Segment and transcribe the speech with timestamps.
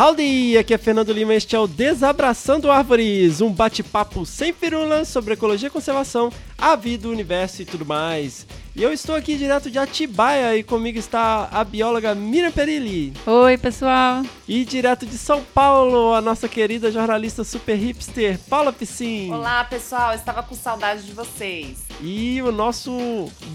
[0.00, 0.56] Howdy!
[0.56, 5.68] Aqui é Fernando Lima este é o Desabraçando Árvores, um bate-papo sem firulas sobre ecologia
[5.68, 8.46] e conservação, a vida, o universo e tudo mais.
[8.74, 13.12] E eu estou aqui direto de Atibaia e comigo está a bióloga Miriam Perilli.
[13.26, 14.22] Oi, pessoal.
[14.48, 19.30] E direto de São Paulo, a nossa querida jornalista super hipster, Paula Piscin.
[19.30, 20.14] Olá, pessoal.
[20.14, 21.76] Estava com saudade de vocês.
[22.00, 22.90] E o nosso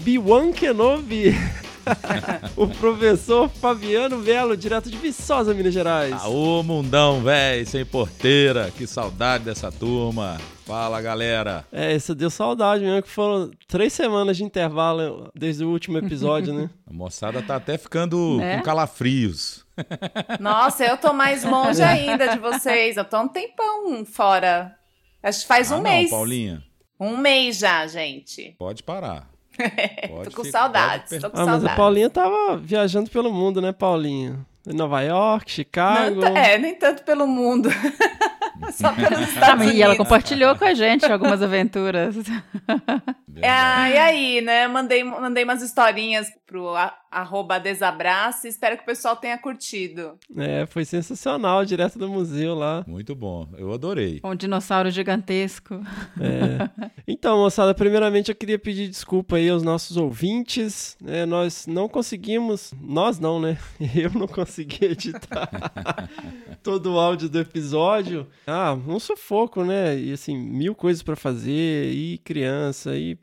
[0.04, 1.34] B1 Kenobi.
[2.56, 6.12] o professor Fabiano Velo, direto de Viçosa, Minas Gerais.
[6.14, 8.70] Aô, mundão, véi, sem porteira.
[8.76, 10.38] Que saudade dessa turma.
[10.64, 11.64] Fala, galera.
[11.70, 16.52] É, isso deu saudade mesmo, que foram três semanas de intervalo desde o último episódio,
[16.52, 16.68] né?
[16.88, 18.56] A moçada tá até ficando é?
[18.56, 19.64] com calafrios.
[20.40, 22.96] Nossa, eu tô mais longe ainda de vocês.
[22.96, 24.76] Eu tô um tempão fora.
[25.22, 26.10] Acho que faz ah, um não, mês.
[26.10, 26.62] Paulinha.
[26.98, 28.56] Um mês já, gente.
[28.58, 29.35] Pode parar.
[30.08, 31.20] Pode tô com saudades.
[31.20, 31.62] Tô com ah, saudades.
[31.64, 34.38] mas a Paulinha tava viajando pelo mundo, né, Paulinha?
[34.66, 36.20] Em Nova York, Chicago.
[36.20, 37.68] Não, é, nem tanto pelo mundo.
[38.72, 39.78] Só pelos Estados Unidos.
[39.78, 42.16] E ela compartilhou com a gente algumas aventuras.
[43.36, 44.66] É, e aí, né?
[44.66, 48.48] Mandei, mandei umas historinhas pro a, arroba Desabrace.
[48.48, 50.18] Espero que o pessoal tenha curtido.
[50.36, 52.84] É, foi sensacional, direto do museu lá.
[52.86, 54.20] Muito bom, eu adorei.
[54.24, 55.74] Um dinossauro gigantesco.
[56.20, 56.90] É.
[57.06, 60.96] Então, moçada, primeiramente eu queria pedir desculpa aí aos nossos ouvintes.
[61.06, 63.58] É, nós não conseguimos, nós não, né?
[63.96, 65.48] Eu não consegui editar
[66.62, 68.26] todo o áudio do episódio.
[68.46, 69.98] Ah, um sufoco, né?
[69.98, 73.18] E assim, mil coisas para fazer, e criança, e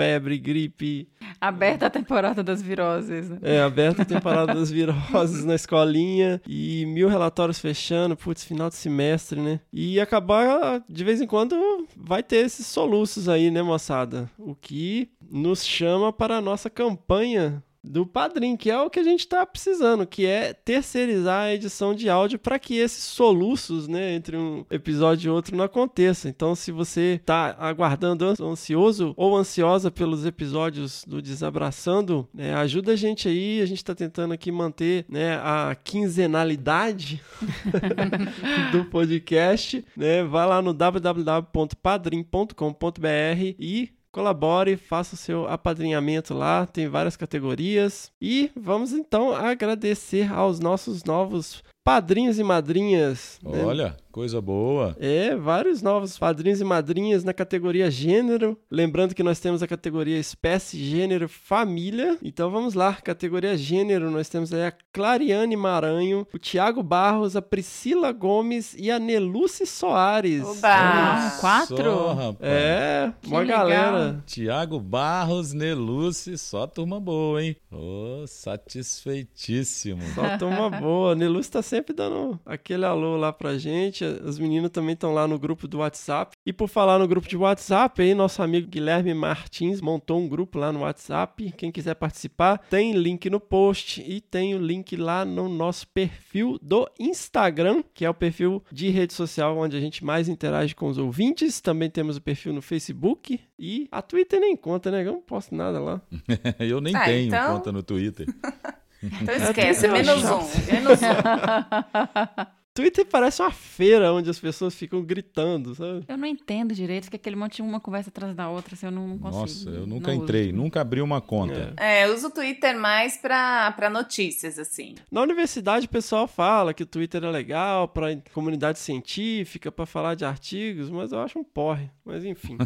[0.00, 1.08] febre, gripe.
[1.40, 3.38] Aberta a temporada das viroses, né?
[3.42, 8.76] É, aberta a temporada das viroses na escolinha e mil relatórios fechando, putz, final de
[8.76, 9.60] semestre, né?
[9.72, 14.30] E acabar, de vez em quando, vai ter esses soluços aí, né, moçada?
[14.38, 19.04] O que nos chama para a nossa campanha do Padrim, que é o que a
[19.04, 24.14] gente está precisando, que é terceirizar a edição de áudio para que esses soluços, né,
[24.14, 26.28] entre um episódio e outro não aconteça.
[26.28, 32.96] Então, se você está aguardando ansioso ou ansiosa pelos episódios do Desabraçando, né, ajuda a
[32.96, 33.60] gente aí.
[33.60, 37.22] A gente está tentando aqui manter né, a quinzenalidade
[38.72, 39.84] do podcast.
[39.96, 40.24] Né?
[40.24, 48.12] Vai lá no www.padrim.com.br e colabore, faça o seu apadrinhamento lá, tem várias categorias.
[48.20, 53.38] E vamos então agradecer aos nossos novos padrinhos e madrinhas.
[53.42, 53.64] Né?
[53.64, 53.96] Olha, né?
[54.12, 54.96] coisa boa.
[55.00, 58.58] É, vários novos padrinhos e madrinhas na categoria gênero.
[58.70, 62.18] Lembrando que nós temos a categoria espécie, gênero, família.
[62.22, 67.42] Então vamos lá, categoria gênero, nós temos aí a Clariane Maranho, o Tiago Barros, a
[67.42, 70.44] Priscila Gomes e a Neluce Soares.
[70.44, 70.68] Oba!
[70.68, 71.76] Ah, quatro?
[71.76, 73.68] Só, é, que uma legal.
[73.68, 74.22] galera.
[74.26, 77.56] Tiago Barros, Neluce, só turma boa, hein?
[77.70, 80.02] Ô, oh, satisfeitíssimo.
[80.14, 81.14] Só turma boa.
[81.14, 84.04] Neluce tá sempre dando aquele alô lá pra gente.
[84.04, 86.36] Os meninos também estão lá no grupo do WhatsApp.
[86.44, 90.58] E por falar no grupo de WhatsApp, aí nosso amigo Guilherme Martins montou um grupo
[90.58, 91.52] lá no WhatsApp.
[91.56, 96.58] Quem quiser participar, tem link no post e tem o link lá no nosso perfil
[96.60, 100.88] do Instagram, que é o perfil de rede social onde a gente mais interage com
[100.88, 101.60] os ouvintes.
[101.60, 105.06] Também temos o perfil no Facebook e a Twitter nem conta, né?
[105.06, 106.02] Eu não posto nada lá.
[106.58, 107.54] Eu nem ah, tenho então...
[107.54, 108.26] conta no Twitter.
[109.02, 110.40] Então esquece, menos um,
[110.70, 112.59] menos um.
[112.72, 116.04] Twitter parece uma feira onde as pessoas ficam gritando, sabe?
[116.06, 118.92] Eu não entendo direito, que aquele monte de uma conversa atrás da outra, assim, eu
[118.92, 119.70] não, não consigo.
[119.70, 120.56] Nossa, eu nunca entrei, uso.
[120.56, 121.74] nunca abri uma conta.
[121.76, 124.94] É, é eu uso o Twitter mais pra, pra notícias, assim.
[125.10, 130.14] Na universidade o pessoal fala que o Twitter é legal pra comunidade científica, pra falar
[130.14, 131.90] de artigos, mas eu acho um porre.
[132.04, 132.56] Mas enfim.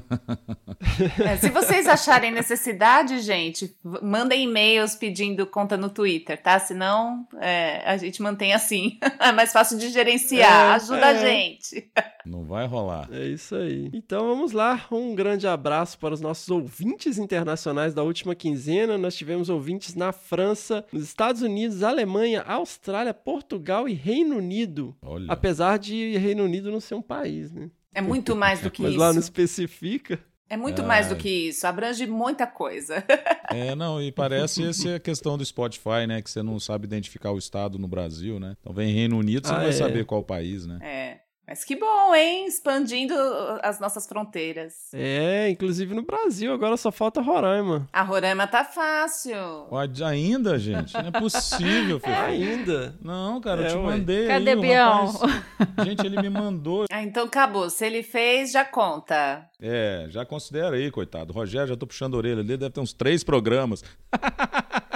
[1.25, 6.59] é, se vocês acharem necessidade, gente, mandem e-mails pedindo conta no Twitter, tá?
[6.59, 8.99] Senão é, a gente mantém assim.
[9.19, 10.73] é mais fácil de gerenciar.
[10.73, 11.05] É, Ajuda é.
[11.05, 11.91] a gente.
[12.27, 13.09] Não vai rolar.
[13.11, 13.91] É isso aí.
[13.93, 14.87] Então vamos lá.
[14.91, 18.99] Um grande abraço para os nossos ouvintes internacionais da última quinzena.
[18.99, 24.95] Nós tivemos ouvintes na França, nos Estados Unidos, Alemanha, Austrália, Portugal e Reino Unido.
[25.01, 25.27] Olha.
[25.29, 27.71] Apesar de Reino Unido não ser um país, né?
[27.95, 28.99] É muito mais do que Mas isso.
[28.99, 30.19] Mas lá não especifica.
[30.49, 30.85] É muito é...
[30.85, 33.03] mais do que isso, abrange muita coisa.
[33.51, 36.21] É, não, e parece essa é a questão do Spotify, né?
[36.21, 38.57] Que você não sabe identificar o estado no Brasil, né?
[38.61, 39.73] Então vem Reino Unido, você ah, não vai é.
[39.73, 40.79] saber qual país, né?
[40.83, 41.24] É.
[41.47, 42.47] Mas que bom, hein?
[42.47, 43.15] Expandindo
[43.63, 44.73] as nossas fronteiras.
[44.95, 47.87] É, inclusive no Brasil, agora só falta Roraima.
[47.93, 49.67] A Roraima tá fácil.
[49.69, 50.95] Pode ainda, gente?
[50.95, 52.11] Não é possível, Fê.
[52.11, 52.97] Ainda.
[53.03, 53.83] Não, cara, eu É, te ué.
[53.83, 55.07] mandei Cadê aí, Bião?
[55.07, 55.45] rapaz-
[55.87, 56.87] Gente, ele me mandou.
[56.91, 57.69] Ah, então acabou.
[57.69, 59.47] Se ele fez, já conta.
[59.61, 61.33] É, já considera aí, coitado.
[61.33, 63.85] O Rogério, já tô puxando a orelha dele, deve ter uns três programas.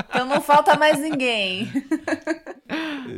[0.08, 1.70] Então não falta mais ninguém.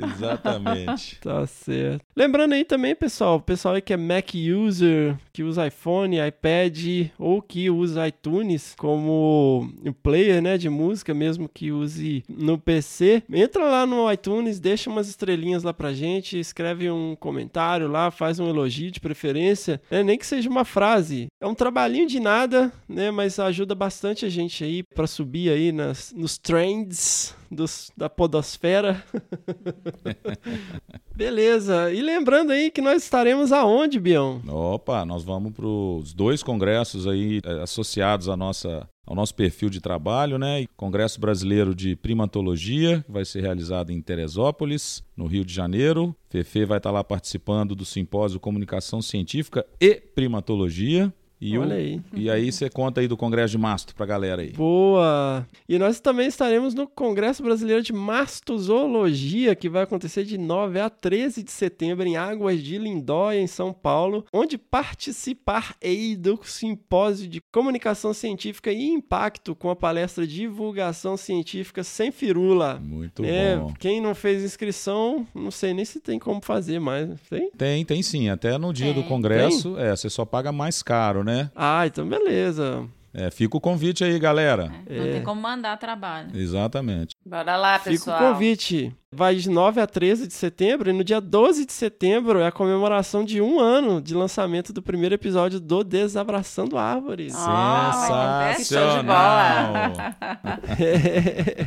[0.04, 1.18] Exatamente.
[1.20, 2.04] Tá certo.
[2.16, 7.10] Lembrando aí também, pessoal, o pessoal aí que é Mac user, que usa iPhone, iPad
[7.18, 9.68] ou que usa iTunes como
[10.02, 15.08] player, né, de música, mesmo que use no PC, entra lá no iTunes, deixa umas
[15.08, 20.18] estrelinhas lá pra gente, escreve um comentário lá, faz um elogio de preferência, né, nem
[20.18, 21.26] que seja uma frase.
[21.40, 25.72] É um trabalhinho de nada, né, mas ajuda bastante a gente aí pra subir aí
[25.72, 29.02] nas, nos trends dos, da podosfera.
[31.14, 31.92] Beleza.
[31.92, 34.40] E lembrando aí que nós estaremos aonde, Bião?
[34.48, 39.68] Opa, nós vamos para os dois congressos aí eh, associados à nossa, ao nosso perfil
[39.68, 40.64] de trabalho, né?
[40.76, 46.14] Congresso Brasileiro de Primatologia, que vai ser realizado em Teresópolis, no Rio de Janeiro.
[46.30, 51.12] Fefe vai estar lá participando do simpósio Comunicação Científica e Primatologia.
[51.40, 52.00] E, o- Olha aí.
[52.14, 54.52] e aí você conta aí do Congresso de Mastro pra galera aí.
[54.52, 55.46] Boa!
[55.68, 60.90] E nós também estaremos no Congresso Brasileiro de Mastozoologia, que vai acontecer de 9 a
[60.90, 67.40] 13 de setembro em Águas de Lindóia, em São Paulo, onde participar-ei do simpósio de
[67.52, 72.78] comunicação científica e impacto com a palestra Divulgação Científica Sem Firula.
[72.82, 73.72] Muito É, bom.
[73.78, 77.08] quem não fez inscrição, não sei nem se tem como fazer mais.
[77.28, 77.50] Tem?
[77.56, 78.28] Tem, tem sim.
[78.28, 79.08] Até no dia do Tem.
[79.08, 81.29] congresso, é, você só paga mais caro, né?
[81.54, 82.86] Ah, então beleza.
[83.12, 84.68] É, fica o convite aí, galera.
[84.88, 86.30] Não tem como mandar trabalho.
[86.34, 87.14] Exatamente.
[87.24, 88.16] Bora lá, Fica pessoal.
[88.16, 88.94] o convite.
[89.12, 92.52] Vai de 9 a 13 de setembro e no dia 12 de setembro é a
[92.52, 97.34] comemoração de um ano de lançamento do primeiro episódio do Desabraçando Árvores.
[97.36, 99.92] Ah, que show de Sensacional!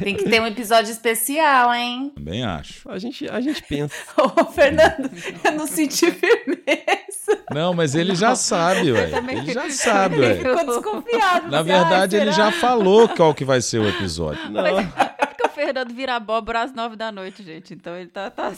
[0.02, 2.14] Tem que ter um episódio especial, hein?
[2.16, 2.90] Também acho.
[2.90, 3.94] A gente, a gente pensa.
[4.18, 5.12] Ô, Fernando,
[5.44, 7.44] eu não senti firmeza.
[7.54, 9.08] Não, mas ele já sabe, ué.
[9.08, 10.36] também Ele já sabe, ué.
[10.36, 11.52] Ficou desconfiado.
[11.52, 14.50] Na verdade, ai, ele já falou qual que vai ser o episódio.
[14.50, 15.23] Não, o
[15.54, 17.74] Fernando vira abóbora às nove da noite, gente.
[17.74, 18.30] Então ele tá.
[18.30, 18.52] tá...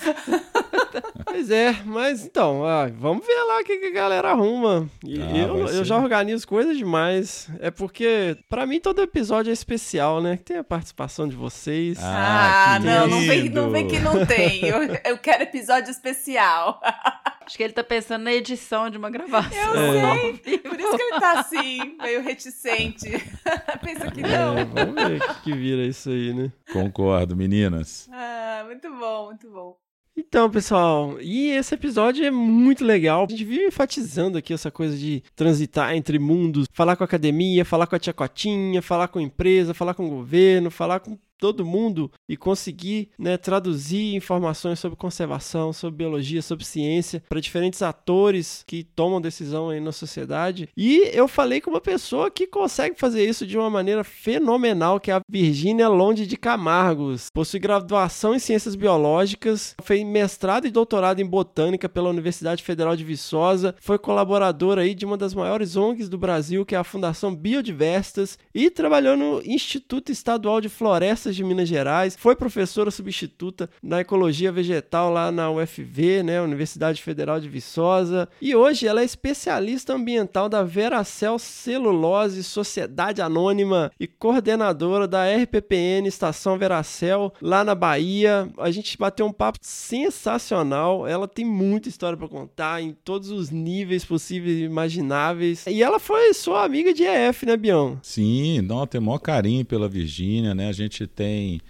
[1.25, 4.89] pois é, mas então, ah, vamos ver lá o que, que a galera arruma.
[5.03, 7.49] E Ah, eu, eu já organizo coisas demais.
[7.59, 10.37] É porque, pra mim, todo episódio é especial, né?
[10.43, 11.97] Tem a participação de vocês.
[12.01, 14.65] Ah, que não, não vem, não vem que não tem.
[14.65, 16.81] Eu, eu quero episódio especial.
[17.45, 19.75] Acho que ele tá pensando na edição de uma gravação.
[19.75, 20.57] Eu sei.
[20.57, 23.09] Por isso que ele tá assim, meio reticente.
[23.83, 24.57] Pensa que não.
[24.57, 26.51] É, vamos ver o que, que vira isso aí, né?
[26.73, 28.09] Concordo, meninas.
[28.11, 29.77] Ah, muito bom, muito bom.
[30.17, 33.25] Então, pessoal, e esse episódio é muito legal.
[33.25, 37.65] A gente vive enfatizando aqui essa coisa de transitar entre mundos, falar com a academia,
[37.65, 41.19] falar com a tia Cotinha, falar com a empresa, falar com o governo, falar com
[41.39, 47.81] todo mundo e conseguir né, traduzir informações sobre conservação, sobre biologia, sobre ciência para diferentes
[47.81, 50.69] atores que tomam decisão aí na sociedade.
[50.75, 55.11] E eu falei com uma pessoa que consegue fazer isso de uma maneira fenomenal, que
[55.11, 57.29] é a Virgínia Londe de Camargos.
[57.33, 63.03] Possui graduação em Ciências Biológicas, fez mestrado e doutorado em Botânica pela Universidade Federal de
[63.03, 67.35] Viçosa, foi colaboradora aí de uma das maiores ONGs do Brasil, que é a Fundação
[67.35, 74.01] Biodiversitas, e trabalhou no Instituto Estadual de Florestas de Minas Gerais, foi professora substituta na
[74.01, 79.93] Ecologia Vegetal lá na UFV, né, Universidade Federal de Viçosa, e hoje ela é especialista
[79.93, 88.49] ambiental da Veracel Celulose Sociedade Anônima e coordenadora da RPPN Estação Veracel lá na Bahia.
[88.57, 91.07] A gente bateu um papo sensacional.
[91.07, 95.65] Ela tem muita história para contar em todos os níveis possíveis e imagináveis.
[95.67, 97.99] E ela foi sua amiga de EF, né, Bião?
[98.01, 100.69] Sim, não, tem maior carinho pela Virgínia, né?
[100.69, 101.61] A gente tem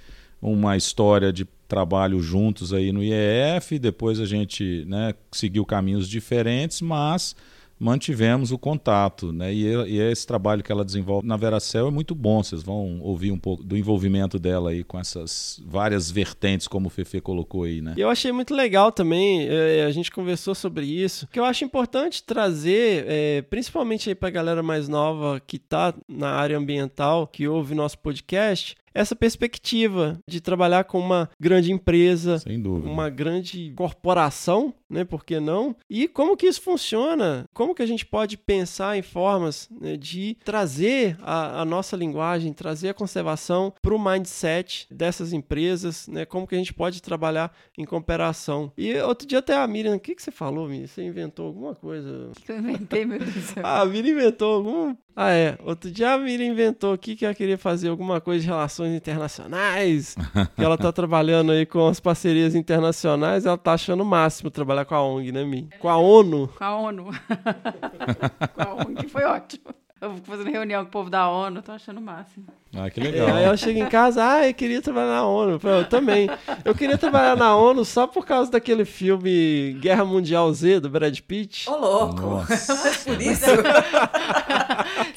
[0.41, 6.81] uma história de trabalho juntos aí no IEF, depois a gente né, seguiu caminhos diferentes,
[6.81, 7.35] mas
[7.79, 9.53] mantivemos o contato, né?
[9.53, 12.41] E, e esse trabalho que ela desenvolve na Veracel é muito bom.
[12.41, 16.89] Vocês vão ouvir um pouco do envolvimento dela aí com essas várias vertentes, como o
[16.89, 17.93] Fefe colocou aí, né?
[17.97, 22.23] Eu achei muito legal também, é, a gente conversou sobre isso, que eu acho importante
[22.23, 27.75] trazer, é, principalmente aí pra galera mais nova que tá na área ambiental, que ouve
[27.75, 32.89] nosso podcast, essa perspectiva de trabalhar com uma grande empresa, Sem dúvida.
[32.89, 35.03] uma grande corporação, né?
[35.03, 35.75] Por que não?
[35.89, 37.45] E como que isso funciona?
[37.53, 42.53] Como que a gente pode pensar em formas né, de trazer a, a nossa linguagem,
[42.53, 46.25] trazer a conservação para o mindset dessas empresas, né?
[46.25, 48.71] Como que a gente pode trabalhar em cooperação?
[48.77, 50.87] E outro dia até a Miriam, o que, que você falou, Miriam?
[50.87, 52.29] Você inventou alguma coisa?
[52.29, 53.63] O que eu inventei, meu Deus do céu?
[53.65, 54.95] Ah, a Miriam inventou algum.
[55.15, 55.57] Ah, é.
[55.63, 60.15] Outro dia a Miriam inventou aqui que ela queria fazer alguma coisa de relações internacionais.
[60.55, 63.45] que ela tá trabalhando aí com as parcerias internacionais.
[63.45, 65.69] Ela tá achando o máximo trabalhar com a ONG, né, Mi?
[65.79, 66.49] Com a ONU.
[66.57, 67.05] Com a ONU.
[68.53, 69.73] com a que foi ótimo.
[70.05, 72.45] Eu vou fazendo reunião com o povo da ONU, tô achando o máximo.
[72.77, 73.27] Ah, que É, legal.
[73.35, 75.51] aí ela chega em casa, ah, eu queria trabalhar na ONU.
[75.53, 76.29] Eu, falei, eu também.
[76.63, 81.17] Eu queria trabalhar na ONU só por causa daquele filme Guerra Mundial Z, do Brad
[81.21, 81.69] Pitt.
[81.69, 82.21] Ô, louco.
[82.21, 82.75] Nossa.
[82.75, 83.45] Mas por isso.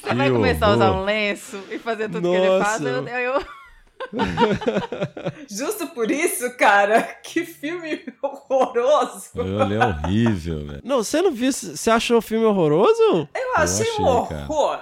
[0.01, 2.81] Você vai começar a usar um lenço e fazer tudo que ele faz.
[2.81, 2.89] Nossa.
[2.89, 3.58] Eu, eu, eu-
[5.49, 7.01] Justo por isso, cara.
[7.23, 9.29] Que filme horroroso.
[9.35, 10.81] Ele é horrível, velho.
[10.83, 11.51] Não, você não viu?
[11.51, 13.27] Você achou o filme horroroso?
[13.35, 14.45] Eu achei um achei, cara.
[14.49, 14.79] horror.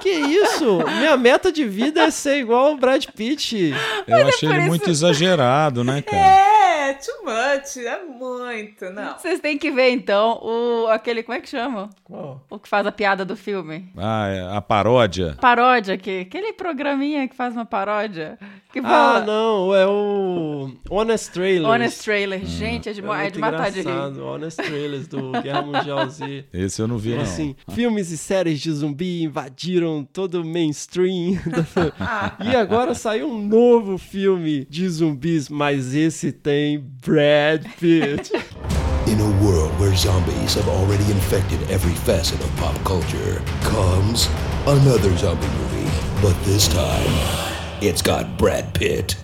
[0.00, 0.78] Que isso?
[0.98, 3.74] Minha meta de vida é ser igual o Brad Pitt.
[4.06, 6.16] Eu achei por ele isso- muito exagerado, né, cara?
[6.16, 6.57] É,
[6.98, 7.76] too much.
[7.78, 9.18] É muito, não.
[9.18, 11.22] Vocês têm que ver, então, o aquele.
[11.22, 11.90] Como é que chama?
[12.04, 12.44] Qual?
[12.50, 13.88] O que faz a piada do filme.
[13.96, 15.36] Ah, é, a paródia.
[15.40, 16.20] Paródia aqui.
[16.20, 18.38] Aquele programinha que faz uma paródia.
[18.72, 19.20] Que Ah, fala.
[19.24, 21.64] não, é o Honest Trailers.
[21.64, 22.44] Honest Trailer.
[22.44, 23.88] Gente, é de, É, é de matar de rir.
[23.88, 26.44] engraçado, Honest Trailers do Guerra Mundial Z.
[26.52, 27.22] Esse eu não vi, não.
[27.22, 31.38] Assim, filmes e séries de zumbi invadiram todo o mainstream.
[32.44, 38.30] e agora saiu um novo filme de zumbis, mas esse tem Brad Pitt.
[39.06, 44.28] In a world where zombies have already infected every facet of pop culture, comes
[44.66, 45.90] another zombie movie.
[46.22, 49.16] But this time, it's got Brad Pitt.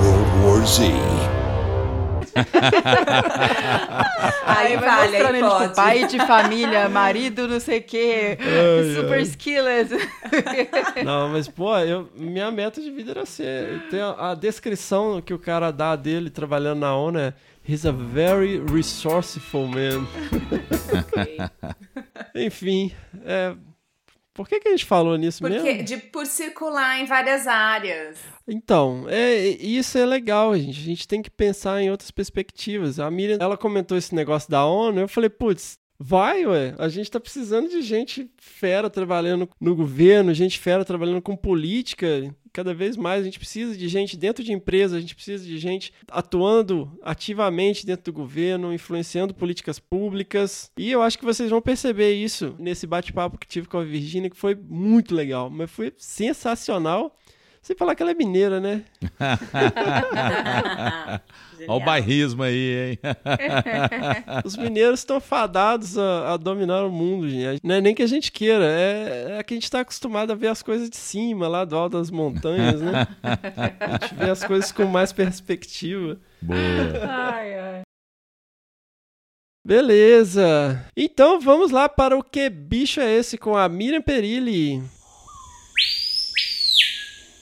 [0.00, 1.45] World War Z.
[4.46, 5.74] Aí vai vale, mostrando aí ele, tipo, pode.
[5.74, 8.38] pai de família, marido, não sei o quê,
[8.96, 9.88] super skillet.
[11.04, 13.82] Não, mas, pô, eu, minha meta de vida era ser.
[13.90, 17.34] Tem a, a descrição que o cara dá dele trabalhando na ONU é.
[17.68, 20.06] He's a very resourceful man.
[22.32, 22.92] Enfim,
[23.24, 23.56] é,
[24.36, 25.84] por que, que a gente falou nisso Porque, mesmo?
[25.84, 28.18] de, por circular em várias áreas.
[28.46, 30.78] Então, é, isso é legal, gente.
[30.78, 33.00] A gente tem que pensar em outras perspectivas.
[33.00, 36.74] A Miriam, ela comentou esse negócio da ONU, eu falei, putz, vai, ué.
[36.78, 42.06] A gente tá precisando de gente fera trabalhando no governo, gente fera trabalhando com política.
[42.56, 45.58] Cada vez mais a gente precisa de gente dentro de empresa, a gente precisa de
[45.58, 50.72] gente atuando ativamente dentro do governo, influenciando políticas públicas.
[50.78, 54.30] E eu acho que vocês vão perceber isso nesse bate-papo que tive com a Virgínia,
[54.30, 57.14] que foi muito legal, mas foi sensacional.
[57.66, 58.84] Sem falar que ela é mineira, né?
[61.66, 62.98] Olha o bairrismo aí, hein?
[64.44, 67.60] Os mineiros estão fadados a, a dominar o mundo, gente.
[67.64, 70.36] Não é nem que a gente queira, é, é que a gente está acostumado a
[70.36, 73.08] ver as coisas de cima, lá do alto das montanhas, né?
[73.20, 76.20] A gente vê as coisas com mais perspectiva.
[76.40, 76.58] Boa.
[77.02, 77.82] ai, ai.
[79.64, 80.86] Beleza.
[80.96, 84.84] Então vamos lá para o Que Bicho é Esse com a Miriam Perilli.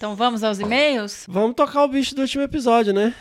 [0.05, 1.25] Então vamos aos e-mails?
[1.27, 3.15] Vamos tocar o bicho do último episódio, né?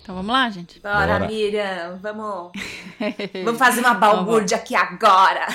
[0.00, 0.80] Então vamos lá, gente?
[0.80, 1.26] Bora, Bora.
[1.26, 2.52] Miriam, vamos,
[3.44, 5.46] vamos fazer uma balbúrdia aqui agora.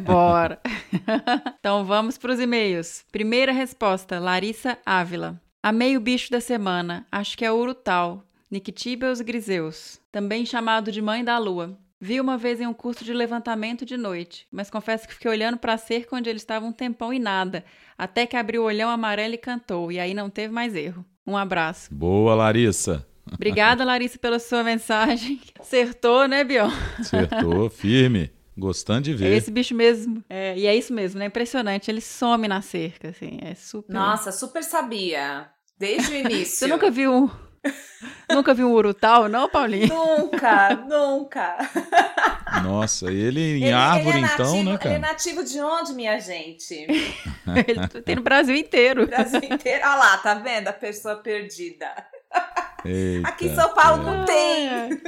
[0.00, 0.58] Bora.
[1.58, 3.04] então vamos para os e-mails.
[3.10, 5.40] Primeira resposta, Larissa Ávila.
[5.62, 7.06] Amei o bicho da semana.
[7.10, 8.24] Acho que é o Urutau.
[8.50, 10.00] Nictíbeos griseus.
[10.12, 11.78] Também chamado de mãe da lua.
[12.00, 15.56] Vi uma vez em um curso de levantamento de noite, mas confesso que fiquei olhando
[15.56, 17.64] para a cerca onde ele estava um tempão e nada,
[17.96, 21.02] até que abriu o olhão amarelo e cantou, e aí não teve mais erro.
[21.26, 21.88] Um abraço.
[21.94, 23.06] Boa, Larissa.
[23.32, 25.40] Obrigada, Larissa, pela sua mensagem.
[25.58, 26.70] Acertou, né, Bion?
[26.98, 28.30] Acertou, firme.
[28.56, 29.36] Gostando de É ver.
[29.36, 30.22] esse bicho mesmo.
[30.30, 31.26] É, e é isso mesmo, né?
[31.26, 31.90] Impressionante.
[31.90, 33.38] Ele some na cerca, assim.
[33.42, 33.92] É super.
[33.92, 35.48] Nossa, super sabia.
[35.78, 36.56] Desde o início.
[36.58, 37.30] Você nunca viu um.
[38.30, 39.88] nunca viu um urutau, não, Paulinho?
[39.88, 41.56] Nunca, nunca.
[42.62, 44.98] Nossa, ele em Ele- árvore, ele é então, nativo, né, Ele é cara?
[44.98, 46.74] nativo de onde, minha gente?
[46.74, 49.06] Ele tem no Brasil inteiro.
[49.06, 49.82] Brasil inteiro.
[49.84, 50.68] Olha lá, tá vendo?
[50.68, 51.86] A pessoa perdida.
[52.84, 54.26] Eita, Aqui em São Paulo não é.
[54.26, 55.00] tem.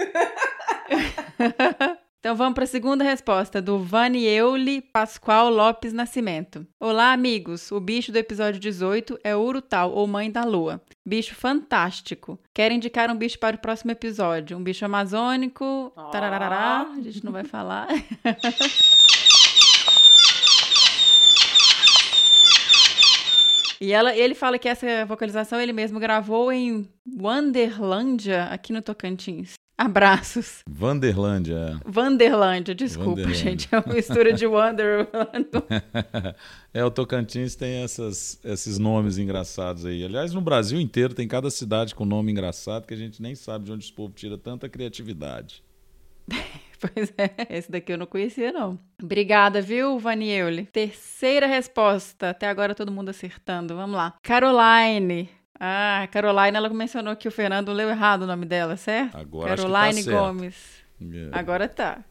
[2.26, 6.66] Então vamos para a segunda resposta, do Vanieuli Pascoal Lopes Nascimento.
[6.80, 7.70] Olá, amigos.
[7.70, 10.82] O bicho do episódio 18 é o Urutau, ou Mãe da Lua.
[11.06, 12.36] Bicho fantástico.
[12.52, 14.58] Quero indicar um bicho para o próximo episódio.
[14.58, 15.92] Um bicho amazônico.
[16.10, 16.88] Tararará.
[16.98, 17.86] A gente não vai falar.
[23.78, 26.88] E ela, ele fala que essa vocalização ele mesmo gravou em
[27.20, 29.52] Wanderlândia, aqui no Tocantins.
[29.78, 30.62] Abraços.
[30.68, 31.78] Vanderlândia.
[31.84, 33.50] Vanderlândia, desculpa, Vanderlândia.
[33.50, 33.68] gente.
[33.70, 35.10] É uma mistura de Wonderland.
[36.72, 40.02] é, o Tocantins tem essas, esses nomes engraçados aí.
[40.02, 43.66] Aliás, no Brasil inteiro tem cada cidade com nome engraçado que a gente nem sabe
[43.66, 45.62] de onde os povo tira tanta criatividade.
[46.78, 48.78] Pois é, esse daqui eu não conhecia, não.
[49.02, 50.66] Obrigada, viu, Vanieuli?
[50.66, 52.28] Terceira resposta.
[52.28, 53.74] Até agora todo mundo acertando.
[53.74, 54.14] Vamos lá.
[54.22, 55.30] Caroline.
[55.58, 59.16] Ah, Caroline, ela mencionou que o Fernando leu errado o nome dela, certo?
[59.16, 60.18] Agora acho que tá Caroline certo.
[60.18, 60.85] Gomes.
[61.00, 61.28] É.
[61.32, 62.04] Agora tá.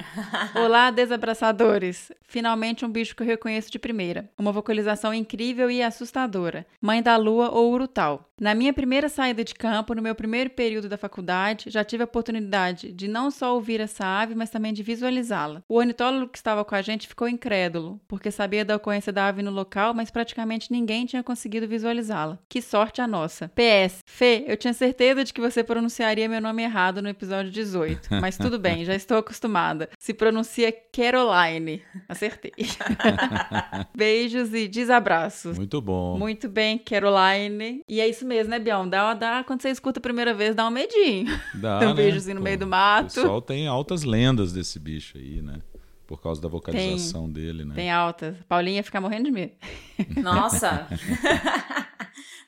[0.55, 2.11] Olá, desabraçadores.
[2.21, 4.29] Finalmente um bicho que eu reconheço de primeira.
[4.37, 6.65] Uma vocalização incrível e assustadora.
[6.81, 8.29] Mãe da Lua ou Urutau.
[8.39, 12.05] Na minha primeira saída de campo, no meu primeiro período da faculdade, já tive a
[12.05, 15.63] oportunidade de não só ouvir essa ave, mas também de visualizá-la.
[15.69, 19.41] O ornitólogo que estava com a gente ficou incrédulo, porque sabia da ocorrência da ave
[19.41, 22.37] no local, mas praticamente ninguém tinha conseguido visualizá-la.
[22.49, 23.49] Que sorte a nossa.
[23.55, 28.15] PS, Fê, eu tinha certeza de que você pronunciaria meu nome errado no episódio 18,
[28.19, 29.89] mas tudo bem, já estou acostumada.
[29.99, 31.81] Se pronuncia Caroline.
[32.09, 32.51] Acertei.
[33.95, 35.57] Beijos e desabraços.
[35.57, 36.17] Muito bom.
[36.17, 37.81] Muito bem, Caroline.
[37.87, 38.87] E é isso mesmo, né, Bião?
[38.89, 41.27] Dá, dá, quando você escuta a primeira vez, dá um medinho.
[41.53, 41.95] Dá, Tem um né?
[41.95, 43.13] beijozinho no meio do O mato.
[43.13, 45.59] pessoal tem altas lendas desse bicho aí, né?
[46.07, 47.73] Por causa da vocalização dele, né?
[47.73, 48.35] Tem altas.
[48.47, 49.53] Paulinha fica morrendo de medo.
[50.21, 50.87] Nossa.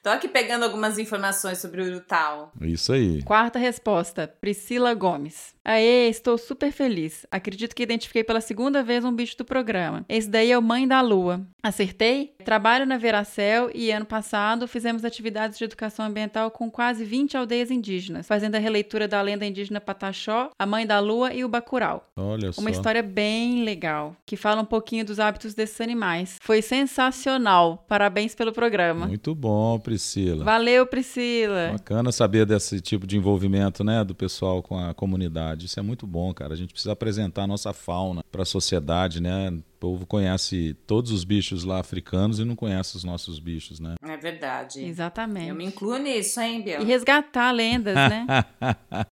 [0.03, 2.51] Tô aqui pegando algumas informações sobre o Urutau.
[2.62, 3.22] Isso aí.
[3.24, 5.53] Quarta resposta, Priscila Gomes.
[5.67, 7.25] Aê, estou super feliz.
[7.29, 10.05] Acredito que identifiquei pela segunda vez um bicho do programa.
[10.07, 11.45] Esse daí é o Mãe da Lua.
[11.62, 12.33] Acertei?
[12.45, 17.69] Trabalho na Veracel e ano passado fizemos atividades de educação ambiental com quase 20 aldeias
[17.69, 22.07] indígenas, fazendo a releitura da lenda indígena Pataxó, a Mãe da Lua e o Bacurau.
[22.15, 22.62] Olha só.
[22.62, 26.38] Uma história bem legal, que fala um pouquinho dos hábitos desses animais.
[26.41, 27.83] Foi sensacional.
[27.89, 29.07] Parabéns pelo programa.
[29.07, 30.45] Muito bom, Priscila.
[30.45, 31.71] Valeu, Priscila.
[31.74, 35.56] Bacana saber desse tipo de envolvimento, né, do pessoal com a comunidade.
[35.65, 36.53] Isso é muito bom, cara.
[36.53, 39.49] A gente precisa apresentar a nossa fauna para a sociedade, né?
[39.49, 43.95] O povo conhece todos os bichos lá africanos e não conhece os nossos bichos, né?
[44.03, 44.83] É verdade.
[44.83, 45.48] Exatamente.
[45.50, 46.81] Eu me incluo nisso, hein, Biel?
[46.81, 48.25] E resgatar lendas, né?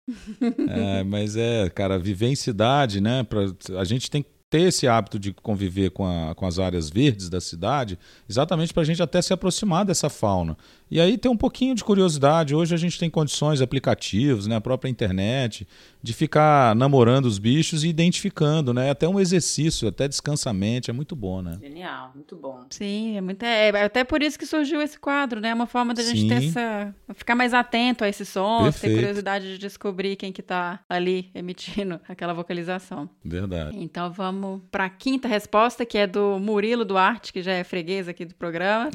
[0.69, 3.23] É, mas é, cara, viver em cidade, né?
[3.23, 3.41] Pra,
[3.79, 7.29] a gente tem que ter esse hábito de conviver com, a- com as áreas verdes
[7.29, 10.57] da cidade, exatamente para a gente até se aproximar dessa fauna.
[10.91, 12.55] E aí tem um pouquinho de curiosidade.
[12.55, 15.67] Hoje a gente tem condições, aplicativos, né, a própria internet,
[16.03, 18.91] de ficar namorando os bichos e identificando, né?
[18.91, 21.59] Até um exercício, até descansa a mente, é muito bom, né?
[21.61, 22.65] Genial, muito bom.
[22.71, 25.49] Sim, é, muito, é é até por isso que surgiu esse quadro, né?
[25.49, 26.95] É uma forma da gente ter essa.
[27.15, 31.99] ficar mais atento a esses sons, ter curiosidade de descobrir quem que tá ali emitindo
[32.07, 33.09] aquela vocalização.
[33.25, 33.77] Verdade.
[33.81, 38.07] Então vamos para a quinta resposta, que é do Murilo Duarte, que já é freguês
[38.07, 38.91] aqui do programa.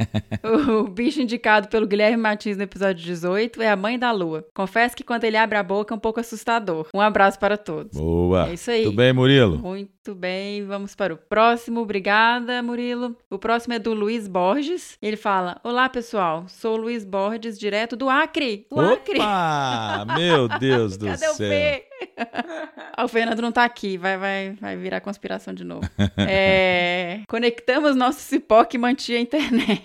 [0.42, 1.33] o bicho indicado
[1.70, 4.46] pelo Guilherme Martins no episódio 18 é a mãe da lua.
[4.54, 6.88] Confesso que quando ele abre a boca é um pouco assustador.
[6.94, 7.96] Um abraço para todos.
[7.96, 8.48] Boa.
[8.48, 8.84] É isso aí.
[8.84, 9.58] Tudo bem, Murilo?
[9.58, 11.80] Muito bem, vamos para o próximo.
[11.80, 13.16] Obrigada, Murilo.
[13.30, 14.96] O próximo é do Luiz Borges.
[15.00, 16.44] Ele fala: Olá, pessoal.
[16.48, 18.66] Sou o Luiz Borges, direto do Acre.
[18.70, 19.18] O Acre.
[19.18, 20.06] Opa!
[20.16, 21.48] Meu Deus do Cadê o céu.
[21.48, 21.84] P?
[22.96, 25.88] Ah, o Fernando não tá aqui, vai, vai, vai virar conspiração de novo.
[26.16, 29.82] É, conectamos nosso cipó que mantinha a internet.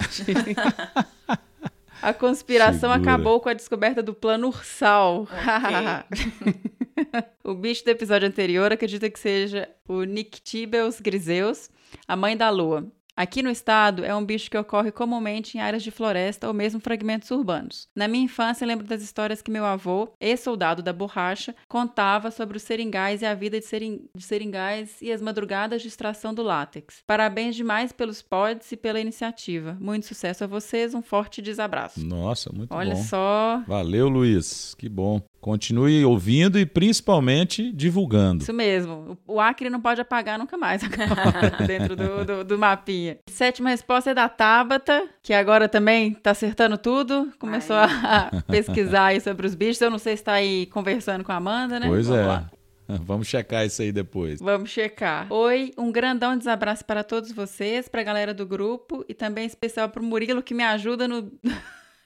[2.02, 3.14] A conspiração Segura.
[3.14, 5.28] acabou com a descoberta do plano Ursal.
[7.44, 11.70] o bicho do episódio anterior acredita que seja o Nictibels griseus,
[12.08, 12.90] a mãe da lua.
[13.20, 16.80] Aqui no estado, é um bicho que ocorre comumente em áreas de floresta ou mesmo
[16.80, 17.90] fragmentos urbanos.
[17.94, 22.64] Na minha infância, lembro das histórias que meu avô, ex-soldado da borracha, contava sobre os
[22.64, 24.08] seringais e a vida de, sering...
[24.16, 27.04] de seringais e as madrugadas de extração do látex.
[27.06, 29.76] Parabéns demais pelos pods e pela iniciativa.
[29.82, 32.00] Muito sucesso a vocês, um forte desabraço.
[32.00, 33.04] Nossa, muito Olha bom.
[33.04, 34.74] só, Valeu, Luiz.
[34.76, 35.22] Que bom.
[35.42, 38.44] Continue ouvindo e principalmente divulgando.
[38.44, 39.18] Isso mesmo.
[39.26, 43.18] O Acre não pode apagar nunca mais agora, dentro do, do, do mapinha.
[43.30, 47.32] Sétima resposta é da Tabata, que agora também tá acertando tudo.
[47.40, 47.90] Começou Ai.
[48.04, 49.82] a pesquisar aí sobre os bichos.
[49.82, 51.88] Eu não sei se tá aí conversando com a Amanda, né?
[51.88, 52.28] Pois Vamos é.
[52.28, 52.52] lá.
[53.06, 54.40] Vamos checar isso aí depois.
[54.42, 55.32] Vamos checar.
[55.32, 59.90] Oi, um grandão desabraço para todos vocês, para a galera do grupo e também especial
[59.90, 61.32] para o Murilo que me ajuda no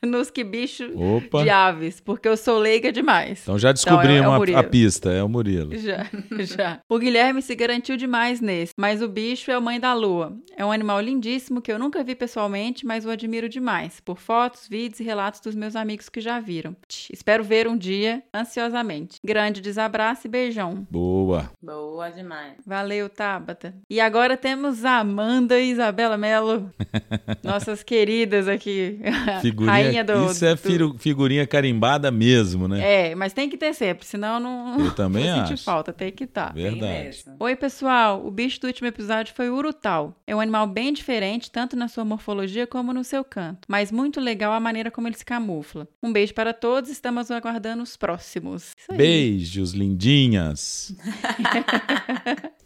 [0.07, 1.43] nos que bicho Opa.
[1.43, 3.41] de aves, porque eu sou leiga demais.
[3.43, 5.73] Então já descobrimos Então, é o a- pista, é o Murilo.
[5.77, 6.05] Já,
[6.39, 6.79] já.
[6.89, 10.33] O Guilherme se garantiu demais nesse, mas o bicho é o mãe da lua.
[10.55, 14.67] É um animal lindíssimo que eu nunca vi pessoalmente, mas o admiro demais, por fotos,
[14.67, 16.75] vídeos e relatos dos meus amigos que já viram.
[17.11, 19.17] Espero ver um dia, ansiosamente.
[19.23, 20.85] Grande desabraço e beijão.
[20.89, 21.49] Boa.
[21.61, 22.53] Boa demais.
[22.65, 23.73] Valeu, Tabata.
[23.89, 26.71] E agora temos a Amanda e Isabela Mello,
[27.43, 28.99] nossas queridas aqui.
[29.41, 30.31] Figurinha, Rainha do.
[30.31, 33.09] isso é do- figurinha carimbada mesmo, né?
[33.11, 34.79] É, mas tem que ter sempre, senão não.
[34.79, 35.63] Eu também sentir acho.
[35.63, 36.53] falta, tem que estar.
[36.53, 37.23] Bem Verdade.
[37.39, 38.25] Oi, pessoal!
[38.25, 40.15] O bicho do último episódio foi o urutau.
[40.27, 44.19] É um animal bem diferente, tanto na sua morfologia como no seu canto, mas muito
[44.19, 45.87] legal a maneira como ele se camufla.
[46.01, 48.71] Um beijo para todos, estamos aguardando os próximos.
[48.91, 50.95] Beijos, lindinhas.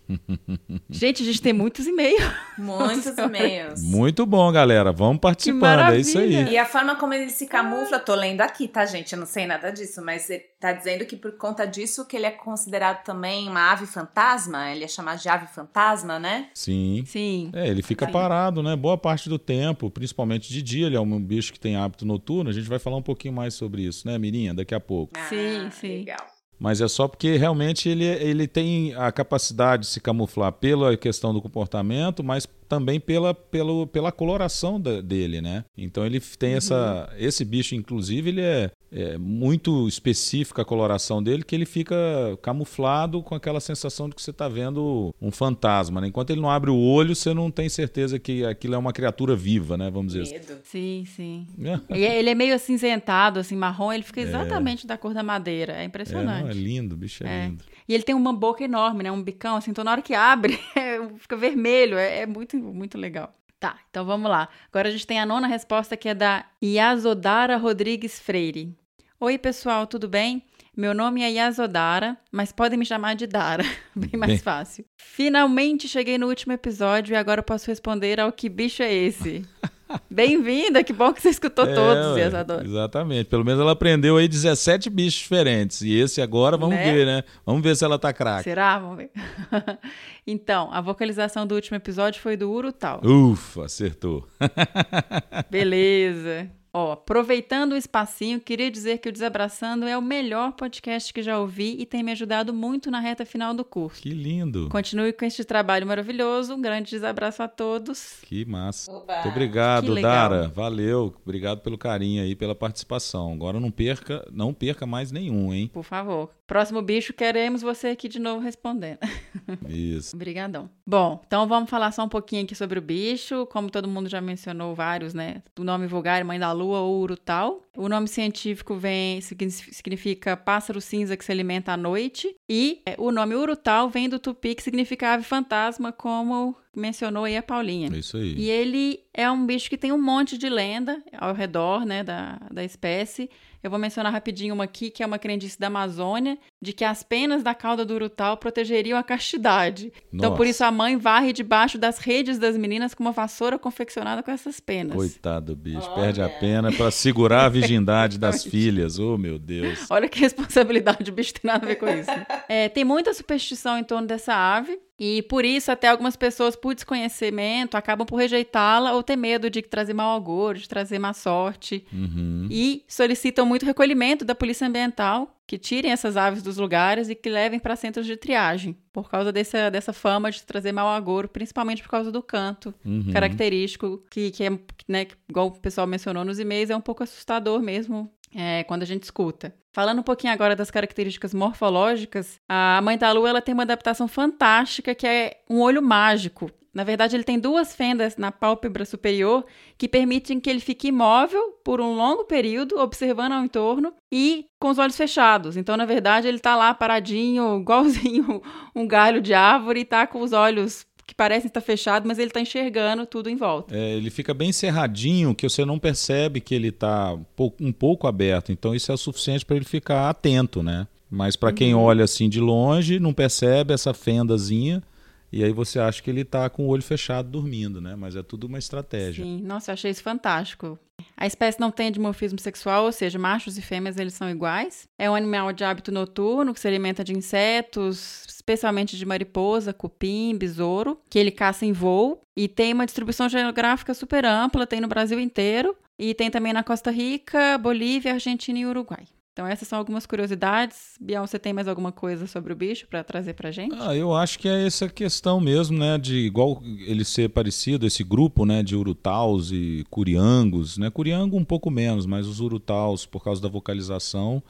[0.89, 2.23] Gente, a gente tem muitos e-mails.
[2.57, 3.81] Muitos e-mails.
[3.83, 4.91] Muito bom, galera.
[4.91, 6.31] Vamos participando, é isso aí.
[6.31, 6.51] maravilha.
[6.51, 9.13] E a forma como ele se camufla, tô lendo aqui, tá, gente?
[9.13, 12.25] Eu não sei nada disso, mas ele tá dizendo que por conta disso que ele
[12.25, 16.49] é considerado também uma ave fantasma, ele é chamado de ave fantasma, né?
[16.53, 17.03] Sim.
[17.05, 17.51] Sim.
[17.53, 18.75] É, ele fica parado, né?
[18.75, 20.87] Boa parte do tempo, principalmente de dia.
[20.87, 22.49] Ele é um bicho que tem hábito noturno.
[22.49, 24.53] A gente vai falar um pouquinho mais sobre isso, né, Mirinha?
[24.53, 25.13] Daqui a pouco.
[25.29, 25.95] Sim, sim.
[25.95, 26.36] Ah, Legal.
[26.59, 31.31] Mas é só porque realmente ele, ele tem a capacidade de se camuflar pela questão
[31.33, 35.63] do comportamento, mas também pela, pelo, pela coloração da- dele, né?
[35.77, 37.09] Então ele tem essa.
[37.17, 41.95] Esse bicho, inclusive, ele é, é muito específica a coloração dele, que ele fica
[42.41, 45.99] camuflado com aquela sensação de que você está vendo um fantasma.
[46.01, 46.07] Né?
[46.07, 49.35] Enquanto ele não abre o olho, você não tem certeza que aquilo é uma criatura
[49.35, 49.89] viva, né?
[49.89, 50.59] Vamos dizer Medo.
[50.63, 51.47] Sim, sim.
[51.59, 51.83] assim.
[51.93, 55.73] E ele é meio acinzentado, assim, marrom, ele fica exatamente da cor da madeira.
[55.73, 56.43] É É, impressionante.
[56.43, 57.47] não, é lindo, o bicho é, É.
[57.47, 57.63] lindo.
[57.87, 59.11] E ele tem uma boca enorme, né?
[59.11, 60.57] Um bicão, assim, então na hora que abre,
[61.19, 61.97] fica vermelho.
[61.97, 63.33] É, é muito, muito legal.
[63.59, 64.47] Tá, então vamos lá.
[64.71, 68.75] Agora a gente tem a nona resposta que é da Yazodara Rodrigues Freire.
[69.19, 70.43] Oi, pessoal, tudo bem?
[70.75, 73.63] Meu nome é Yazodara, mas podem me chamar de Dara,
[73.95, 74.85] bem mais Bem- fácil.
[74.95, 79.43] Finalmente cheguei no último episódio e agora posso responder ao que bicho é esse.
[80.09, 82.63] Bem-vinda, que bom que você escutou É, todos, Yazodara.
[82.65, 83.25] Exatamente.
[83.29, 85.81] Pelo menos ela aprendeu aí 17 bichos diferentes.
[85.81, 86.91] E esse agora, vamos Né?
[86.93, 87.23] ver, né?
[87.45, 88.43] Vamos ver se ela tá craque.
[88.43, 88.77] Será?
[88.79, 89.11] Vamos ver.
[90.25, 93.01] então, a vocalização do último episódio foi do Urutau.
[93.03, 94.27] Ufa, acertou.
[95.49, 96.49] Beleza.
[96.77, 101.39] Ó, aproveitando o espacinho, queria dizer que o Desabraçando é o melhor podcast que já
[101.39, 103.99] ouvi e tem me ajudado muito na reta final do curso.
[103.99, 104.69] Que lindo.
[104.69, 106.53] Continue com este trabalho maravilhoso.
[106.53, 108.19] Um grande desabraço a todos.
[108.21, 108.91] Que massa.
[108.91, 109.15] Oba.
[109.15, 109.95] Muito obrigado.
[109.99, 110.49] Dara.
[110.49, 111.15] Valeu.
[111.25, 113.33] Obrigado pelo carinho aí, pela participação.
[113.33, 115.71] Agora não perca, não perca mais nenhum, hein?
[115.73, 116.29] Por favor.
[116.47, 118.99] Próximo bicho, queremos você aqui de novo respondendo.
[119.67, 120.15] Isso.
[120.15, 120.69] Obrigadão.
[120.85, 123.45] Bom, então vamos falar só um pouquinho aqui sobre o bicho.
[123.47, 125.43] Como todo mundo já mencionou vários, né?
[125.59, 127.61] O nome vulgar Mãe da Lua ou Urutau.
[127.75, 132.33] O nome científico vem signi- significa pássaro cinza que se alimenta à noite.
[132.49, 137.35] E é, o nome Urutau vem do tupi que significa ave fantasma, como mencionou aí
[137.35, 137.89] a Paulinha.
[137.93, 138.35] É isso aí.
[138.37, 142.39] E ele é um bicho que tem um monte de lenda ao redor, né, da,
[142.51, 143.29] da espécie.
[143.67, 147.03] Eu vou mencionar rapidinho uma aqui, que é uma crendice da Amazônia, de que as
[147.03, 149.93] penas da cauda do urutau protegeriam a castidade.
[150.11, 150.49] Então, por Nossa.
[150.49, 154.59] isso, a mãe varre debaixo das redes das meninas com uma vassoura confeccionada com essas
[154.59, 154.95] penas.
[154.95, 155.87] Coitado do bicho.
[155.93, 158.97] Perde a pena pra segurar a virgindade das filhas.
[158.97, 159.85] Oh, meu Deus.
[159.89, 162.09] Olha que responsabilidade, o bicho tem nada a ver com isso.
[162.09, 162.25] né?
[162.49, 164.79] É, tem muita superstição em torno dessa ave.
[164.99, 169.61] E por isso, até algumas pessoas, por desconhecimento, acabam por rejeitá-la ou ter medo de
[169.61, 171.85] trazer mau agouro, de trazer má sorte.
[171.93, 172.47] Uhum.
[172.49, 177.29] E solicitam muito recolhimento da Polícia Ambiental, que tirem essas aves dos lugares e que
[177.29, 181.81] levem para centros de triagem, por causa dessa, dessa fama de trazer mau agouro, principalmente
[181.81, 183.11] por causa do canto Uhum.
[183.13, 184.49] característico, que, que é,
[184.87, 188.85] né, igual o pessoal mencionou nos e-mails, é um pouco assustador mesmo é, quando a
[188.85, 189.55] gente escuta.
[189.71, 194.07] Falando um pouquinho agora das características morfológicas, a mãe da lua ela tem uma adaptação
[194.07, 196.51] fantástica que é um olho mágico.
[196.77, 199.43] Na verdade, ele tem duas fendas na pálpebra superior
[199.79, 204.69] que permitem que ele fique imóvel por um longo período, observando ao entorno e com
[204.69, 205.57] os olhos fechados.
[205.57, 208.43] Então, na verdade, ele tá lá paradinho, igualzinho
[208.75, 212.29] um galho de árvore, e tá com os olhos que parecem estar fechados, mas ele
[212.29, 213.75] tá enxergando tudo em volta.
[213.75, 217.17] É, ele fica bem cerradinho, que você não percebe que ele está
[217.59, 218.51] um pouco aberto.
[218.51, 220.85] Então isso é o suficiente para ele ficar atento, né?
[221.09, 221.81] Mas para quem Uhum.
[221.81, 224.83] olha assim de longe, não percebe essa fendazinha.
[225.31, 227.95] E aí você acha que ele tá com o olho fechado dormindo, né?
[227.95, 229.23] Mas é tudo uma estratégia.
[229.23, 230.79] Sim, nossa, eu achei isso fantástico.
[231.15, 234.87] A espécie não tem dimorfismo sexual, ou seja, machos e fêmeas eles são iguais.
[234.97, 240.35] É um animal de hábito noturno que se alimenta de insetos, especialmente de mariposa, cupim,
[240.37, 244.87] besouro, que ele caça em voo e tem uma distribuição geográfica super ampla, tem no
[244.87, 245.75] Brasil inteiro.
[245.99, 249.07] E tem também na Costa Rica, Bolívia, Argentina e Uruguai.
[249.37, 250.97] Então essas são algumas curiosidades.
[250.99, 253.75] Biel, você tem mais alguma coisa sobre o bicho para trazer pra gente?
[253.79, 258.03] Ah, eu acho que é essa questão mesmo, né, de igual ele ser parecido, esse
[258.03, 263.23] grupo, né, de urutaus e curiangos, né, curiango um pouco menos, mas os urutaus, por
[263.23, 264.41] causa da vocalização,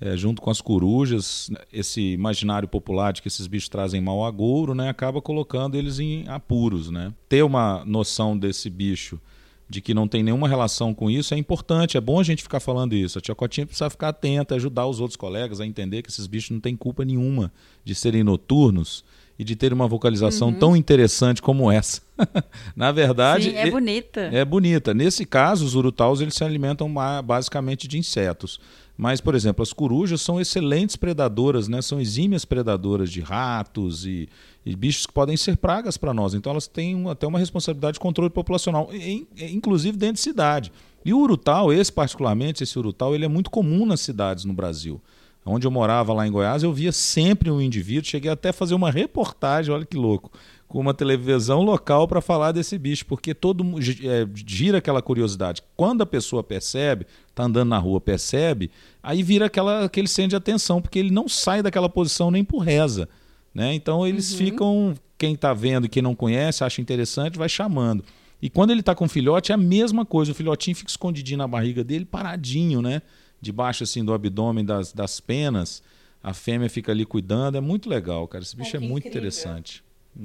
[0.00, 4.76] é, junto com as corujas, esse imaginário popular de que esses bichos trazem mau agouro,
[4.76, 7.12] né, acaba colocando eles em apuros, né.
[7.28, 9.20] Ter uma noção desse bicho
[9.70, 12.58] de que não tem nenhuma relação com isso é importante, é bom a gente ficar
[12.58, 13.16] falando isso.
[13.18, 16.50] A tia Cotinha precisa ficar atenta, ajudar os outros colegas a entender que esses bichos
[16.50, 17.52] não têm culpa nenhuma
[17.84, 19.04] de serem noturnos
[19.38, 20.58] e de ter uma vocalização Uhum.
[20.58, 22.02] tão interessante como essa.
[22.74, 24.20] Na verdade, Sim, é e- bonita.
[24.22, 24.92] é bonita.
[24.92, 26.92] Nesse caso, os urutaus eles se alimentam
[27.24, 28.58] basicamente de insetos.
[28.98, 31.80] Mas, por exemplo, as corujas são excelentes predadoras, né?
[31.80, 34.28] São exímias predadoras de ratos e,
[34.64, 36.34] e bichos que podem ser pragas para nós.
[36.34, 38.90] Então, elas têm até uma responsabilidade de controle populacional,
[39.36, 40.72] inclusive dentro de cidade.
[41.04, 45.00] E o urutal, esse particularmente, esse urutal, ele é muito comum nas cidades no Brasil.
[45.44, 48.10] Onde eu morava lá em Goiás, eu via sempre um indivíduo.
[48.10, 50.30] Cheguei até a fazer uma reportagem, olha que louco,
[50.68, 53.64] com uma televisão local para falar desse bicho, porque todo
[54.04, 55.62] é, gira aquela curiosidade.
[55.74, 58.70] Quando a pessoa percebe, tá andando na rua, percebe,
[59.02, 62.58] aí vira aquela, aquele centro de atenção, porque ele não sai daquela posição nem por
[62.58, 63.08] reza.
[63.54, 63.74] Né?
[63.74, 68.04] Então eles ficam, quem está vendo e quem não conhece, acha interessante, vai chamando.
[68.40, 70.32] E quando ele está com o filhote, é a mesma coisa.
[70.32, 73.02] O filhotinho fica escondidinho na barriga dele, paradinho, né?
[73.40, 75.82] Debaixo assim do abdômen das, das penas.
[76.22, 77.56] A fêmea fica ali cuidando.
[77.56, 78.42] É muito legal, cara.
[78.42, 79.28] Esse bicho é que muito incrível.
[79.28, 79.82] interessante.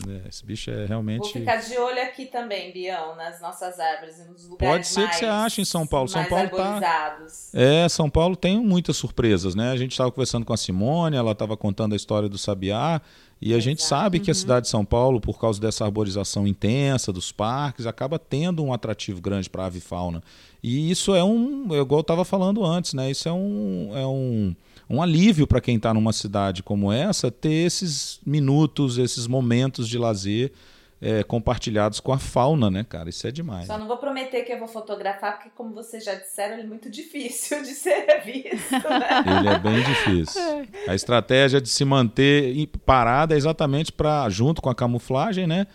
[0.08, 1.32] É, esse bicho é Vou realmente.
[1.32, 5.26] ficar de olho aqui também, Bião, nas nossas árvores, nos lugares Pode ser que você
[5.28, 6.10] mais- ache em São Paulo.
[6.10, 7.54] São mais Paulo tá- arborizados.
[7.54, 9.71] É, São Paulo tem muitas surpresas, né?
[9.71, 13.00] A gente estava conversando com a Simone, ela estava contando a história do Sabiá,
[13.39, 13.89] e a gente Exato.
[14.02, 18.17] sabe que a cidade de São Paulo, por causa dessa arborização intensa dos parques, acaba
[18.17, 20.21] tendo um atrativo grande para a avifauna.
[20.63, 23.12] E isso é um, é igual eu estava falando antes, né?
[23.12, 24.56] Isso é um, é um,
[24.89, 29.98] um alívio para quem está numa cidade como essa ter esses minutos, esses momentos de
[29.98, 30.52] lazer
[31.02, 33.10] é, compartilhados com a fauna, né, cara?
[33.10, 33.67] Isso é demais.
[33.67, 36.65] Só não vou prometer que eu vou fotografar, porque como vocês já disseram, ele é
[36.65, 39.24] muito difícil de ser visto, né?
[39.39, 40.41] Ele é bem difícil.
[40.88, 45.67] A estratégia de se manter parada é exatamente para, junto com a camuflagem, né?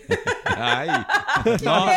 [0.57, 0.89] Ai.
[1.63, 1.89] No-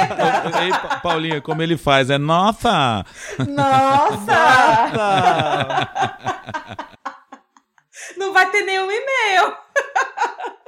[0.61, 2.09] Ei, Pa- Paulinha, como ele faz?
[2.09, 3.05] É nossa!
[3.47, 4.33] nossa!
[4.95, 6.87] Ah,
[8.23, 9.53] Não vai ter nenhum e-mail.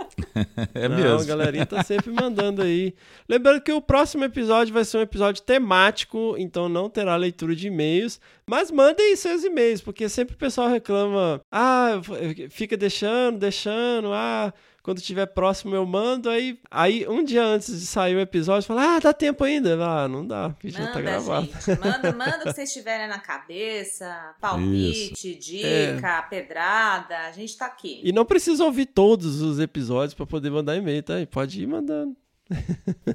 [0.73, 1.19] É Não, mesmo.
[1.21, 2.93] a galerinha tá sempre mandando aí.
[3.27, 7.67] Lembrando que o próximo episódio vai ser um episódio temático, então não terá leitura de
[7.67, 8.19] e-mails.
[8.45, 11.41] Mas mandem seus e-mails, porque sempre o pessoal reclama.
[11.49, 12.01] Ah,
[12.49, 14.11] fica deixando, deixando.
[14.13, 14.53] Ah,
[14.85, 16.29] quando estiver próximo eu mando.
[16.29, 19.75] Aí, aí um dia antes de sair o episódio, fala: Ah, dá tempo ainda.
[19.83, 21.45] Ah, não dá, porque já tá Manda, gravado.
[21.47, 21.79] gente.
[21.79, 24.35] Manda, manda o que vocês tiverem na cabeça.
[24.39, 27.17] Palpite, dica, pedrada.
[27.27, 27.99] A gente tá aqui.
[28.03, 31.19] E não precisa ouvir todos os episódios para poder mandar e-mail, tá?
[31.19, 32.15] E pode ir mandando.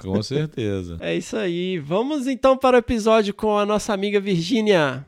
[0.01, 0.97] Com certeza.
[1.01, 1.79] É isso aí.
[1.79, 5.07] Vamos então para o episódio com a nossa amiga Virgínia.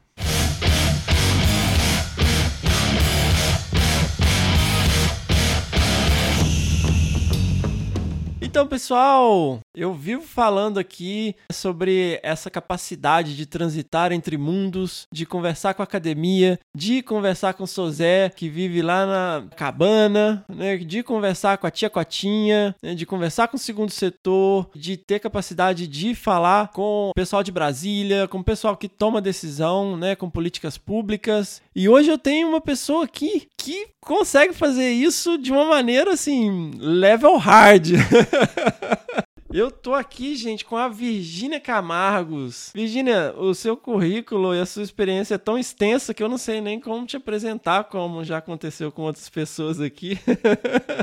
[8.53, 15.73] Então, pessoal, eu vivo falando aqui sobre essa capacidade de transitar entre mundos, de conversar
[15.73, 21.03] com a academia, de conversar com o Sozé, que vive lá na cabana, né, de
[21.03, 25.87] conversar com a tia Cotinha, né, de conversar com o segundo setor, de ter capacidade
[25.87, 30.29] de falar com o pessoal de Brasília, com o pessoal que toma decisão, né, com
[30.29, 31.63] políticas públicas.
[31.75, 36.73] E hoje eu tenho uma pessoa aqui que consegue fazer isso de uma maneira assim,
[36.79, 37.93] level hard.
[39.53, 42.73] Eu tô aqui, gente, com a Virgínia Camargos.
[42.75, 46.63] Virgínia, o seu currículo e a sua experiência é tão extensa que eu não sei
[46.63, 50.19] nem como te apresentar, como já aconteceu com outras pessoas aqui.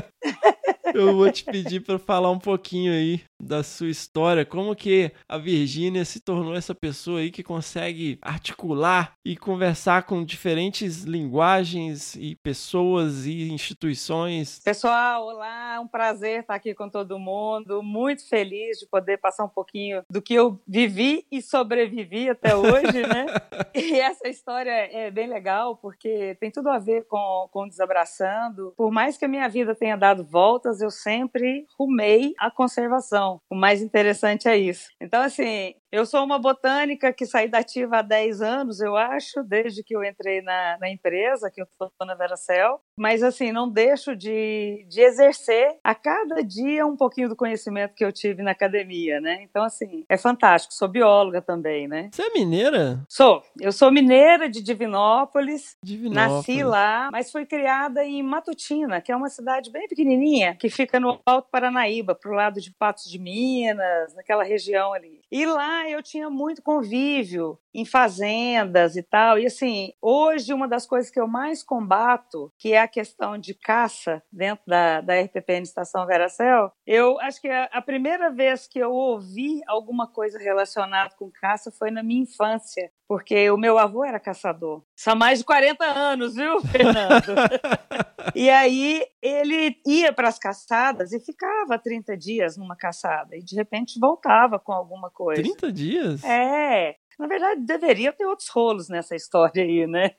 [0.92, 5.38] eu vou te pedir para falar um pouquinho aí da sua história, como que a
[5.38, 12.36] Virgínia se tornou essa pessoa aí que consegue articular e conversar com diferentes linguagens e
[12.36, 14.60] pessoas e instituições.
[14.64, 19.44] Pessoal, olá, é um prazer estar aqui com todo mundo, muito feliz de poder passar
[19.44, 23.26] um pouquinho do que eu vivi e sobrevivi até hoje, né?
[23.74, 28.74] e essa história é bem legal porque tem tudo a ver com, com Desabraçando.
[28.76, 33.29] Por mais que a minha vida tenha dado voltas, eu sempre rumei a conservação.
[33.50, 34.88] O mais interessante é isso.
[35.00, 39.42] Então, assim, eu sou uma botânica que saí da ativa há 10 anos, eu acho,
[39.42, 42.80] desde que eu entrei na, na empresa, que eu estou na Veracel.
[42.96, 48.04] Mas, assim, não deixo de, de exercer a cada dia um pouquinho do conhecimento que
[48.04, 49.42] eu tive na academia, né?
[49.42, 50.74] Então, assim, é fantástico.
[50.74, 52.10] Sou bióloga também, né?
[52.12, 53.02] Você é mineira?
[53.08, 53.42] Sou.
[53.58, 55.76] Eu sou mineira de Divinópolis.
[55.82, 56.46] Divinópolis.
[56.46, 61.00] Nasci lá, mas fui criada em Matutina, que é uma cidade bem pequenininha, que fica
[61.00, 65.20] no Alto Paranaíba, pro lado de Patos de Minas, naquela região ali.
[65.30, 69.38] E lá eu tinha muito convívio em fazendas e tal.
[69.38, 73.54] E assim, hoje uma das coisas que eu mais combato, que é a questão de
[73.54, 78.78] caça dentro da, da RPPN Estação Veracel, eu acho que a, a primeira vez que
[78.78, 84.04] eu ouvi alguma coisa relacionada com caça foi na minha infância, porque o meu avô
[84.04, 84.82] era caçador.
[84.96, 87.34] São mais de 40 anos, viu, Fernando?
[88.34, 93.54] e aí ele ia para as caçadas e ficava 30 dias numa caçada e de
[93.54, 95.42] repente voltava com alguma coisa.
[95.42, 96.24] 30 dias?
[96.24, 96.96] É.
[97.20, 100.12] Na verdade, deveria ter outros rolos nessa história aí, né?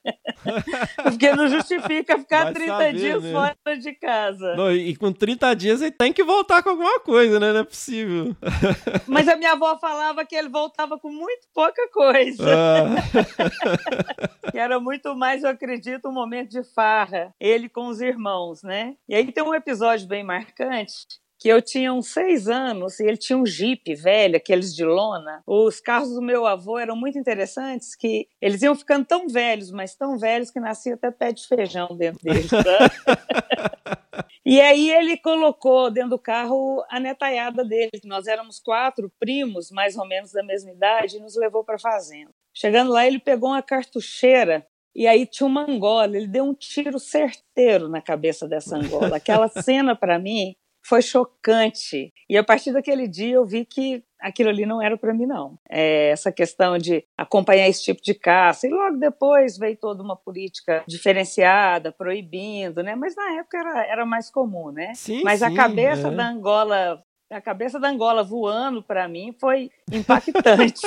[1.02, 3.32] Porque não justifica ficar Vai 30 saber, dias né?
[3.32, 4.56] fora de casa.
[4.56, 7.52] Não, e com 30 dias ele tem que voltar com alguma coisa, né?
[7.52, 8.36] Não é possível.
[9.08, 12.46] Mas a minha avó falava que ele voltava com muito pouca coisa.
[12.48, 14.32] Ah.
[14.52, 17.34] Que era muito mais, eu acredito, um momento de farra.
[17.40, 18.96] Ele com os irmãos, né?
[19.08, 23.18] E aí tem um episódio bem marcante que eu tinha uns seis anos e ele
[23.18, 25.42] tinha um Jeep velho, aqueles de lona.
[25.48, 29.96] Os carros do meu avô eram muito interessantes, que eles iam ficando tão velhos, mas
[29.96, 32.52] tão velhos que nascia até pé de feijão dentro deles.
[34.44, 37.92] E aí ele colocou dentro do carro a netaiada dele.
[38.04, 41.80] Nós éramos quatro primos, mais ou menos da mesma idade, e nos levou para a
[41.80, 42.32] fazenda.
[42.54, 46.18] Chegando lá, ele pegou uma cartucheira e aí tinha uma angola.
[46.18, 49.16] Ele deu um tiro certeiro na cabeça dessa angola.
[49.16, 52.14] Aquela cena, para mim, foi chocante.
[52.30, 55.58] E a partir daquele dia eu vi que aquilo ali não era para mim, não.
[55.70, 58.68] É, essa questão de acompanhar esse tipo de caça.
[58.68, 62.96] E logo depois veio toda uma política diferenciada, proibindo, né?
[62.96, 64.94] Mas na época era, era mais comum, né?
[64.94, 66.12] Sim, Mas a sim, cabeça é.
[66.12, 67.04] da Angola.
[67.32, 70.82] A cabeça da Angola voando para mim foi impactante.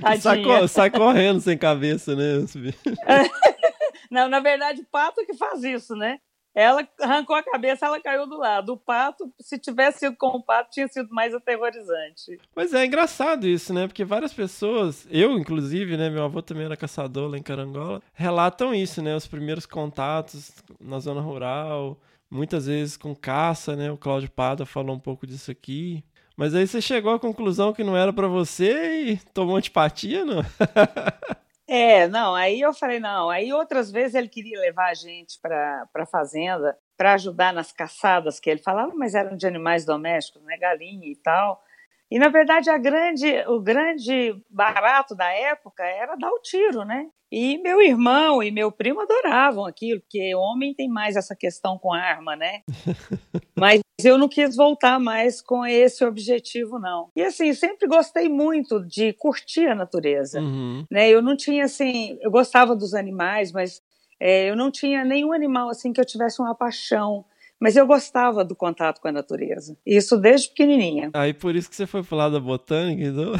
[0.00, 0.60] sai, Tadinha.
[0.60, 2.24] co- sai correndo sem cabeça, né?
[4.10, 6.18] Não, na verdade, o pato que faz isso, né?
[6.56, 8.72] Ela arrancou a cabeça, ela caiu do lado.
[8.72, 12.40] O pato, se tivesse sido com o pato, tinha sido mais aterrorizante.
[12.54, 13.86] Mas é engraçado isso, né?
[13.86, 16.08] Porque várias pessoas, eu inclusive, né?
[16.08, 19.14] Meu avô também era caçador lá em Carangola, relatam isso, né?
[19.14, 23.92] Os primeiros contatos na zona rural, muitas vezes com caça, né?
[23.92, 26.02] O Cláudio Pada falou um pouco disso aqui.
[26.38, 30.42] Mas aí você chegou à conclusão que não era pra você e tomou antipatia, não?
[31.68, 33.28] É, não, aí eu falei, não.
[33.28, 38.38] Aí outras vezes ele queria levar a gente para a fazenda para ajudar nas caçadas
[38.38, 40.56] que ele falava, mas eram de animais domésticos, né?
[40.56, 41.60] Galinha e tal.
[42.10, 47.06] E na verdade a grande, o grande barato da época era dar o tiro, né?
[47.30, 51.92] E meu irmão e meu primo adoravam aquilo, porque homem tem mais essa questão com
[51.92, 52.60] arma, né?
[53.58, 57.10] Mas eu não quis voltar mais com esse objetivo, não.
[57.16, 60.40] E assim, sempre gostei muito de curtir a natureza.
[60.40, 60.84] Uhum.
[60.90, 61.08] Né?
[61.08, 63.82] Eu não tinha assim, eu gostava dos animais, mas
[64.20, 67.24] é, eu não tinha nenhum animal assim que eu tivesse uma paixão.
[67.60, 69.76] Mas eu gostava do contato com a natureza.
[69.84, 71.10] Isso desde pequenininha.
[71.14, 73.32] Aí por isso que você foi lado da botânica, então.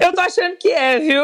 [0.00, 1.22] Eu tô achando que é, viu?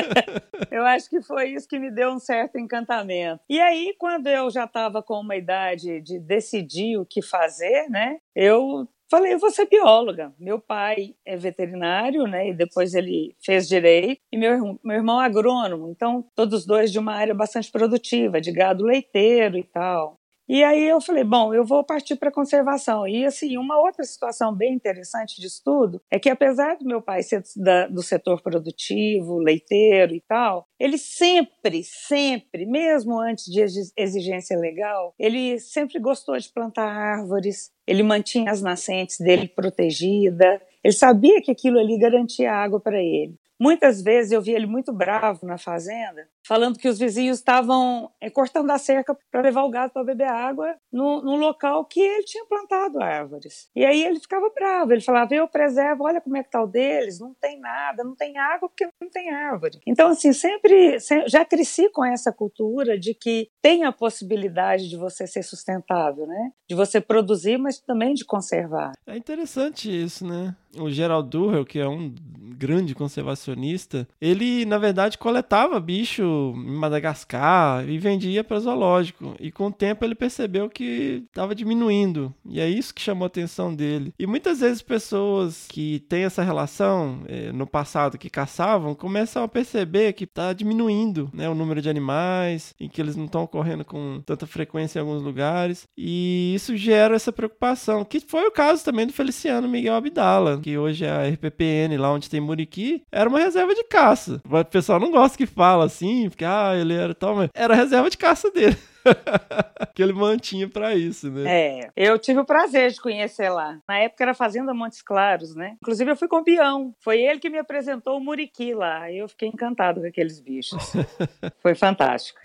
[0.70, 3.40] eu acho que foi isso que me deu um certo encantamento.
[3.48, 8.18] E aí, quando eu já estava com uma idade de decidir o que fazer, né?
[8.34, 10.32] Eu falei, eu vou ser bióloga.
[10.38, 12.48] Meu pai é veterinário, né?
[12.48, 14.20] E depois ele fez direito.
[14.32, 15.90] E meu, meu irmão é agrônomo.
[15.90, 20.18] Então, todos os dois de uma área bastante produtiva, de gado leiteiro e tal.
[20.48, 23.06] E aí eu falei, bom, eu vou partir para conservação.
[23.06, 27.22] E assim, uma outra situação bem interessante de estudo é que apesar do meu pai
[27.22, 33.92] ser da- do setor produtivo, leiteiro e tal, ele sempre, sempre, mesmo antes de exi-
[33.96, 40.92] exigência legal, ele sempre gostou de plantar árvores, ele mantinha as nascentes dele protegidas, ele
[40.94, 43.36] sabia que aquilo ali garantia água para ele.
[43.60, 48.28] Muitas vezes eu vi ele muito bravo na fazenda, falando que os vizinhos estavam é,
[48.28, 52.24] cortando a cerca para levar o gado para beber água no, no, local que ele
[52.24, 53.68] tinha plantado árvores.
[53.74, 56.66] E aí ele ficava bravo, ele falava: Eu preservo, olha como é que está o
[56.66, 59.80] deles, não tem nada, não tem água porque não tem árvore.
[59.86, 64.96] Então, assim, sempre, sempre já cresci com essa cultura de que tem a possibilidade de
[64.96, 66.52] você ser sustentável, né?
[66.68, 68.92] De você produzir, mas também de conservar.
[69.06, 70.54] É interessante isso, né?
[70.78, 72.14] O Gerald Durrell, que é um
[72.56, 79.34] grande conservacionista, ele, na verdade, coletava bicho em Madagascar e vendia para zoológico.
[79.40, 82.34] E com o tempo ele percebeu que estava diminuindo.
[82.44, 84.12] E é isso que chamou a atenção dele.
[84.18, 89.48] E muitas vezes pessoas que têm essa relação eh, no passado, que caçavam, começam a
[89.48, 93.84] perceber que está diminuindo né, o número de animais, e que eles não estão ocorrendo
[93.84, 95.86] com tanta frequência em alguns lugares.
[95.96, 100.76] E isso gera essa preocupação, que foi o caso também do Feliciano Miguel Abdala, que
[100.76, 104.40] hoje é a RPPN, lá onde tem Muriqui, era uma reserva de caça.
[104.44, 107.76] O pessoal não gosta que fala assim, porque ah, ele era tal, mas era a
[107.76, 108.76] reserva de caça dele.
[109.94, 111.42] que ele mantinha para isso, né?
[111.46, 113.78] É, eu tive o prazer de conhecer lá.
[113.88, 115.76] Na época era Fazenda Montes Claros, né?
[115.82, 116.94] Inclusive eu fui com o Bião.
[117.00, 119.10] Foi ele que me apresentou o Muriqui lá.
[119.10, 120.92] Eu fiquei encantado com aqueles bichos.
[121.60, 122.40] Foi fantástico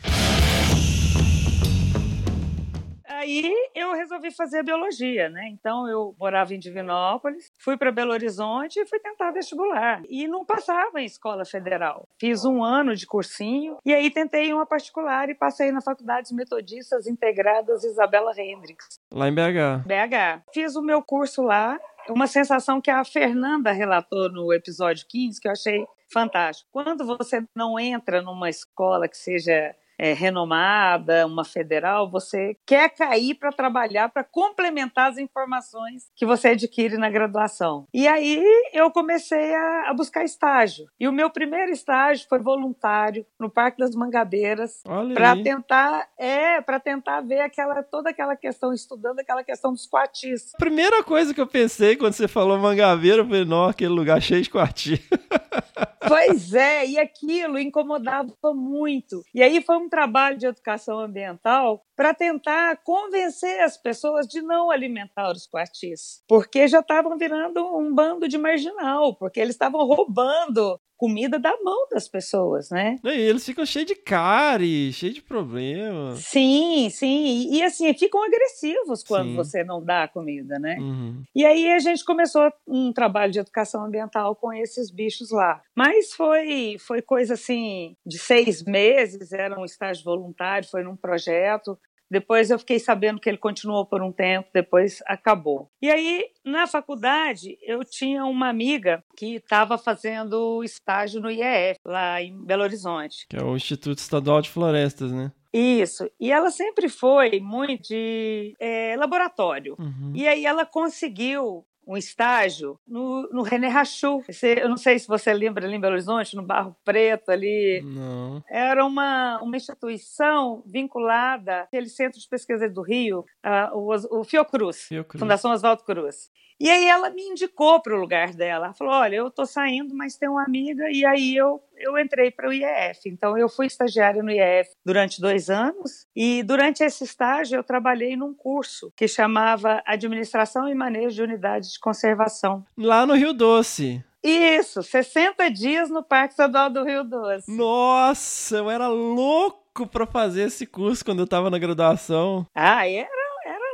[3.17, 5.47] aí eu resolvi fazer biologia, né?
[5.49, 10.01] Então eu morava em Divinópolis, fui para Belo Horizonte e fui tentar vestibular.
[10.07, 12.07] E não passava em escola federal.
[12.19, 16.35] Fiz um ano de cursinho e aí tentei uma particular e passei na Faculdade de
[16.35, 18.99] Metodistas Integradas Isabela Hendricks.
[19.11, 19.85] Lá em BH.
[19.85, 20.43] BH.
[20.53, 21.79] Fiz o meu curso lá.
[22.09, 26.69] Uma sensação que a Fernanda relatou no episódio 15 que eu achei fantástico.
[26.71, 33.35] Quando você não entra numa escola que seja é, renomada, uma federal, você quer cair
[33.35, 37.85] para trabalhar, para complementar as informações que você adquire na graduação.
[37.93, 38.43] E aí
[38.73, 40.85] eu comecei a, a buscar estágio.
[40.99, 44.81] E o meu primeiro estágio foi voluntário no Parque das Mangabeiras
[45.13, 50.51] para tentar é para tentar ver aquela toda aquela questão estudando aquela questão dos quartis.
[50.57, 54.41] Primeira coisa que eu pensei quando você falou Mangabeira, eu falei, não, aquele lugar cheio
[54.41, 54.99] de quartis.
[56.07, 59.23] Pois é, e aquilo incomodava muito.
[59.33, 64.69] E aí foi um trabalho de educação ambiental para tentar convencer as pessoas de não
[64.69, 70.79] alimentar os quartis, porque já estavam virando um bando de marginal, porque eles estavam roubando
[70.97, 72.95] comida da mão das pessoas, né?
[73.03, 76.19] E eles ficam cheios de cárie, cheios de problemas.
[76.19, 77.53] Sim, sim.
[77.53, 79.35] E, assim, ficam agressivos quando sim.
[79.35, 80.75] você não dá comida, né?
[80.79, 81.23] Uhum.
[81.35, 85.61] E aí a gente começou um trabalho de educação ambiental com esses bichos lá.
[85.75, 91.77] Mas foi, foi coisa assim de seis meses, era um estágio voluntário, foi num projeto.
[92.09, 95.69] Depois eu fiquei sabendo que ele continuou por um tempo, depois acabou.
[95.81, 102.21] E aí, na faculdade, eu tinha uma amiga que estava fazendo estágio no IEF, lá
[102.21, 103.27] em Belo Horizonte.
[103.29, 105.31] Que é o Instituto Estadual de Florestas, né?
[105.53, 106.09] Isso.
[106.19, 109.75] E ela sempre foi muito de é, laboratório.
[109.79, 110.13] Uhum.
[110.15, 114.21] E aí ela conseguiu um estágio no, no René Rachu.
[114.43, 117.81] Eu não sei se você lembra ali em Belo Horizonte, no Barro Preto ali.
[117.85, 118.43] Não.
[118.49, 124.81] Era uma, uma instituição vinculada àquele Centro de Pesquisa do Rio, uh, o, o Fiocruz,
[124.83, 126.29] Fiocruz, Fundação Oswaldo Cruz.
[126.59, 128.65] E aí ela me indicou para o lugar dela.
[128.65, 130.89] Ela falou: Olha, eu estou saindo, mas tem uma amiga.
[130.89, 133.07] E aí eu, eu entrei para o IEF.
[133.07, 136.07] Então eu fui estagiária no IEF durante dois anos.
[136.15, 141.73] E durante esse estágio eu trabalhei num curso que chamava Administração e Manejo de Unidades
[141.73, 142.65] de Conservação.
[142.77, 144.03] Lá no Rio Doce.
[144.23, 147.49] Isso, 60 dias no Parque Estadual do Rio Doce.
[147.49, 152.45] Nossa, eu era louco para fazer esse curso quando eu estava na graduação.
[152.53, 153.16] Ah, era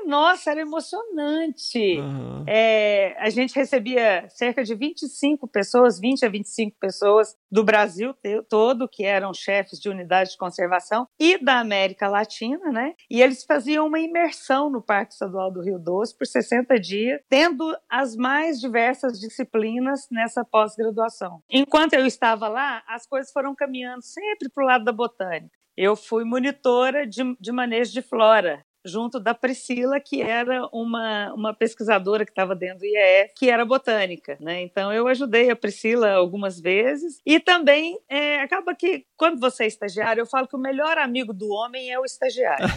[0.06, 1.97] nossa, era emocionante.
[1.99, 2.43] Uhum.
[2.47, 8.16] É, a gente recebia cerca de 25 pessoas, 20 a 25 pessoas do Brasil
[8.49, 12.93] todo, que eram chefes de unidades de conservação, e da América Latina, né?
[13.10, 17.76] E eles faziam uma imersão no Parque Estadual do Rio Doce por 60 dias, tendo
[17.89, 21.41] as mais diversas disciplinas nessa pós-graduação.
[21.49, 25.58] Enquanto eu estava lá, as coisas foram caminhando sempre para o lado da botânica.
[25.76, 31.53] Eu fui monitora de, de manejo de flora junto da Priscila, que era uma, uma
[31.53, 34.38] pesquisadora que estava dentro do IEF, que era botânica.
[34.39, 34.61] Né?
[34.61, 37.21] Então, eu ajudei a Priscila algumas vezes.
[37.25, 41.34] E também, é, acaba que, quando você é estagiário, eu falo que o melhor amigo
[41.34, 42.67] do homem é o estagiário.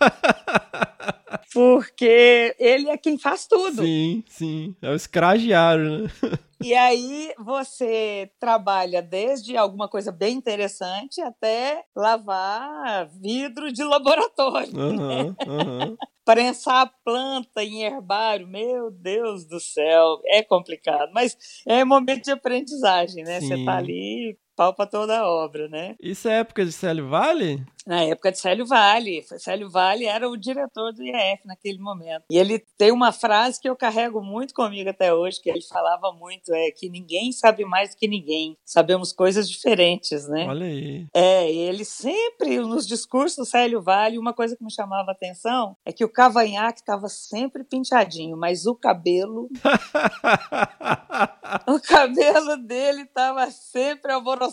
[1.52, 3.82] Porque ele é quem faz tudo.
[3.82, 4.74] Sim, sim.
[4.82, 6.10] É o escragiário, né?
[6.64, 14.72] E aí você trabalha desde alguma coisa bem interessante até lavar vidro de laboratório.
[14.74, 15.96] Aham, aham.
[16.24, 21.10] Prensar planta em herbário, meu Deus do céu, é complicado.
[21.12, 21.36] Mas
[21.66, 23.42] é momento de aprendizagem, né?
[23.42, 23.64] Você Sim.
[23.66, 25.94] tá ali, pau pra toda a obra, né?
[26.00, 27.64] Isso é época de Célio Vale?
[27.86, 29.22] Na época de Célio Vale.
[29.38, 32.24] Célio Vale era o diretor do IEF naquele momento.
[32.30, 36.10] E ele tem uma frase que eu carrego muito comigo até hoje, que ele falava
[36.12, 38.56] muito, é que ninguém sabe mais que ninguém.
[38.64, 40.46] Sabemos coisas diferentes, né?
[40.48, 41.06] Olha aí.
[41.12, 45.12] É, e ele sempre, nos discursos do Célio Vale, uma coisa que me chamava a
[45.12, 49.50] atenção é que o cavanhaque estava sempre penteadinho, mas o cabelo,
[51.68, 54.43] o cabelo dele estava sempre alvoroçado.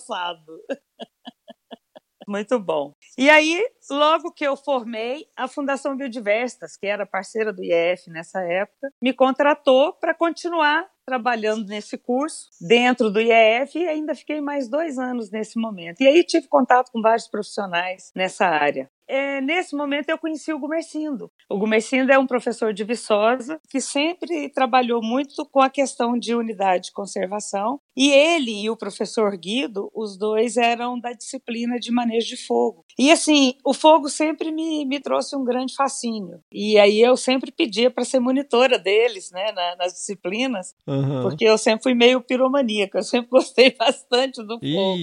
[2.28, 2.94] Muito bom.
[3.18, 8.42] E aí, logo que eu formei, a Fundação Biodiversitas, que era parceira do IEF nessa
[8.42, 14.70] época, me contratou para continuar trabalhando nesse curso dentro do IEF e ainda fiquei mais
[14.70, 16.00] dois anos nesse momento.
[16.00, 18.90] E aí tive contato com vários profissionais nessa área.
[19.14, 21.30] É, nesse momento eu conheci o Gumercindo.
[21.50, 26.34] O Gumercindo é um professor de Viçosa que sempre trabalhou muito com a questão de
[26.34, 27.82] unidade de conservação.
[27.94, 32.81] E ele e o professor Guido, os dois eram da disciplina de manejo de fogo.
[32.98, 36.40] E assim, o fogo sempre me, me trouxe um grande fascínio.
[36.52, 41.22] E aí eu sempre pedia para ser monitora deles, né, na- nas disciplinas, Aham.
[41.24, 45.02] porque eu sempre fui meio piromaníaca, eu sempre gostei bastante do fogo.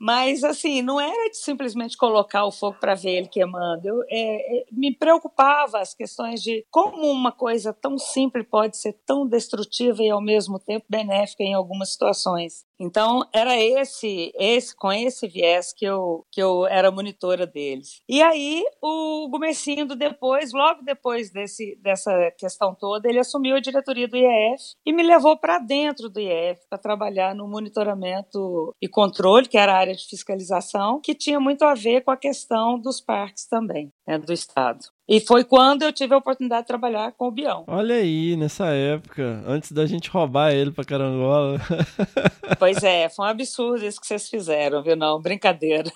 [0.00, 3.86] Mas, assim, não era de simplesmente colocar o fogo para ver ele queimando.
[3.86, 8.92] Eu, é, é, me preocupava as questões de como uma coisa tão simples pode ser
[9.06, 12.64] tão destrutiva e, ao mesmo tempo, benéfica em algumas situações.
[12.78, 18.00] Então, era esse, esse com esse viés que eu, que eu era monitora deles.
[18.08, 24.06] E aí, o Gumercindo, depois, logo depois desse, dessa questão toda, ele assumiu a diretoria
[24.06, 29.48] do IEF e me levou para dentro do IEF para trabalhar no monitoramento e controle,
[29.48, 33.00] que era a área de fiscalização, que tinha muito a ver com a questão dos
[33.00, 34.95] parques também, né, do Estado.
[35.08, 37.64] E foi quando eu tive a oportunidade de trabalhar com o Bião.
[37.68, 41.60] olha aí, nessa época, antes da gente roubar ele pra carangola.
[42.58, 44.96] Pois é, foi um absurdo isso que vocês fizeram, viu?
[44.96, 45.90] Não, brincadeira.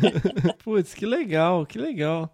[0.64, 2.30] Putz, que legal, que legal.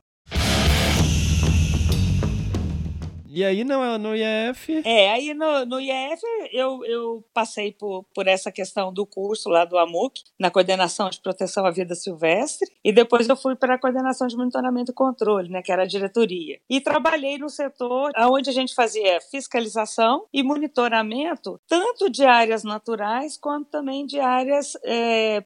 [3.35, 4.83] E aí no, no IEF.
[4.85, 6.21] É, aí no, no IEF
[6.53, 11.19] eu, eu passei por, por essa questão do curso lá do AMUC, na coordenação de
[11.19, 15.49] proteção à vida silvestre, e depois eu fui para a coordenação de monitoramento e controle,
[15.49, 16.61] né, que era a diretoria.
[16.69, 23.39] E trabalhei no setor onde a gente fazia fiscalização e monitoramento, tanto de áreas naturais
[23.39, 24.75] quanto também de áreas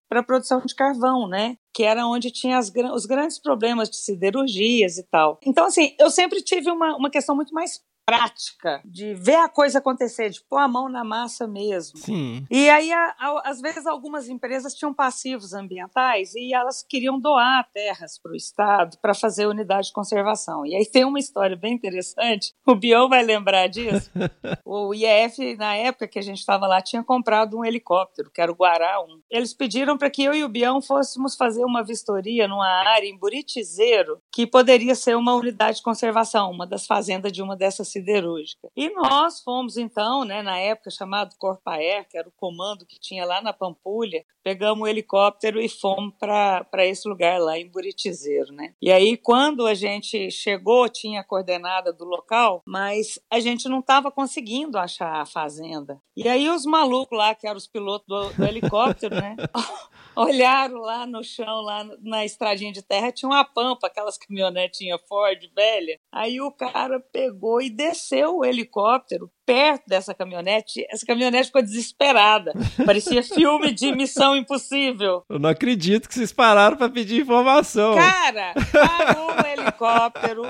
[0.08, 1.56] para produção de carvão, né?
[1.76, 5.38] Que era onde tinha as, os grandes problemas de siderurgias e tal.
[5.44, 9.80] Então, assim, eu sempre tive uma, uma questão muito mais prática de ver a coisa
[9.80, 11.98] acontecer, de pôr a mão na massa mesmo.
[11.98, 12.46] Sim.
[12.48, 17.68] E aí, a, a, às vezes, algumas empresas tinham passivos ambientais e elas queriam doar
[17.74, 20.64] terras para o Estado para fazer unidade de conservação.
[20.64, 24.08] E aí tem uma história bem interessante, o Bião vai lembrar disso.
[24.64, 28.52] o IEF, na época que a gente estava lá, tinha comprado um helicóptero, que era
[28.52, 29.22] o Guará 1.
[29.28, 33.18] Eles pediram para que eu e o Bião fôssemos fazer uma vistoria numa área em
[33.18, 38.68] Buritizeiro, que poderia ser uma unidade de conservação, uma das fazendas de uma dessas siderúrgica.
[38.76, 43.24] E nós fomos então, né, na época chamado Corpaer, que era o comando que tinha
[43.24, 48.74] lá na Pampulha, pegamos o helicóptero e fomos para esse lugar lá em Buritizeiro, né?
[48.80, 53.80] E aí quando a gente chegou, tinha a coordenada do local, mas a gente não
[53.80, 56.00] estava conseguindo achar a fazenda.
[56.16, 59.36] E aí os malucos lá, que eram os pilotos do, do helicóptero, né?
[60.16, 65.38] olharam lá no chão, lá na estradinha de terra, tinha uma pampa, aquelas caminhonetinhas Ford
[65.54, 65.98] velha.
[66.12, 70.84] Aí o cara pegou e desceu o helicóptero perto dessa caminhonete.
[70.90, 72.52] Essa caminhonete ficou desesperada.
[72.84, 75.24] Parecia filme de Missão Impossível.
[75.28, 77.94] Eu não acredito que vocês pararam para pedir informação.
[77.94, 80.42] Cara, parou o helicóptero.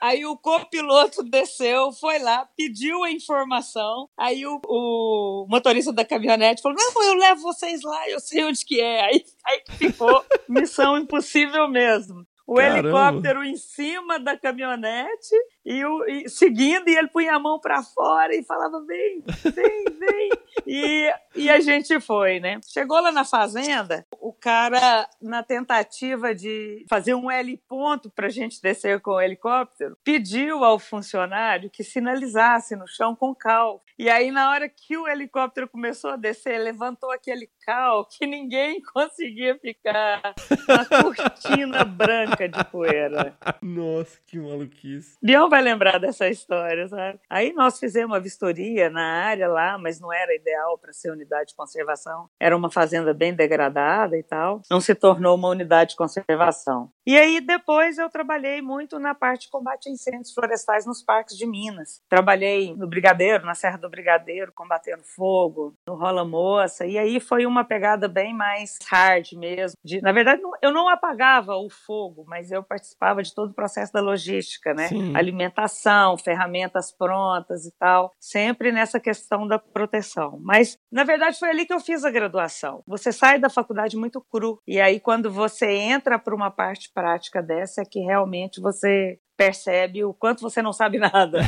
[0.00, 4.08] Aí o copiloto desceu, foi lá, pediu a informação.
[4.16, 8.64] Aí o, o motorista da caminhonete falou: Não, eu levo vocês lá, eu sei onde
[8.64, 9.04] que é.
[9.06, 9.13] Aí,
[9.46, 12.78] aí ficou Missão Impossível mesmo o Caramba.
[12.78, 15.34] helicóptero em cima da caminhonete
[15.64, 19.84] e, o, e seguindo, e ele punha a mão para fora e falava: vem, vem,
[19.98, 20.30] vem.
[20.66, 22.60] E, e a gente foi, né?
[22.66, 28.30] Chegou lá na fazenda, o cara, na tentativa de fazer um L ponto para a
[28.30, 33.82] gente descer com o helicóptero, pediu ao funcionário que sinalizasse no chão com cal.
[33.96, 38.82] E aí, na hora que o helicóptero começou a descer, levantou aquele cal que ninguém
[38.92, 40.34] conseguia ficar
[40.66, 43.36] na cortina branca de poeira.
[43.62, 45.16] Nossa, que maluquice.
[45.22, 47.20] Leão vai lembrar dessa história, sabe?
[47.30, 51.50] Aí nós fizemos uma vistoria na área lá, mas não era ideal para ser unidade
[51.50, 52.28] de conservação.
[52.40, 54.60] Era uma fazenda bem degradada e tal.
[54.68, 56.90] Não se tornou uma unidade de conservação.
[57.06, 61.36] E aí depois eu trabalhei muito na parte de combate a incêndios florestais nos parques
[61.36, 62.02] de Minas.
[62.08, 66.86] Trabalhei no Brigadeiro, na Serra do Brigadeiro, combatendo fogo, no Rola Moça.
[66.86, 69.76] E aí foi uma pegada bem mais hard mesmo.
[69.84, 73.92] De, na verdade, eu não apagava o fogo, mas eu participava de todo o processo
[73.92, 74.88] da logística, né?
[74.88, 75.14] Sim.
[75.16, 78.12] Alimentação, ferramentas prontas e tal.
[78.18, 80.38] Sempre nessa questão da proteção.
[80.42, 82.82] Mas, na verdade, foi ali que eu fiz a graduação.
[82.86, 84.58] Você sai da faculdade muito cru.
[84.66, 90.04] E aí, quando você entra para uma parte prática dessa, é que realmente você percebe
[90.04, 91.40] o quanto você não sabe nada.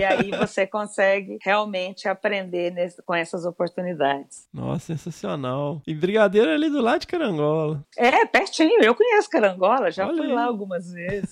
[0.00, 4.46] e aí você consegue realmente aprender nesse, com essas oportunidades.
[4.52, 5.82] Nossa, sensacional.
[5.86, 7.84] E Brigadeiro é ali do lado de Carangola.
[7.96, 8.82] É, pertinho.
[8.82, 10.32] Eu conheço Carangola, já Olha fui aí.
[10.32, 11.30] lá algumas vezes.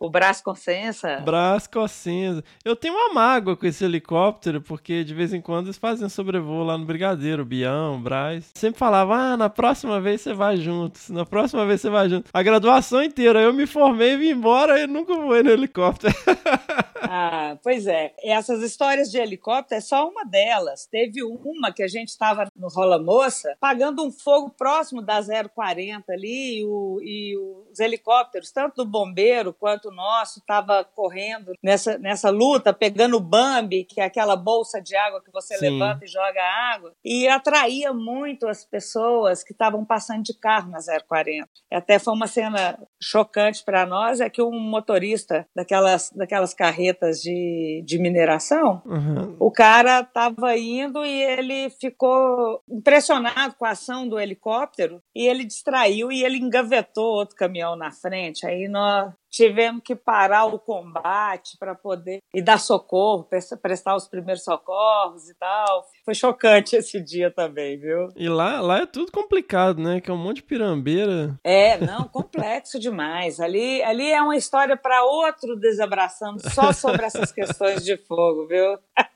[0.00, 1.20] o Brás Consensa.
[1.24, 2.42] Brás Cossenza.
[2.64, 6.62] Eu tenho uma mágoa com esse helicóptero, porque de vez em quando eles fazem sobrevoo
[6.64, 8.50] lá no Brigadeiro, Bião, Brás.
[8.54, 12.30] Sempre falava, ah, na próxima vez você vai junto, na próxima vez você vai junto.
[12.32, 16.12] A graduação inteira, eu me formei, vim embora e nunca voei no helicóptero.
[17.14, 18.14] Ah, pois é.
[18.22, 20.86] Essas histórias de helicóptero é só uma delas.
[20.86, 26.12] Teve uma que a gente estava no Rola Moça, pagando um fogo próximo da 040
[26.12, 27.36] ali, e, o- e
[27.70, 33.20] os helicópteros, tanto do bombeiro quanto o nosso, estava correndo nessa, nessa luta, pegando o
[33.20, 35.70] Bambi, que é aquela bolsa de água que você Sim.
[35.70, 36.40] levanta e joga
[36.72, 40.78] água, e atraía muito as pessoas que estavam passando de carro na
[41.08, 41.48] 040.
[41.70, 47.82] Até foi uma cena chocante para nós, é que um motorista daquelas, daquelas carretas de,
[47.84, 49.36] de mineração, Uhum.
[49.38, 55.44] o cara estava indo e ele ficou impressionado com a ação do helicóptero e ele
[55.44, 58.46] distraiu e ele engavetou outro caminhão na frente.
[58.46, 64.06] Aí nós tivemos que parar o combate para poder e dar socorro, pres- prestar os
[64.06, 65.84] primeiros socorros e tal.
[66.04, 68.08] Foi chocante esse dia também, viu?
[68.14, 70.00] E lá, lá é tudo complicado, né?
[70.00, 71.34] Que é um monte de pirambeira.
[71.42, 73.40] É, não, complexo demais.
[73.40, 78.78] Ali, ali é uma história para outro desabraçando só sobre essas questões de fogo, viu?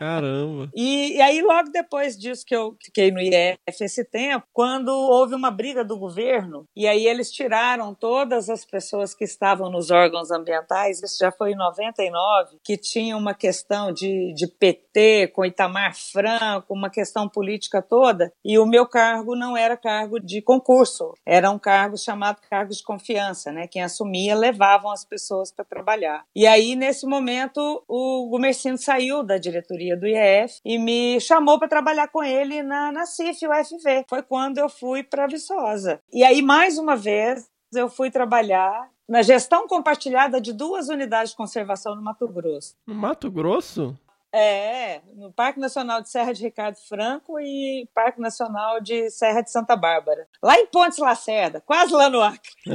[0.00, 0.70] Caramba.
[0.74, 5.34] E, e aí, logo depois disso que eu fiquei no IF esse tempo, quando houve
[5.34, 10.30] uma briga do governo, e aí eles tiraram todas as pessoas que estavam nos órgãos
[10.30, 15.94] ambientais, isso já foi em 99, que tinha uma questão de, de PT com Itamar
[15.94, 21.50] Franco, uma questão política toda, e o meu cargo não era cargo de concurso, era
[21.50, 23.66] um cargo chamado cargo de confiança, né?
[23.66, 26.24] Quem assumia levavam as pessoas para trabalhar.
[26.34, 31.68] E aí, nesse momento, o Gumercindo saiu da diretoria do IEF e me chamou para
[31.68, 34.04] trabalhar com ele na, na CIF, UFV.
[34.08, 36.00] Foi quando eu fui para Viçosa.
[36.12, 41.36] E aí, mais uma vez, eu fui trabalhar na gestão compartilhada de duas unidades de
[41.36, 42.76] conservação no Mato Grosso.
[42.86, 43.98] No Mato Grosso?
[44.32, 49.50] É, no Parque Nacional de Serra de Ricardo Franco e Parque Nacional de Serra de
[49.50, 50.28] Santa Bárbara.
[50.42, 52.50] Lá em Pontes Lacerda, quase lá no Acre.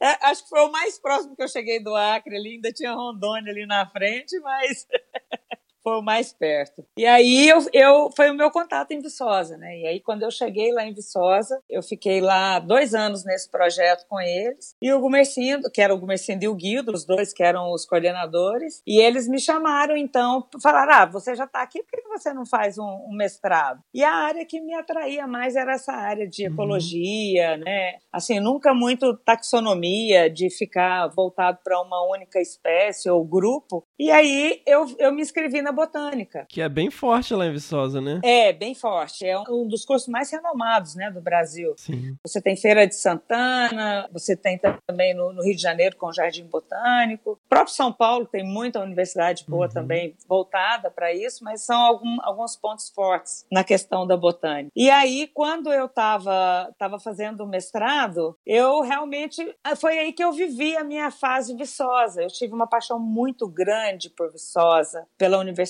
[0.00, 2.92] É, acho que foi o mais próximo que eu cheguei do Acre ali, ainda tinha
[2.92, 4.86] Rondônia ali na frente, mas
[5.86, 6.84] foi o mais perto.
[6.98, 9.78] E aí eu, eu foi o meu contato em Viçosa, né?
[9.78, 14.04] E aí quando eu cheguei lá em Viçosa, eu fiquei lá dois anos nesse projeto
[14.08, 14.74] com eles.
[14.82, 17.86] E o Gumercindo, que era o Gumercindo e o Guildo, os dois que eram os
[17.86, 22.32] coordenadores, e eles me chamaram então, falaram: ah, você já está aqui, por que você
[22.32, 23.80] não faz um, um mestrado?
[23.94, 27.98] E a área que me atraía mais era essa área de ecologia, né?
[28.12, 33.84] Assim, nunca muito taxonomia, de ficar voltado para uma única espécie ou grupo.
[33.96, 36.44] E aí eu, eu me inscrevi na botânica.
[36.48, 38.20] Que é bem forte lá em Viçosa, né?
[38.24, 39.24] É, bem forte.
[39.24, 41.74] É um dos cursos mais renomados né, do Brasil.
[41.76, 42.16] Sim.
[42.26, 46.12] Você tem Feira de Santana, você tem também no, no Rio de Janeiro com o
[46.12, 47.32] Jardim Botânico.
[47.32, 49.72] O próprio São Paulo tem muita universidade boa Uhum.
[49.72, 54.70] também voltada para isso, mas são algum, alguns pontos fortes na questão da botânica.
[54.76, 59.54] E aí, quando eu estava tava fazendo o mestrado, eu realmente.
[59.76, 62.22] Foi aí que eu vivi a minha fase viçosa.
[62.22, 65.65] Eu tive uma paixão muito grande por Viçosa, pela universidade,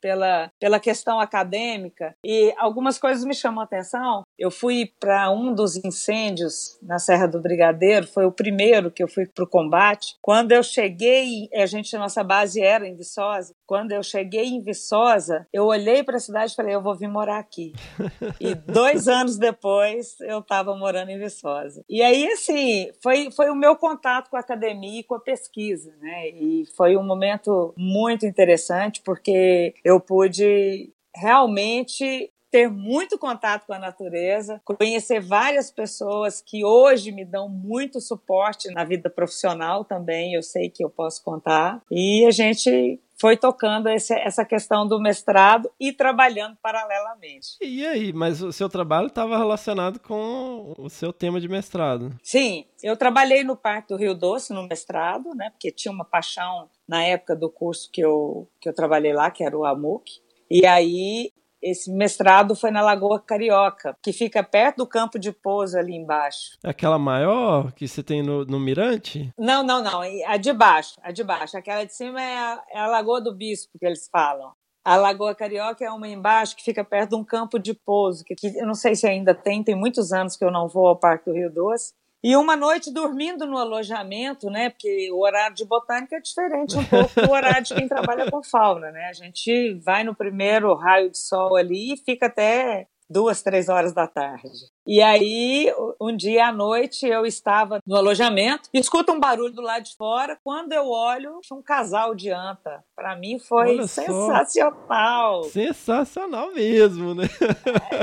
[0.00, 2.14] pela, pela questão acadêmica.
[2.24, 4.22] E algumas coisas me chamam a atenção.
[4.38, 9.08] Eu fui para um dos incêndios na Serra do Brigadeiro, foi o primeiro que eu
[9.08, 10.16] fui para o combate.
[10.22, 15.46] Quando eu cheguei, a gente, nossa base era em Viçosa, quando eu cheguei em Viçosa,
[15.52, 17.74] eu olhei para a cidade e falei, eu vou vir morar aqui.
[18.40, 21.84] e dois anos depois, eu estava morando em Viçosa.
[21.86, 25.94] E aí, assim, foi, foi o meu contato com a academia e com a pesquisa,
[26.00, 26.30] né?
[26.30, 33.78] E foi um momento muito interessante, porque eu pude realmente ter muito contato com a
[33.78, 40.42] natureza, conhecer várias pessoas que hoje me dão muito suporte na vida profissional também, eu
[40.42, 41.82] sei que eu posso contar.
[41.90, 47.56] E a gente foi tocando esse, essa questão do mestrado e trabalhando paralelamente.
[47.60, 52.14] E aí, mas o seu trabalho estava relacionado com o seu tema de mestrado?
[52.22, 56.68] Sim, eu trabalhei no Parque do Rio Doce no mestrado, né, porque tinha uma paixão
[56.86, 60.20] na época do curso que eu, que eu trabalhei lá, que era o AMUC.
[60.50, 61.32] E aí
[61.62, 66.58] esse mestrado foi na Lagoa Carioca, que fica perto do campo de pouso ali embaixo.
[66.64, 69.32] Aquela maior que você tem no, no Mirante?
[69.38, 70.00] Não, não, não.
[70.26, 71.56] A de baixo, a de baixo.
[71.56, 74.52] Aquela de cima é a, é a Lagoa do Bispo, que eles falam.
[74.84, 78.34] A Lagoa Carioca é uma embaixo que fica perto de um campo de pouso, que,
[78.34, 80.96] que eu não sei se ainda tem, tem muitos anos que eu não vou ao
[80.96, 81.92] Parque do Rio Doce.
[82.22, 84.70] E uma noite dormindo no alojamento, né?
[84.70, 88.42] Porque o horário de botânica é diferente um pouco do horário de quem trabalha com
[88.42, 89.06] fauna, né?
[89.08, 93.92] A gente vai no primeiro raio de sol ali e fica até duas, três horas
[93.92, 94.48] da tarde.
[94.86, 99.84] E aí, um dia à noite, eu estava no alojamento, escuto um barulho do lado
[99.84, 100.38] de fora.
[100.42, 102.84] Quando eu olho, tinha um casal de anta.
[102.94, 105.44] Para mim foi Olha sensacional.
[105.44, 105.50] Só.
[105.50, 107.24] Sensacional mesmo, né?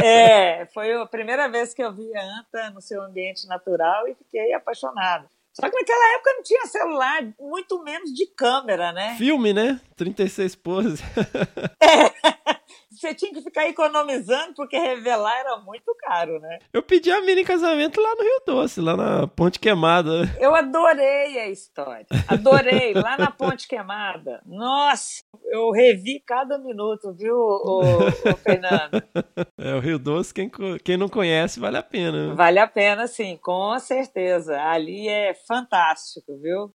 [0.04, 4.54] é, foi a primeira vez que eu vi anta no seu ambiente natural e fiquei
[4.54, 5.28] apaixonada.
[5.54, 9.16] Só que naquela época não tinha celular, muito menos de câmera, né?
[9.18, 9.80] Filme, né?
[9.96, 11.00] 36 poses.
[11.82, 12.56] é
[12.96, 16.60] você tinha que ficar economizando porque revelar era muito caro, né?
[16.74, 20.24] Eu pedi a mina em casamento lá no Rio Doce, lá na Ponte Queimada.
[20.40, 22.06] Eu adorei a história.
[22.28, 24.42] Adorei, lá na Ponte Queimada.
[24.46, 29.04] Nossa, eu revi cada minuto, viu, o, o Fernando?
[29.58, 30.52] É, o Rio Doce, quem,
[30.84, 32.34] quem não conhece, vale a pena.
[32.36, 34.62] Vale a pena, sim, com certeza.
[34.62, 36.74] Ali é fantástico, viu?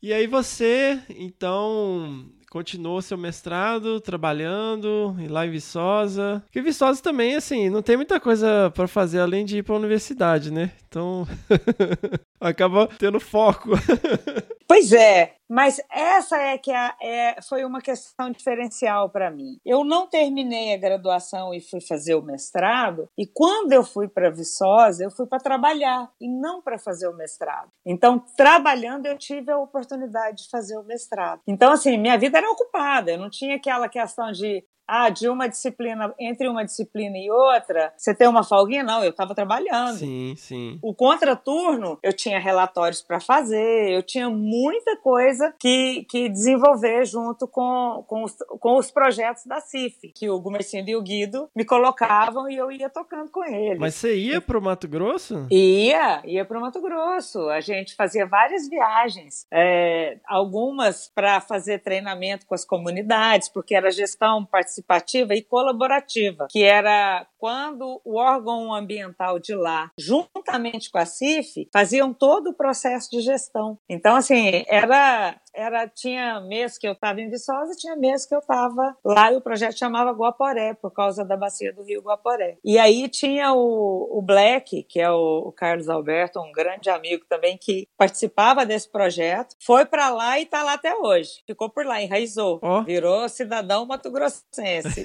[0.00, 6.42] E aí você, então, continuou seu mestrado trabalhando lá em Viçosa.
[6.46, 9.78] Porque Viçosa também, assim, não tem muita coisa para fazer além de ir para a
[9.78, 10.72] universidade, né?
[10.88, 11.26] Então,
[12.40, 13.70] acaba tendo foco.
[14.68, 19.58] pois é, mas essa é que é, é, foi uma questão diferencial para mim.
[19.64, 24.30] Eu não terminei a graduação e fui fazer o mestrado, e quando eu fui para
[24.30, 27.70] Viçosa, eu fui para trabalhar e não para fazer o mestrado.
[27.84, 31.40] Então, trabalhando, eu tive a oportunidade de fazer o mestrado.
[31.46, 35.46] Então, assim, minha vida era ocupada, eu não tinha aquela questão de ah, de uma
[35.46, 38.82] disciplina, entre uma disciplina e outra, você tem uma folguinha?
[38.82, 39.98] Não, eu estava trabalhando.
[39.98, 40.78] Sim, sim.
[40.80, 47.46] O contraturno, eu tinha relatórios para fazer, eu tinha muita coisa que, que desenvolver junto
[47.46, 51.66] com, com, os, com os projetos da CIF, que o Gumercindo e o Guido me
[51.66, 53.78] colocavam e eu ia tocando com eles.
[53.78, 55.46] Mas você ia para o Mato Grosso?
[55.50, 57.50] Ia, ia para o Mato Grosso.
[57.50, 63.90] A gente fazia várias viagens, é, algumas para fazer treinamento com as comunidades, porque era
[63.90, 70.98] gestão participativa participativa e colaborativa, que era quando o órgão ambiental de lá, juntamente com
[70.98, 73.78] a CIF, faziam todo o processo de gestão.
[73.88, 78.38] Então, assim, era era tinha mês que eu estava em Viçosa, tinha mês que eu
[78.38, 82.58] estava lá e o projeto chamava Guaporé, por causa da bacia do rio Guaporé.
[82.64, 87.24] E aí tinha o, o Black, que é o, o Carlos Alberto, um grande amigo
[87.28, 91.42] também que participava desse projeto, foi para lá e está lá até hoje.
[91.44, 92.84] Ficou por lá, enraizou, oh.
[92.84, 95.02] virou cidadão mato-grossense.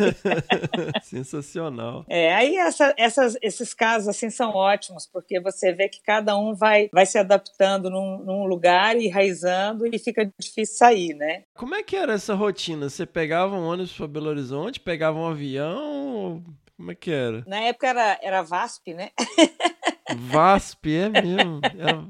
[1.01, 2.05] Sensacional.
[2.07, 6.53] É, aí essa, essas, esses casos assim são ótimos, porque você vê que cada um
[6.53, 11.43] vai, vai se adaptando num, num lugar e enraizando e fica difícil sair, né?
[11.53, 12.89] Como é que era essa rotina?
[12.89, 16.43] Você pegava um ônibus para Belo Horizonte, pegava um avião?
[16.75, 17.43] Como é que era?
[17.47, 19.11] Na época era, era VASP, né?
[20.11, 21.61] VASP, é mesmo?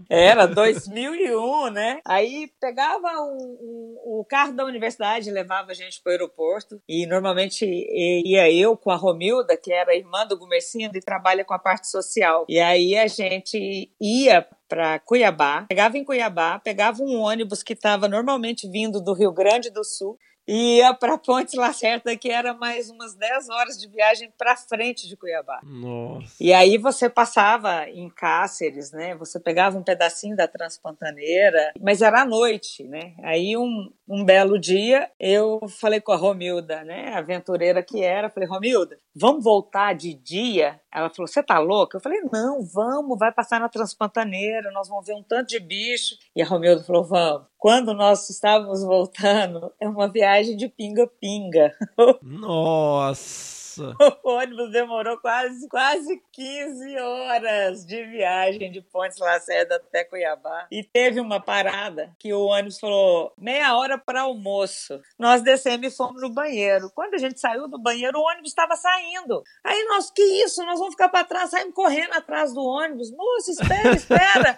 [0.09, 1.99] Era, era 2001, né?
[2.05, 8.51] Aí pegava o carro da universidade, levava a gente para o aeroporto e normalmente ia
[8.51, 12.45] eu com a Romilda, que era irmã do Gumercindo e trabalha com a parte social.
[12.49, 18.07] E aí a gente ia para Cuiabá, pegava em Cuiabá, pegava um ônibus que estava
[18.07, 20.17] normalmente vindo do Rio Grande do Sul
[20.47, 25.07] e ia para Ponte Lacerda, que era mais umas 10 horas de viagem para frente
[25.07, 25.59] de Cuiabá.
[25.63, 26.35] Nossa.
[26.39, 29.15] E aí você passava em Cáceres, né?
[29.15, 33.13] Você pegava um pedacinho da Transpantaneira, mas era à noite, né?
[33.23, 38.47] Aí um, um belo dia, eu falei com a Romilda, né, aventureira que era, falei,
[38.47, 40.79] Romilda, vamos voltar de dia?
[40.93, 41.97] Ela falou, você tá louca?
[41.97, 46.15] Eu falei, não, vamos, vai passar na Transpantaneira, nós vamos ver um tanto de bicho.
[46.35, 47.47] E a Romilda falou, vamos.
[47.57, 51.73] Quando nós estávamos voltando, é uma viagem de pinga-pinga.
[52.21, 53.62] Nossa!
[54.24, 60.67] O ônibus demorou quase, quase 15 horas de viagem de Pontes Lacerda até Cuiabá.
[60.71, 65.01] E teve uma parada que o ônibus falou meia hora para almoço.
[65.17, 66.91] Nós descemos e fomos no banheiro.
[66.93, 69.43] Quando a gente saiu do banheiro, o ônibus estava saindo.
[69.63, 70.63] Aí nós, que isso?
[70.65, 73.11] Nós vamos ficar para trás, saímos correndo atrás do ônibus.
[73.11, 74.57] Moço, espera, espera.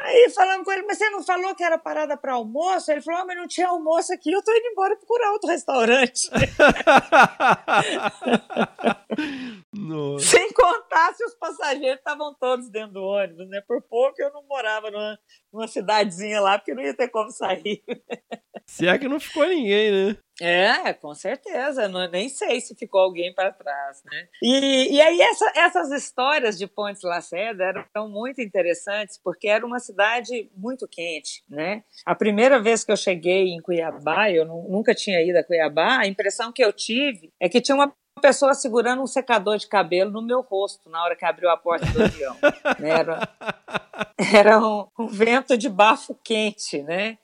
[0.00, 2.90] Aí falamos com ele, mas você não falou que era parada para almoço?
[2.90, 6.28] Ele falou, ah, mas não tinha almoço aqui, eu tô indo embora procurar outro restaurante.
[9.72, 10.26] Nossa.
[10.26, 13.60] Sem contar se os passageiros estavam todos dentro do ônibus, né?
[13.66, 15.18] Por pouco eu não morava numa,
[15.52, 17.82] numa cidadezinha lá, porque não ia ter como sair.
[18.66, 20.16] Se é que não ficou ninguém, né?
[20.40, 21.86] É, com certeza.
[21.88, 24.28] Não, nem sei se ficou alguém para trás, né?
[24.42, 27.64] E, e aí essa, essas histórias de Pontes Lacerda
[27.94, 31.84] eram muito interessantes porque era uma cidade muito quente, né?
[32.04, 35.98] A primeira vez que eu cheguei em Cuiabá, eu não, nunca tinha ido a Cuiabá,
[35.98, 40.10] a impressão que eu tive é que tinha uma pessoa segurando um secador de cabelo
[40.10, 42.36] no meu rosto na hora que abriu a porta do avião.
[42.78, 42.90] né?
[42.90, 43.28] Era,
[44.34, 47.18] era um, um vento de bafo quente, né?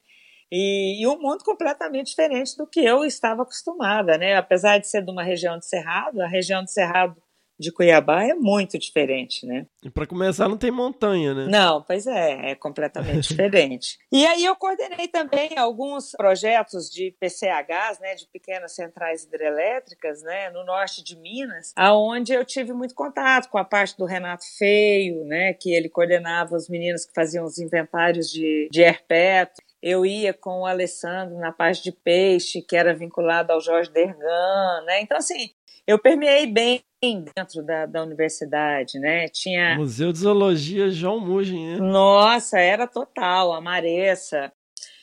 [0.52, 4.36] E, e, um mundo completamente diferente do que eu estava acostumada, né?
[4.36, 7.16] Apesar de ser de uma região de Cerrado, a região de Cerrado
[7.60, 9.66] de Cuiabá é muito diferente, né?
[9.84, 11.46] E para começar não tem montanha, né?
[11.46, 13.98] Não, pois é, é completamente diferente.
[14.10, 20.50] E aí eu coordenei também alguns projetos de PCHs, né, de pequenas centrais hidrelétricas, né,
[20.50, 25.24] no norte de Minas, aonde eu tive muito contato com a parte do Renato Feio,
[25.24, 30.34] né, que ele coordenava os meninos que faziam os inventários de, de herpeto eu ia
[30.34, 35.00] com o Alessandro na parte de peixe, que era vinculado ao Jorge Dergan, né?
[35.00, 35.50] Então, assim,
[35.86, 39.26] eu permeei bem dentro da, da universidade, né?
[39.28, 39.74] Tinha...
[39.76, 41.76] Museu de Zoologia João Mugem, né?
[41.78, 44.52] Nossa, era total, a Maressa.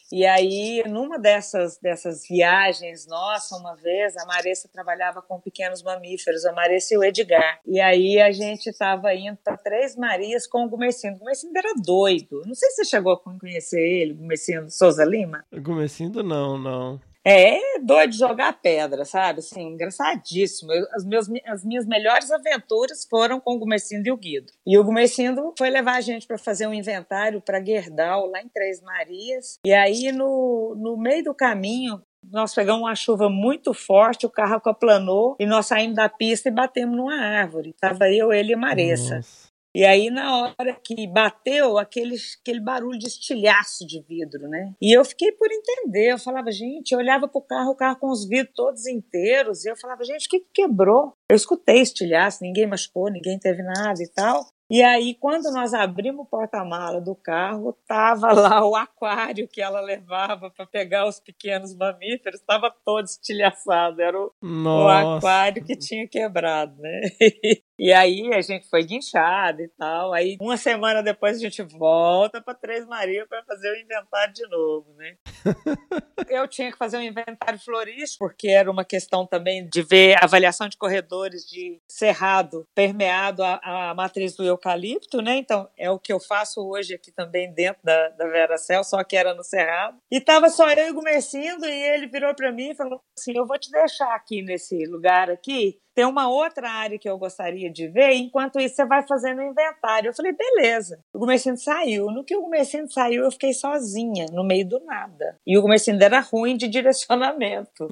[0.10, 6.46] E aí, numa dessas, dessas viagens nossa, uma vez, a Maressa trabalhava com pequenos mamíferos,
[6.46, 7.60] a Maressa e o Edgar.
[7.66, 11.18] E aí a gente estava indo para Três Marias com o Gumercindo.
[11.18, 12.42] O Gumercindo era doido.
[12.46, 15.44] Não sei se você chegou a conhecer ele, o Gumercindo Souza Lima.
[15.52, 17.02] O Gumercindo não, não.
[17.30, 19.40] É doido de jogar pedra, sabe?
[19.40, 20.72] Assim, engraçadíssimo.
[20.72, 24.54] Eu, as, meus, as minhas melhores aventuras foram com o Gumercindo e o Guido.
[24.66, 28.48] E o Gumercindo foi levar a gente para fazer um inventário para Gerdau, lá em
[28.48, 29.60] Três Marias.
[29.66, 34.62] E aí, no, no meio do caminho, nós pegamos uma chuva muito forte, o carro
[34.64, 37.76] aplanou e nós saímos da pista e batemos numa árvore.
[37.80, 39.18] Tava eu, ele e Maressa.
[39.18, 39.47] Nossa.
[39.78, 44.74] E aí, na hora que bateu, aquele, aquele barulho de estilhaço de vidro, né?
[44.82, 46.14] E eu fiquei por entender.
[46.14, 49.70] Eu falava, gente, eu olhava pro carro, o carro com os vidros todos inteiros, e
[49.70, 51.14] eu falava, gente, o que, que quebrou?
[51.30, 54.48] Eu escutei estilhaço, ninguém machucou, ninguém teve nada e tal.
[54.70, 59.80] E aí, quando nós abrimos o porta-mala do carro, tava lá o aquário que ela
[59.80, 64.02] levava para pegar os pequenos mamíferos, estava todo estilhaçado.
[64.02, 67.02] Era o, o, aquário que tinha quebrado, né?
[67.80, 70.12] E aí a gente foi guinchado e tal.
[70.12, 74.48] Aí uma semana depois a gente volta para Três Marias para fazer o inventário de
[74.50, 75.16] novo, né?
[76.28, 80.68] eu tinha que fazer um inventário florístico, porque era uma questão também de ver avaliação
[80.68, 85.38] de corredores de cerrado permeado a, a matriz do eucalipto, né?
[85.38, 89.04] Então é o que eu faço hoje aqui também dentro da, da Vera Cell, só
[89.04, 89.98] que era no cerrado.
[90.12, 93.38] E tava só eu e o Gumercindo e ele virou para mim e falou assim:
[93.38, 97.72] Eu vou te deixar aqui nesse lugar aqui tem uma outra área que eu gostaria
[97.72, 100.10] de ver, enquanto isso você vai fazendo inventário.
[100.10, 101.04] Eu falei, beleza.
[101.12, 102.12] O Gumercindo saiu.
[102.12, 105.40] No que o Gumercindo saiu, eu fiquei sozinha, no meio do nada.
[105.44, 107.88] E o Gumercindo era ruim de direcionamento.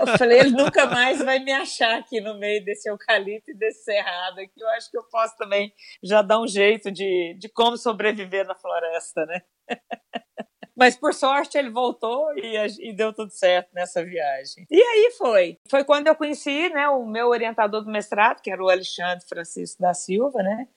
[0.00, 3.84] eu falei, ele nunca mais vai me achar aqui no meio desse eucalipto e desse
[3.84, 4.60] cerrado aqui.
[4.60, 5.72] Eu acho que eu posso também
[6.02, 9.40] já dar um jeito de, de como sobreviver na floresta, né?
[10.78, 14.64] Mas por sorte ele voltou e, e, deu tudo certo nessa viagem.
[14.70, 15.58] E aí foi.
[15.68, 19.82] Foi quando eu conheci né, o meu orientador do mestrado, que era o Alexandre Francisco
[19.82, 20.68] da Silva, né?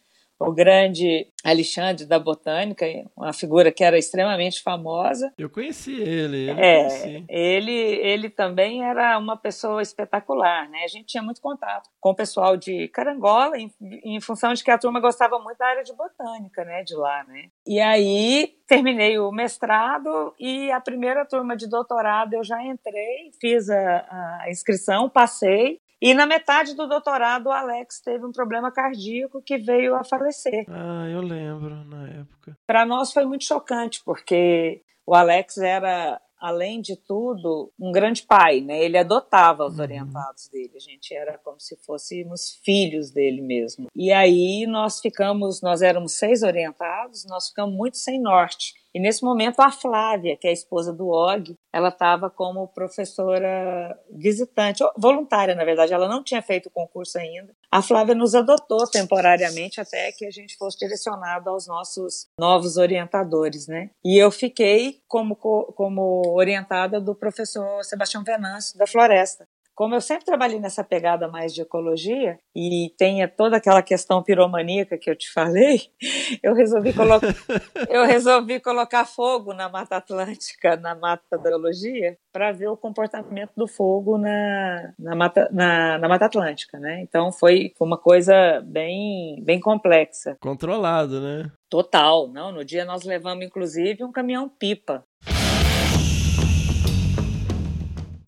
[0.47, 2.85] O grande Alexandre da Botânica,
[3.15, 5.31] uma figura que era extremamente famosa.
[5.37, 6.49] Eu conheci ele.
[6.49, 7.25] ele é, conheci.
[7.29, 10.83] ele ele também era uma pessoa espetacular, né?
[10.83, 13.71] A gente tinha muito contato com o pessoal de Carangola, em,
[14.03, 17.23] em função de que a turma gostava muito da área de botânica, né, de lá,
[17.23, 17.45] né?
[17.65, 23.69] E aí terminei o mestrado e a primeira turma de doutorado eu já entrei, fiz
[23.69, 29.41] a, a inscrição, passei e na metade do doutorado, o Alex teve um problema cardíaco
[29.41, 30.65] que veio a falecer.
[30.67, 32.57] Ah, eu lembro na época.
[32.65, 38.61] Para nós foi muito chocante, porque o Alex era além de tudo, um grande pai,
[38.61, 38.83] né?
[38.83, 40.71] Ele adotava os orientados dele.
[40.75, 43.85] A gente era como se fôssemos filhos dele mesmo.
[43.95, 48.73] E aí nós ficamos, nós éramos seis orientados, nós ficamos muito sem norte.
[48.93, 53.97] E nesse momento a Flávia, que é a esposa do Og, ela estava como professora
[54.11, 57.53] visitante, voluntária, na verdade, ela não tinha feito o concurso ainda.
[57.71, 63.67] A Flávia nos adotou temporariamente até que a gente fosse direcionado aos nossos novos orientadores,
[63.67, 63.89] né?
[64.03, 69.47] E eu fiquei como, como orientada do professor Sebastião Venâncio, da Floresta.
[69.81, 74.95] Como eu sempre trabalhei nessa pegada mais de ecologia e tenha toda aquela questão piromaníaca
[74.95, 75.89] que eu te falei,
[76.43, 77.19] eu resolvi, colo
[77.89, 83.53] eu resolvi colocar fogo na Mata Atlântica, na Mata da Biologia, para ver o comportamento
[83.57, 87.01] do fogo na, na, mata, na, na Mata Atlântica, né?
[87.01, 90.37] Então foi, uma coisa bem, bem complexa.
[90.39, 91.51] Controlado, né?
[91.67, 92.51] Total, não.
[92.51, 95.03] No dia nós levamos inclusive um caminhão pipa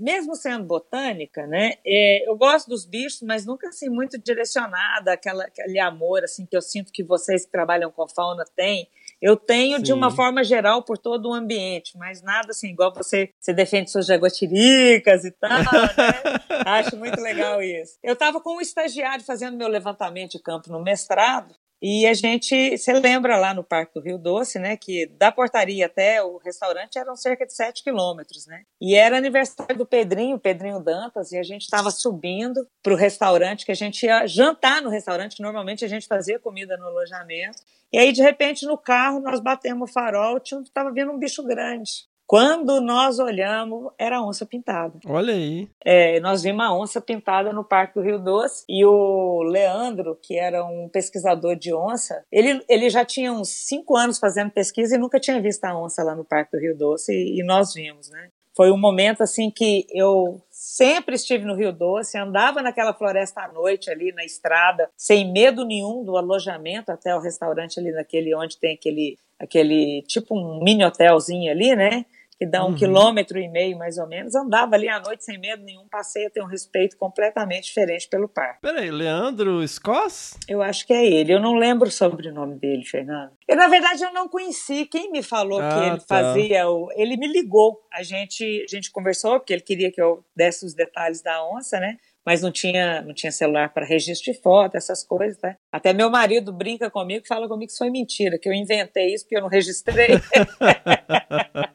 [0.03, 5.45] mesmo sendo botânica, né, é, eu gosto dos bichos, mas nunca assim muito direcionada aquela
[5.45, 8.87] aquele amor assim que eu sinto que vocês que trabalham com fauna têm.
[9.21, 9.83] Eu tenho Sim.
[9.83, 13.89] de uma forma geral por todo o ambiente, mas nada assim igual você você defende
[13.89, 15.63] suas jaguatiricas e tal, né?
[16.65, 17.97] Acho muito legal isso.
[18.03, 22.77] Eu estava com um estagiário fazendo meu levantamento de campo no mestrado e a gente,
[22.77, 26.97] você lembra lá no Parque do Rio Doce, né, que da portaria até o restaurante
[26.97, 28.63] eram cerca de 7 quilômetros, né?
[28.79, 33.65] E era aniversário do Pedrinho, Pedrinho Dantas, e a gente estava subindo para o restaurante,
[33.65, 37.61] que a gente ia jantar no restaurante, que normalmente a gente fazia comida no alojamento.
[37.91, 42.07] E aí, de repente, no carro, nós batemos o farol, estava vindo um bicho grande.
[42.33, 44.97] Quando nós olhamos, era onça pintada.
[45.05, 45.69] Olha aí.
[45.85, 50.35] É, nós vimos uma onça pintada no Parque do Rio Doce e o Leandro, que
[50.35, 54.97] era um pesquisador de onça, ele, ele já tinha uns cinco anos fazendo pesquisa e
[54.97, 58.09] nunca tinha visto a onça lá no Parque do Rio Doce e, e nós vimos,
[58.09, 58.29] né?
[58.57, 63.53] Foi um momento assim que eu sempre estive no Rio Doce, andava naquela floresta à
[63.53, 68.57] noite ali na estrada, sem medo nenhum do alojamento até o restaurante ali naquele onde
[68.57, 72.05] tem aquele aquele tipo um mini hotelzinho ali, né?
[72.43, 72.75] Que dá um uhum.
[72.75, 74.35] quilômetro e meio mais ou menos.
[74.35, 78.27] Andava ali à noite sem medo nenhum, passei a ter um respeito completamente diferente pelo
[78.27, 78.59] parque.
[78.61, 80.37] Peraí, Leandro Scoss?
[80.45, 81.33] Eu acho que é ele.
[81.33, 83.31] Eu não lembro o sobrenome dele, Fernando.
[83.47, 84.85] Eu, na verdade, eu não conheci.
[84.85, 86.05] Quem me falou ah, que ele tá.
[86.05, 86.89] fazia o.
[86.97, 87.79] Ele me ligou.
[87.93, 91.79] A gente, a gente conversou, porque ele queria que eu desse os detalhes da onça,
[91.79, 91.97] né?
[92.25, 95.57] mas não tinha, não tinha celular para registro de foto, essas coisas, né?
[95.71, 99.25] Até meu marido brinca comigo, fala comigo que isso foi mentira, que eu inventei isso
[99.25, 100.09] porque eu não registrei.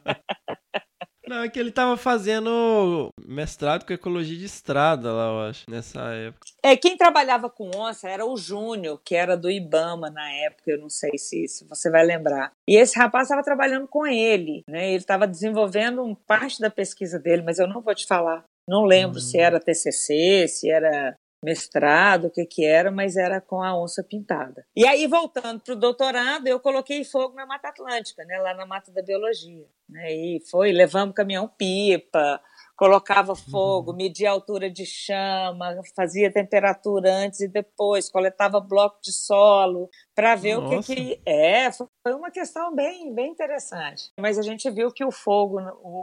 [1.29, 6.01] Não, é que ele tava fazendo mestrado com ecologia de estrada lá, eu acho, nessa
[6.13, 6.47] época.
[6.63, 10.79] É, quem trabalhava com onça era o Júnior, que era do Ibama na época, eu
[10.79, 12.51] não sei se, se você vai lembrar.
[12.67, 14.87] E esse rapaz estava trabalhando com ele, né?
[14.87, 19.15] Ele estava desenvolvendo parte da pesquisa dele, mas eu não vou te falar não lembro
[19.15, 19.23] uhum.
[19.25, 24.03] se era TCC, se era mestrado, o que que era, mas era com a onça
[24.03, 24.65] pintada.
[24.75, 28.65] E aí, voltando para o doutorado, eu coloquei fogo na Mata Atlântica, né, lá na
[28.65, 29.65] Mata da Biologia.
[29.87, 32.41] Né, e foi, levamos caminhão-pipa,
[32.79, 33.97] colocava fogo, uhum.
[33.97, 40.33] media a altura de chama, fazia temperatura antes e depois, coletava bloco de solo para
[40.35, 40.75] ver Nossa.
[40.77, 41.69] o que, que é.
[41.71, 44.11] Foi uma questão bem, bem interessante.
[44.17, 45.59] Mas a gente viu que o fogo,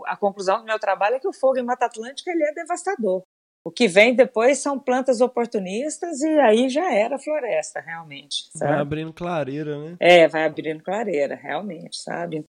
[0.07, 3.23] a conclusão do meu trabalho é que o fogo em Mata Atlântica ele é devastador.
[3.67, 8.49] O que vem depois são plantas oportunistas e aí já era floresta, realmente.
[8.53, 8.71] Sabe?
[8.71, 9.97] Vai abrindo clareira, né?
[9.99, 12.45] É, vai abrindo clareira, realmente, sabe?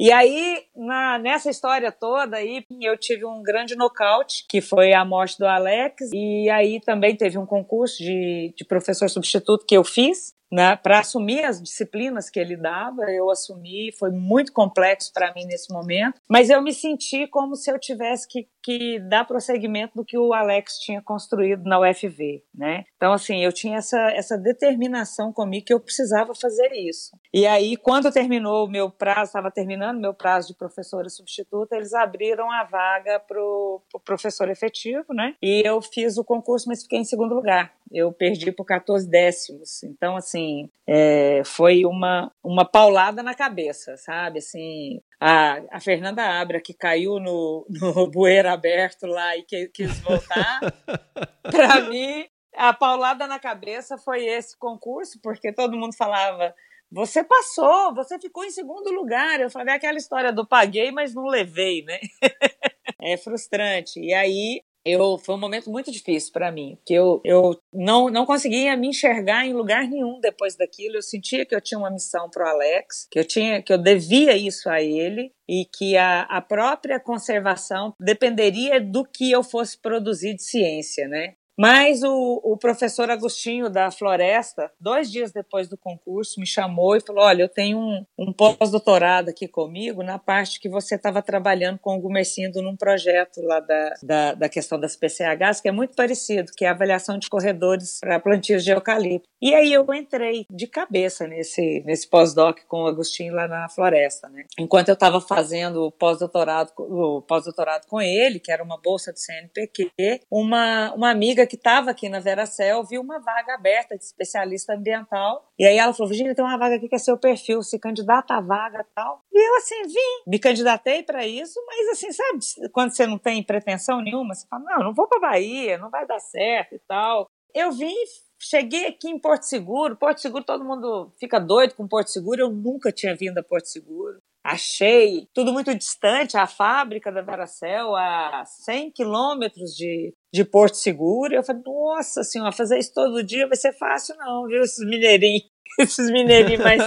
[0.00, 5.04] E aí, na, nessa história toda aí, eu tive um grande nocaute, que foi a
[5.04, 9.84] morte do Alex, e aí também teve um concurso de, de professor substituto que eu
[9.84, 15.32] fiz, né, para assumir as disciplinas que ele dava, eu assumi, foi muito complexo para
[15.32, 19.94] mim nesse momento, mas eu me senti como se eu tivesse que, que dar prosseguimento
[19.96, 22.84] do que o Alex tinha construído na UFV, né?
[22.96, 27.16] Então, assim, eu tinha essa, essa determinação comigo que eu precisava fazer isso.
[27.32, 31.94] E aí, quando terminou o meu prazo, estava terminando meu prazo de professora substituta, eles
[31.94, 35.34] abriram a vaga para o pro professor efetivo, né?
[35.42, 37.72] E eu fiz o concurso, mas fiquei em segundo lugar.
[37.90, 39.82] Eu perdi por 14 décimos.
[39.82, 44.38] Então, assim, é, foi uma, uma paulada na cabeça, sabe?
[44.38, 50.00] Assim, a, a Fernanda Abra, que caiu no, no bueiro aberto lá e que, quis
[50.00, 50.60] voltar,
[51.42, 56.54] para mim, a paulada na cabeça foi esse concurso, porque todo mundo falava
[56.92, 59.40] você passou, você ficou em segundo lugar.
[59.40, 62.00] Eu falei é aquela história do paguei, mas não levei, né?
[63.00, 64.00] é frustrante.
[64.00, 68.24] E aí eu foi um momento muito difícil para mim, que eu, eu não, não
[68.24, 70.96] conseguia me enxergar em lugar nenhum depois daquilo.
[70.96, 73.78] Eu sentia que eu tinha uma missão para o Alex, que eu tinha, que eu
[73.78, 79.78] devia isso a ele e que a, a própria conservação dependeria do que eu fosse
[79.78, 81.34] produzir de ciência, né?
[81.60, 87.02] Mas o, o, professor Agostinho da Floresta, dois dias depois do concurso, me chamou e
[87.02, 91.78] falou: Olha, eu tenho um, um pós-doutorado aqui comigo na parte que você estava trabalhando
[91.78, 95.94] com o Gumercindo num projeto lá da, da, da, questão das PCHs, que é muito
[95.94, 99.28] parecido, que é a avaliação de corredores para plantios de eucalipto.
[99.42, 104.30] E aí eu entrei de cabeça nesse, nesse pós-doc com o Agostinho lá na Floresta.
[104.30, 104.46] Né?
[104.58, 109.18] Enquanto eu estava fazendo o pós-doutorado o pós-doutorado com ele, que era uma bolsa do
[109.18, 109.90] CNPq,
[110.30, 115.50] uma, uma amiga que estava aqui na Veracel viu uma vaga aberta de especialista ambiental.
[115.58, 118.34] E aí ela falou: Virginia, tem uma vaga aqui que é seu perfil, se candidata
[118.34, 119.20] à vaga tal.
[119.32, 123.42] E eu, assim, vim, me candidatei para isso, mas assim, sabe, quando você não tem
[123.42, 127.26] pretensão nenhuma, você fala: não, não vou para Bahia, não vai dar certo e tal.
[127.52, 127.94] Eu vim
[128.40, 129.96] cheguei aqui em Porto Seguro.
[129.96, 132.42] Porto Seguro, todo mundo fica doido com Porto Seguro.
[132.42, 137.94] Eu nunca tinha vindo a Porto Seguro achei tudo muito distante, a fábrica da Veracel
[137.94, 141.34] a 100 quilômetros de, de Porto Seguro.
[141.34, 145.50] Eu falei, nossa senhora, fazer isso todo dia vai ser fácil não, viu, esses mineirinhos.
[145.78, 146.82] esses mineirinhos mais,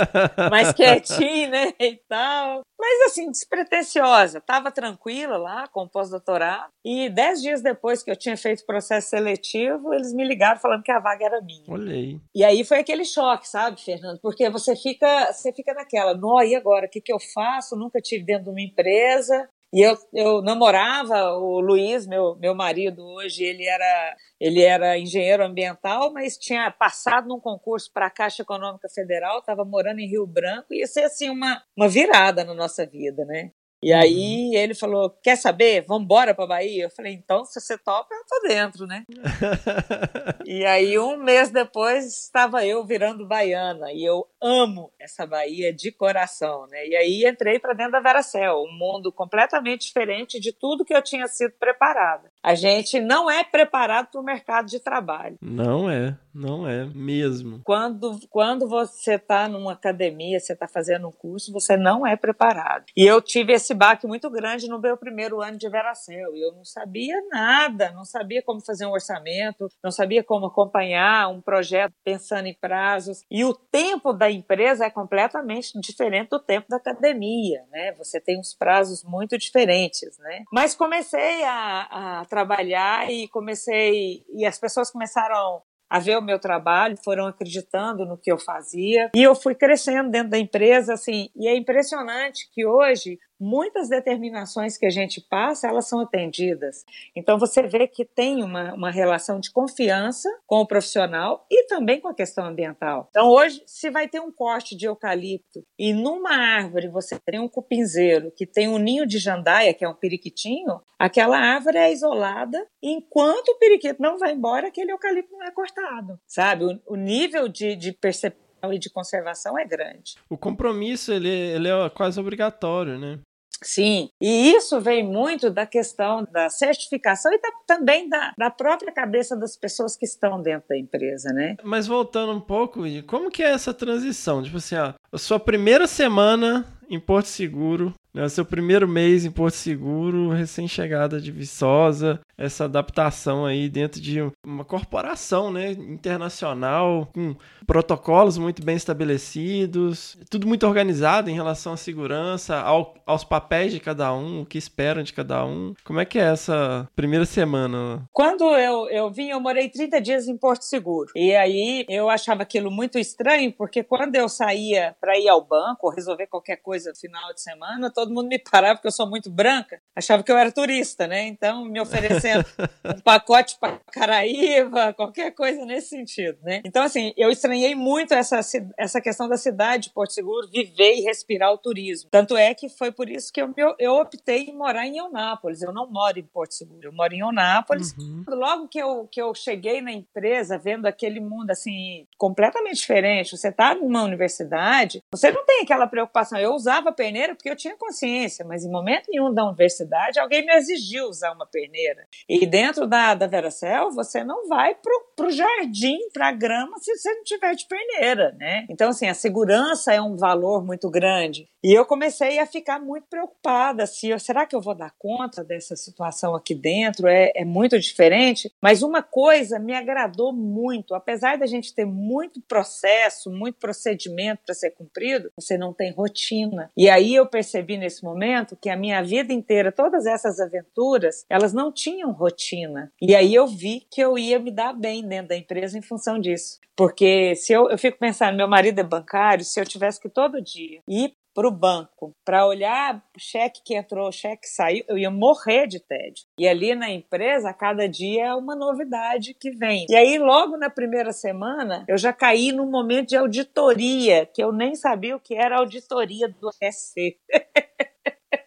[0.49, 2.61] mais quietinhos, né, e tal.
[2.79, 4.41] Mas assim, despretensiosa.
[4.41, 6.67] Tava tranquila lá com o pós-doutorado.
[6.85, 10.83] E dez dias depois que eu tinha feito o processo seletivo, eles me ligaram falando
[10.83, 11.63] que a vaga era minha.
[11.69, 12.19] Olhei.
[12.35, 14.19] E aí foi aquele choque, sabe, Fernando?
[14.21, 16.87] Porque você fica, você fica naquela, nó, e agora?
[16.87, 17.77] O que, que eu faço?
[17.77, 19.49] Nunca tive dentro de uma empresa.
[19.73, 25.43] E eu, eu namorava o Luiz, meu, meu marido hoje, ele era, ele era engenheiro
[25.43, 30.27] ambiental, mas tinha passado num concurso para a Caixa Econômica Federal, estava morando em Rio
[30.27, 33.51] Branco, e ia ser assim uma, uma virada na nossa vida, né?
[33.83, 34.53] E aí uhum.
[34.53, 35.85] ele falou: Quer saber?
[35.85, 36.85] Vamos embora pra Bahia?
[36.85, 39.03] Eu falei: Então, se você topa, eu tô dentro, né?
[40.45, 43.91] e aí, um mês depois, estava eu virando baiana.
[43.91, 46.87] E eu amo essa Bahia de coração, né?
[46.87, 51.01] E aí entrei para dentro da Veracel, um mundo completamente diferente de tudo que eu
[51.01, 52.31] tinha sido preparada.
[52.43, 55.37] A gente não é preparado para o mercado de trabalho.
[55.41, 57.61] Não é, não é mesmo.
[57.63, 62.85] Quando, quando você está numa academia, você está fazendo um curso, você não é preparado.
[62.97, 66.35] E eu tive esse baque muito grande no meu primeiro ano de Veracel.
[66.35, 71.29] E eu não sabia nada, não sabia como fazer um orçamento, não sabia como acompanhar
[71.29, 73.23] um projeto pensando em prazos.
[73.31, 77.93] E o tempo da empresa é completamente diferente do tempo da academia, né?
[77.93, 80.43] Você tem uns prazos muito diferentes, né?
[80.51, 81.87] Mas comecei a,
[82.21, 88.03] a trabalhar e comecei e as pessoas começaram a ver o meu trabalho, foram acreditando
[88.07, 91.29] no que eu fazia e eu fui crescendo dentro da empresa assim.
[91.35, 96.85] E é impressionante que hoje muitas determinações que a gente passa, elas são atendidas.
[97.15, 101.99] Então você vê que tem uma, uma relação de confiança com o profissional e também
[101.99, 103.07] com a questão ambiental.
[103.09, 107.49] Então hoje, se vai ter um corte de eucalipto e numa árvore você tem um
[107.49, 112.65] cupinzeiro que tem um ninho de jandaia, que é um periquitinho, aquela árvore é isolada
[112.81, 116.63] enquanto o periquito não vai embora, aquele eucalipto não é cortado, sabe?
[116.63, 120.15] O, o nível de, de percepção e de conservação é grande.
[120.29, 123.19] O compromisso ele, ele é quase obrigatório, né?
[123.63, 128.91] Sim, e isso vem muito da questão da certificação e da, também da, da própria
[128.91, 131.55] cabeça das pessoas que estão dentro da empresa, né?
[131.63, 134.43] Mas voltando um pouco, como que é essa transição?
[134.43, 139.31] Tipo assim, ó, a sua primeira semana em Porto Seguro, né, seu primeiro mês em
[139.31, 147.35] Porto Seguro, recém-chegada de Viçosa, essa adaptação aí dentro de uma corporação né, internacional, com
[147.65, 153.79] protocolos muito bem estabelecidos, tudo muito organizado em relação à segurança, ao, aos papéis de
[153.79, 155.73] cada um, o que esperam de cada um.
[155.83, 158.07] Como é que é essa primeira semana?
[158.11, 161.11] Quando eu, eu vim, eu morei 30 dias em Porto Seguro.
[161.15, 165.89] E aí eu achava aquilo muito estranho, porque quando eu saía para ir ao banco
[165.89, 169.29] resolver qualquer coisa no final de semana, todo mundo me parava porque eu sou muito
[169.29, 171.27] branca, achava que eu era turista, né?
[171.27, 172.45] Então me oferecendo
[172.85, 176.61] um pacote para Caraíva, qualquer coisa nesse sentido, né?
[176.65, 178.41] Então assim, eu estranhei muito essa
[178.77, 182.09] essa questão da cidade de Porto Seguro, viver e respirar o turismo.
[182.11, 185.61] Tanto é que foi por isso que eu, eu optei em morar em Eunápolis.
[185.61, 187.95] Eu não moro em Porto Seguro, eu moro em Eunápolis.
[187.97, 188.23] Uhum.
[188.27, 193.51] Logo que eu, que eu cheguei na empresa, vendo aquele mundo assim completamente diferente, você
[193.51, 196.39] tá numa universidade, você não tem aquela preocupação.
[196.39, 200.53] Eu usava peneira porque eu tinha consciência mas em momento nenhum da universidade alguém me
[200.53, 202.07] exigiu usar uma perneira.
[202.27, 206.95] E dentro da, da Veracel, você não vai para o jardim, para a grama, se
[206.95, 208.65] você não tiver de perneira, né?
[208.69, 211.47] Então, assim, a segurança é um valor muito grande.
[211.63, 215.75] E eu comecei a ficar muito preocupada, se será que eu vou dar conta dessa
[215.75, 217.07] situação aqui dentro?
[217.07, 218.51] É, é muito diferente.
[218.61, 224.55] Mas uma coisa me agradou muito, apesar da gente ter muito processo, muito procedimento para
[224.55, 226.69] ser cumprido, você não tem rotina.
[226.75, 231.53] E aí eu percebi nesse momento que a minha vida inteira, todas essas aventuras, elas
[231.53, 232.91] não tinham rotina.
[233.01, 236.17] E aí eu vi que eu ia me dar bem dentro da empresa em função
[236.17, 236.59] disso.
[236.75, 240.41] Porque se eu, eu fico pensando, meu marido é bancário, se eu tivesse que todo
[240.41, 244.83] dia ir para o banco para olhar o cheque que entrou, o cheque que saiu,
[244.87, 246.25] eu ia morrer de tédio.
[246.37, 249.85] E ali na empresa, a cada dia é uma novidade que vem.
[249.89, 254.51] E aí, logo na primeira semana, eu já caí num momento de auditoria, que eu
[254.51, 257.17] nem sabia o que era auditoria do SC.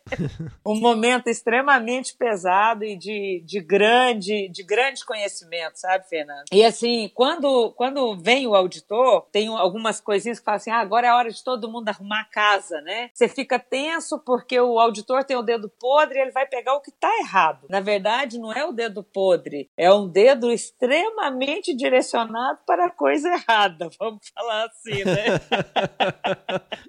[0.65, 6.45] um momento extremamente pesado e de, de grande de grande conhecimento, sabe, Fernando?
[6.53, 11.07] E assim, quando, quando vem o auditor, tem algumas coisinhas que falam assim: ah, agora
[11.07, 13.11] é a hora de todo mundo arrumar a casa, né?
[13.12, 16.81] Você fica tenso porque o auditor tem o dedo podre e ele vai pegar o
[16.81, 17.66] que está errado.
[17.69, 23.28] Na verdade, não é o dedo podre, é um dedo extremamente direcionado para a coisa
[23.28, 25.27] errada, vamos falar assim, né?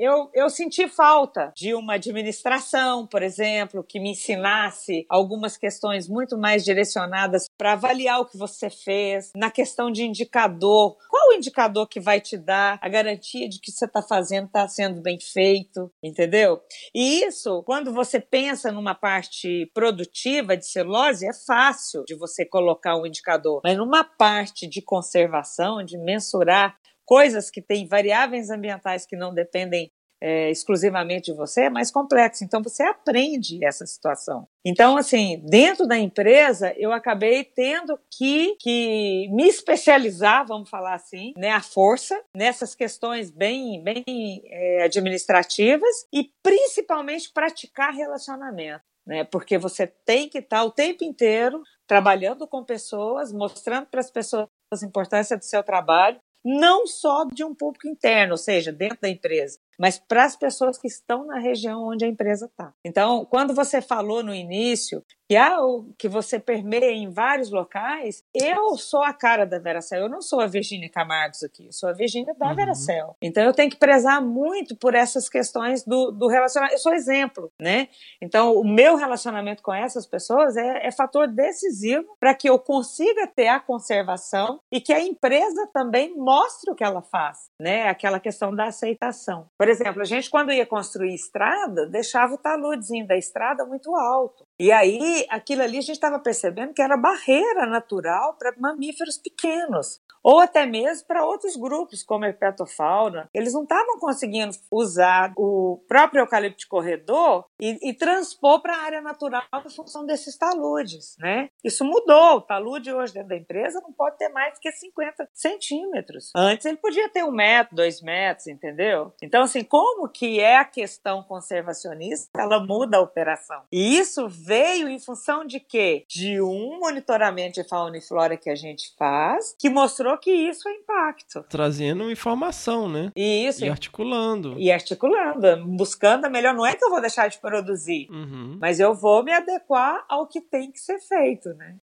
[0.00, 6.38] eu, eu senti falta de uma administração, por exemplo, que me ensinasse algumas questões muito
[6.38, 10.96] mais direcionadas para avaliar o que você fez, na questão de indicador.
[11.10, 14.66] Qual o indicador que vai te dar a garantia de que você está fazendo está
[14.66, 16.62] sendo bem feito, entendeu?
[16.94, 22.96] E isso, quando você pensa numa parte produtiva de celulose, é fácil de você colocar
[22.96, 26.79] um indicador, mas numa parte de conservação, de mensurar
[27.10, 29.90] coisas que têm variáveis ambientais que não dependem
[30.22, 32.44] é, exclusivamente de você, é mais complexo.
[32.44, 34.46] Então você aprende essa situação.
[34.64, 41.32] Então, assim, dentro da empresa, eu acabei tendo que, que me especializar, vamos falar assim,
[41.36, 44.04] né, à força, nessas questões bem, bem
[44.46, 48.84] é, administrativas e principalmente praticar relacionamento.
[49.04, 54.10] Né, porque você tem que estar o tempo inteiro trabalhando com pessoas, mostrando para as
[54.10, 58.98] pessoas a importância do seu trabalho, não só de um público interno, ou seja, dentro
[59.00, 62.72] da empresa, mas para as pessoas que estão na região onde a empresa está.
[62.84, 65.58] Então, quando você falou no início que, ah,
[65.96, 70.40] que você permeia em vários locais, eu sou a cara da Veracel, eu não sou
[70.40, 72.54] a Virgínia Camargos aqui, eu sou a Virgínia da uhum.
[72.56, 73.16] Veracel.
[73.22, 76.74] Então, eu tenho que prezar muito por essas questões do, do relacionamento.
[76.74, 77.86] Eu sou exemplo, né?
[78.20, 83.24] Então, o meu relacionamento com essas pessoas é, é fator decisivo para que eu consiga
[83.28, 87.88] ter a conservação e que a empresa também mostre o que ela faz, né?
[87.88, 89.46] Aquela questão da aceitação.
[89.56, 94.44] Por exemplo, a gente quando ia construir estrada, deixava o taludezinho da estrada muito alto.
[94.60, 100.02] E aí, aquilo ali a gente estava percebendo que era barreira natural para mamíferos pequenos
[100.22, 103.28] ou até mesmo para outros grupos, como a herpetofauna.
[103.32, 109.00] Eles não estavam conseguindo usar o próprio eucalipto corredor e, e transpor para a área
[109.00, 111.48] natural em função desses taludes, né?
[111.64, 112.36] Isso mudou.
[112.36, 116.30] O talude hoje dentro da empresa não pode ter mais que 50 centímetros.
[116.36, 119.12] Antes ele podia ter um metro, dois metros, entendeu?
[119.22, 123.62] Então, assim, como que é a questão conservacionista, ela muda a operação.
[123.72, 126.04] E isso veio em função de quê?
[126.08, 130.68] De um monitoramento de fauna e flora que a gente faz, que mostrou que isso
[130.68, 131.44] é impacto.
[131.48, 133.12] Trazendo informação, né?
[133.14, 133.64] Isso.
[133.64, 134.58] E articulando.
[134.58, 136.52] E articulando, buscando a melhor.
[136.52, 138.58] Não é que eu vou deixar de produzir, uhum.
[138.60, 141.76] mas eu vou me adequar ao que tem que ser feito, né?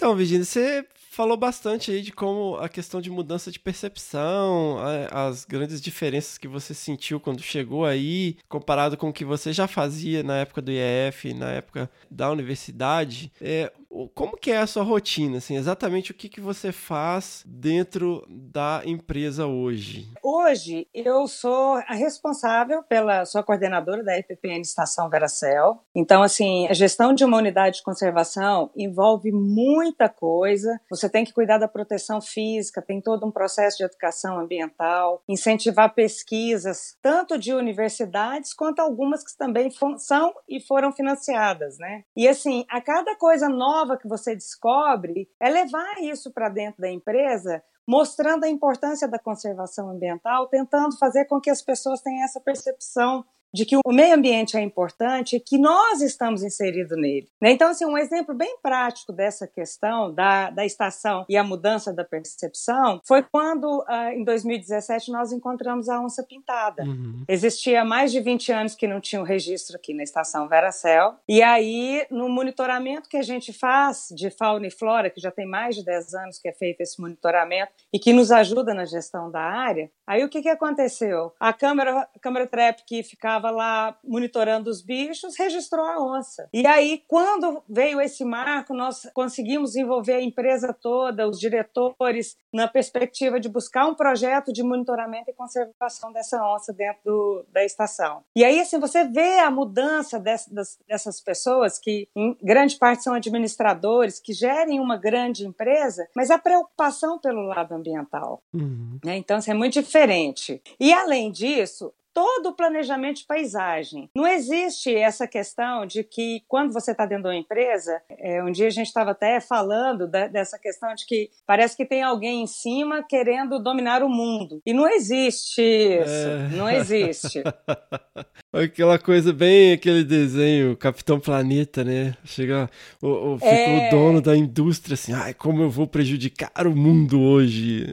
[0.00, 4.78] Então, Virginia, você falou bastante aí de como a questão de mudança de percepção,
[5.10, 9.68] as grandes diferenças que você sentiu quando chegou aí, comparado com o que você já
[9.68, 13.30] fazia na época do IEF, na época da universidade.
[13.42, 13.70] É,
[14.14, 18.82] como que é a sua rotina, assim, exatamente o que, que você faz dentro da
[18.84, 20.08] empresa hoje?
[20.22, 25.82] Hoje eu sou a responsável pela, sou a coordenadora da EPPN Estação Veracel.
[25.94, 30.80] Então, assim, a gestão de uma unidade de conservação envolve muita coisa.
[30.88, 35.94] Você tem que cuidar da proteção física, tem todo um processo de educação ambiental, incentivar
[35.94, 39.68] pesquisas, tanto de universidades quanto algumas que também
[39.98, 42.04] são e foram financiadas, né?
[42.16, 46.80] E assim, a cada coisa nova nova que você descobre é levar isso para dentro
[46.80, 52.24] da empresa, mostrando a importância da conservação ambiental, tentando fazer com que as pessoas tenham
[52.24, 57.28] essa percepção de que o meio ambiente é importante e que nós estamos inseridos nele.
[57.40, 57.52] Né?
[57.52, 62.04] Então, assim, um exemplo bem prático dessa questão da, da estação e a mudança da
[62.04, 66.84] percepção foi quando, uh, em 2017, nós encontramos a onça pintada.
[66.84, 67.24] Uhum.
[67.28, 71.14] Existia mais de 20 anos que não tinha o um registro aqui na estação Veracel,
[71.28, 75.46] e aí, no monitoramento que a gente faz de fauna e flora, que já tem
[75.46, 79.30] mais de 10 anos que é feito esse monitoramento e que nos ajuda na gestão
[79.30, 81.32] da área, aí o que, que aconteceu?
[81.38, 86.48] A câmera, a câmera trap que ficava lá monitorando os bichos registrou a onça.
[86.52, 92.66] E aí, quando veio esse marco, nós conseguimos envolver a empresa toda, os diretores, na
[92.66, 98.22] perspectiva de buscar um projeto de monitoramento e conservação dessa onça dentro do, da estação.
[98.34, 103.14] E aí, assim, você vê a mudança dessas, dessas pessoas que, em grande parte, são
[103.14, 108.42] administradores, que gerem uma grande empresa, mas a preocupação pelo lado ambiental.
[108.52, 108.98] Uhum.
[109.04, 109.16] Né?
[109.16, 110.60] Então, assim, é muito diferente.
[110.78, 114.10] E, além disso, todo o planejamento de paisagem.
[114.14, 118.50] Não existe essa questão de que quando você está dentro de uma empresa, é, um
[118.50, 122.42] dia a gente estava até falando da, dessa questão de que parece que tem alguém
[122.42, 124.60] em cima querendo dominar o mundo.
[124.66, 126.48] E não existe isso, é...
[126.56, 127.42] não existe.
[128.52, 132.16] Aquela coisa bem, aquele desenho, Capitão Planeta, né?
[132.24, 132.68] Chega,
[133.00, 133.86] o, o, fica é...
[133.86, 137.86] o dono da indústria assim, ai, como eu vou prejudicar o mundo hoje.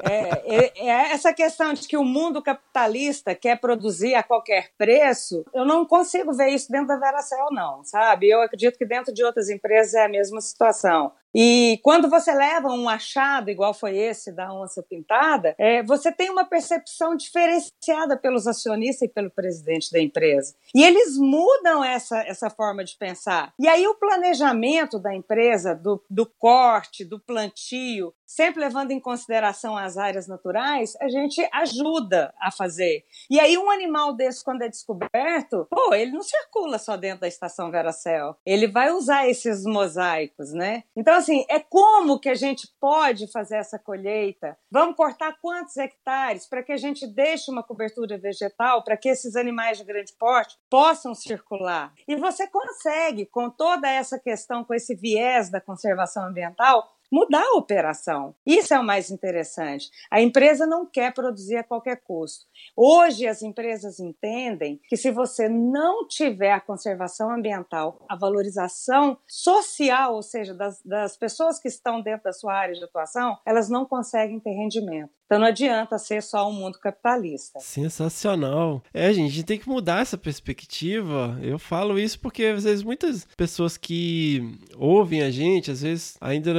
[0.00, 5.44] É, é, é essa questão de que o mundo capitalista quer produzir a qualquer preço,
[5.52, 8.30] eu não consigo ver isso dentro da Veracel, não, sabe?
[8.30, 11.12] Eu acredito que dentro de outras empresas é a mesma situação.
[11.34, 16.30] E quando você leva um achado igual foi esse da onça pintada, é, você tem
[16.30, 20.54] uma percepção diferenciada pelos acionistas e pelo presidente da empresa.
[20.74, 23.52] E eles mudam essa, essa forma de pensar.
[23.58, 29.76] E aí o planejamento da empresa, do, do corte, do plantio, sempre levando em consideração
[29.76, 33.04] as áreas naturais, a gente ajuda a fazer.
[33.30, 37.28] E aí um animal desse, quando é descoberto, pô, ele não circula só dentro da
[37.28, 38.36] estação Veracel.
[38.44, 40.84] Ele vai usar esses mosaicos, né?
[40.94, 44.56] Então, assim, é como que a gente pode fazer essa colheita?
[44.70, 49.36] Vamos cortar quantos hectares para que a gente deixe uma cobertura vegetal para que esses
[49.36, 51.92] animais de grande porte possam circular?
[52.06, 57.56] E você consegue, com toda essa questão, com esse viés da conservação ambiental, mudar a
[57.56, 58.34] operação.
[58.46, 59.90] Isso é o mais interessante.
[60.10, 62.46] A empresa não quer produzir a qualquer custo.
[62.76, 70.14] Hoje as empresas entendem que se você não tiver a conservação ambiental, a valorização social,
[70.14, 73.84] ou seja, das, das pessoas que estão dentro da sua área de atuação, elas não
[73.84, 75.17] conseguem ter rendimento.
[75.28, 77.60] Então não adianta ser só um mundo capitalista.
[77.60, 78.82] Sensacional.
[78.94, 81.38] É, gente, a gente tem que mudar essa perspectiva.
[81.42, 86.50] Eu falo isso porque às vezes muitas pessoas que ouvem a gente, às vezes ainda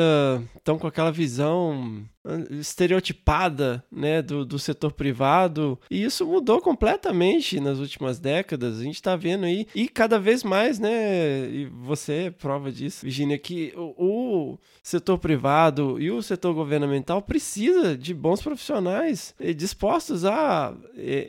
[0.55, 2.05] estão com aquela visão
[2.51, 8.79] estereotipada né, do, do setor privado e isso mudou completamente nas últimas décadas.
[8.79, 11.49] A gente está vendo aí e cada vez mais, né?
[11.49, 17.21] E você é prova disso, Virginia, que o, o setor privado e o setor governamental
[17.21, 20.73] precisa de bons profissionais dispostos a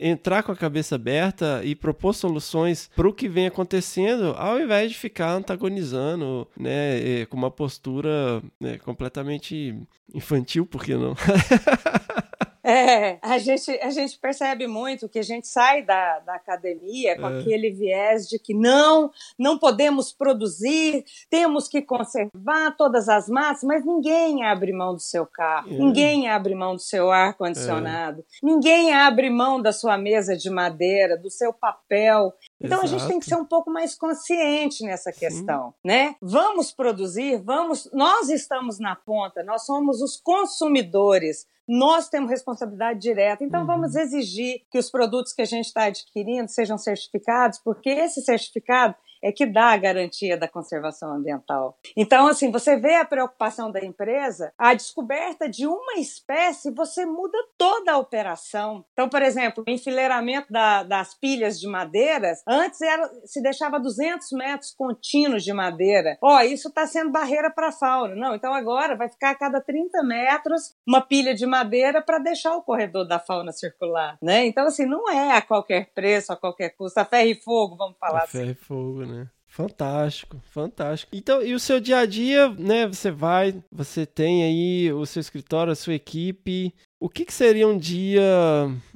[0.01, 4.91] entrar com a cabeça aberta e propor soluções para o que vem acontecendo, ao invés
[4.91, 9.75] de ficar antagonizando, né, com uma postura né, completamente
[10.13, 11.15] infantil, por que não?
[12.63, 17.27] É, a gente, a gente percebe muito que a gente sai da, da academia com
[17.27, 17.39] é.
[17.39, 23.83] aquele viés de que não, não podemos produzir, temos que conservar todas as massas, mas
[23.83, 25.77] ninguém abre mão do seu carro, é.
[25.77, 28.23] ninguém abre mão do seu ar-condicionado, é.
[28.43, 32.31] ninguém abre mão da sua mesa de madeira, do seu papel.
[32.59, 32.85] Então Exato.
[32.85, 35.75] a gente tem que ser um pouco mais consciente nessa questão, Sim.
[35.83, 36.15] né?
[36.21, 43.43] Vamos produzir, vamos, nós estamos na ponta, nós somos os consumidores nós temos responsabilidade direta.
[43.43, 43.67] Então, uhum.
[43.67, 48.95] vamos exigir que os produtos que a gente está adquirindo sejam certificados, porque esse certificado
[49.21, 51.77] é que dá a garantia da conservação ambiental.
[51.95, 57.37] Então, assim, você vê a preocupação da empresa, a descoberta de uma espécie, você muda
[57.57, 58.83] toda a operação.
[58.93, 64.31] Então, por exemplo, o enfileiramento da, das pilhas de madeiras, antes era, se deixava 200
[64.31, 66.17] metros contínuos de madeira.
[66.21, 68.15] Ó, oh, isso está sendo barreira para a fauna.
[68.15, 72.55] Não, então agora vai ficar a cada 30 metros uma pilha de madeira para deixar
[72.55, 74.45] o corredor da fauna circular, né?
[74.45, 77.97] Então, assim, não é a qualquer preço, a qualquer custo, a ferro e fogo, vamos
[77.99, 78.39] falar a assim.
[78.39, 79.10] Ferro e fogo, né?
[79.11, 79.29] Né?
[79.51, 81.13] Fantástico, fantástico.
[81.13, 82.87] Então, e o seu dia a dia, né?
[82.87, 86.73] Você vai, você tem aí o seu escritório, a sua equipe.
[86.97, 88.23] O que, que seria um dia,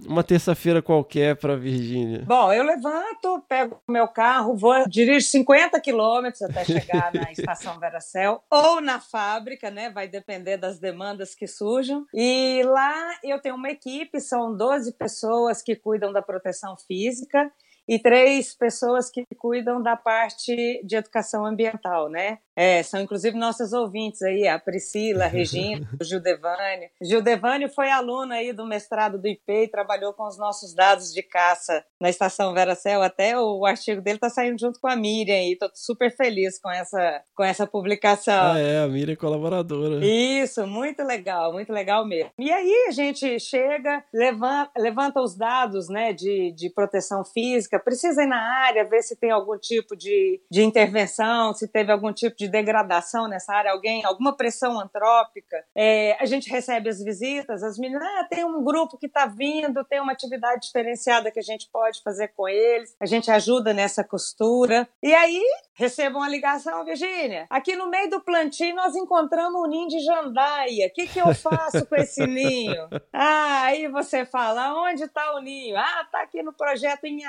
[0.05, 2.23] uma terça-feira qualquer para Virgínia?
[2.25, 7.77] Bom, eu levanto, pego o meu carro, vou dirijo 50 quilômetros até chegar na estação
[7.77, 9.89] Veracel ou na fábrica, né?
[9.89, 12.05] Vai depender das demandas que surjam.
[12.13, 17.51] E lá eu tenho uma equipe, são 12 pessoas que cuidam da proteção física
[17.88, 22.40] e três pessoas que cuidam da parte de educação ambiental, né?
[22.57, 26.90] É, são inclusive nossas ouvintes aí, a Priscila, a Regina, o Gildevânio.
[27.02, 31.22] Gildevânio foi aluna aí do mestrado do IP e trabalhou com os nossos dados de
[31.22, 33.02] caça na estação Veracel.
[33.02, 36.72] Até o artigo dele está saindo junto com a Miriam e estou super feliz com
[36.72, 38.53] essa, com essa publicação.
[38.53, 40.06] Ah, é, a Miriam é colaboradora.
[40.06, 42.32] Isso, muito legal, muito legal mesmo.
[42.40, 48.23] E aí a gente chega, levanta, levanta os dados né, de, de proteção física, precisa
[48.23, 52.35] ir na área, ver se tem algum tipo de, de intervenção, se teve algum tipo
[52.38, 55.64] de de degradação nessa área, alguém, alguma pressão antrópica.
[55.76, 59.84] É, a gente recebe as visitas, as meninas, ah, tem um grupo que está vindo,
[59.84, 64.03] tem uma atividade diferenciada que a gente pode fazer com eles, a gente ajuda nessa
[64.03, 64.88] costura.
[65.02, 65.43] E aí
[65.73, 70.88] recebo uma ligação, Virgínia, aqui no meio do plantio nós encontramos um ninho de jandaia,
[70.88, 72.88] o que, que eu faço com esse ninho?
[73.11, 75.76] Ah, aí você fala, onde está o ninho?
[75.76, 77.26] Ah, está aqui no projeto em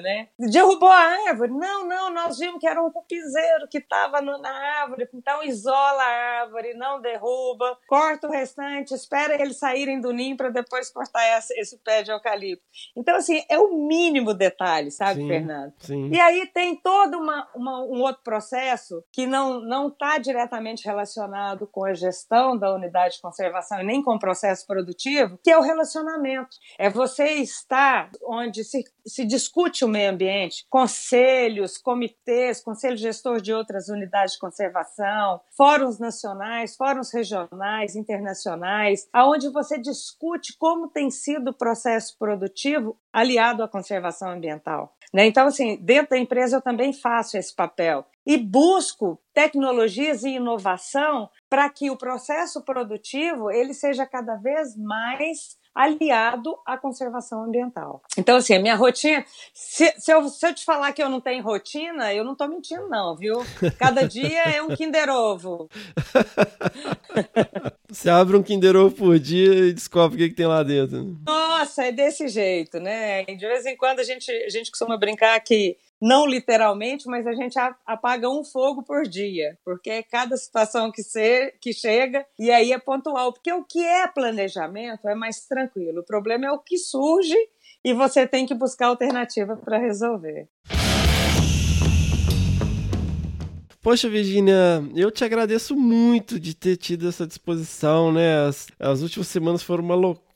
[0.00, 0.28] Né?
[0.38, 1.52] Derrubou a árvore?
[1.52, 4.50] Não, não, nós vimos que era um cupizeiro que estava na
[4.80, 10.36] árvore, então isola a árvore, não derruba, corta o restante, espera eles saírem do ninho
[10.36, 12.64] para depois cortar esse, esse, pé de eucalipto.
[12.96, 15.72] Então, assim, é o mínimo detalhe, sabe, sim, Fernando?
[15.78, 16.10] Sim.
[16.12, 21.84] E aí tem todo uma, uma, um outro processo que não está diretamente relacionado com
[21.84, 25.62] a gestão da unidade de conservação e nem com o processo produtivo, que é o
[25.62, 26.56] relacionamento.
[26.78, 33.52] É você estar onde se, se discute o meio ambiente, conselhos, comitês, conselho gestor de
[33.52, 41.50] outras unidades de conservação, fóruns nacionais, fóruns regionais, internacionais, aonde você discute como tem sido
[41.50, 44.96] o processo produtivo aliado à conservação ambiental.
[45.12, 45.26] Né?
[45.26, 51.30] Então, assim, dentro da empresa eu também faço esse papel e busco tecnologias e inovação
[51.48, 58.02] para que o processo produtivo ele seja cada vez mais aliado à conservação ambiental.
[58.16, 59.24] Então, assim, a minha rotina.
[59.54, 62.48] Se, se, eu, se eu te falar que eu não tenho rotina, eu não estou
[62.48, 63.38] mentindo, não, viu?
[63.78, 65.70] Cada dia é um Kinder Ovo.
[67.88, 71.16] Você abre um Kinder Ovo por dia e descobre o que, que tem lá dentro.
[71.24, 73.22] Nossa, é desse jeito, né?
[73.24, 77.32] De vez em quando a gente, a gente costuma brincar que não literalmente, mas a
[77.34, 82.50] gente apaga um fogo por dia, porque é cada situação que, ser, que chega e
[82.50, 83.32] aí é pontual.
[83.32, 87.36] Porque o que é planejamento é mais tranquilo, o problema é o que surge
[87.84, 90.48] e você tem que buscar alternativa para resolver.
[93.80, 98.46] Poxa, Virginia, eu te agradeço muito de ter tido essa disposição, né?
[98.46, 100.28] As, as últimas semanas foram uma loucura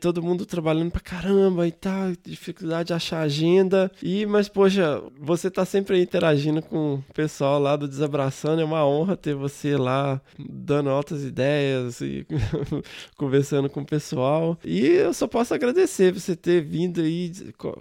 [0.00, 3.90] todo mundo trabalhando pra caramba e tal, dificuldade de achar agenda.
[4.02, 8.86] E, mas, poxa, você tá sempre interagindo com o pessoal lá do Desabraçando, é uma
[8.86, 12.26] honra ter você lá dando altas ideias e
[13.16, 14.58] conversando com o pessoal.
[14.64, 17.32] E eu só posso agradecer você ter vindo aí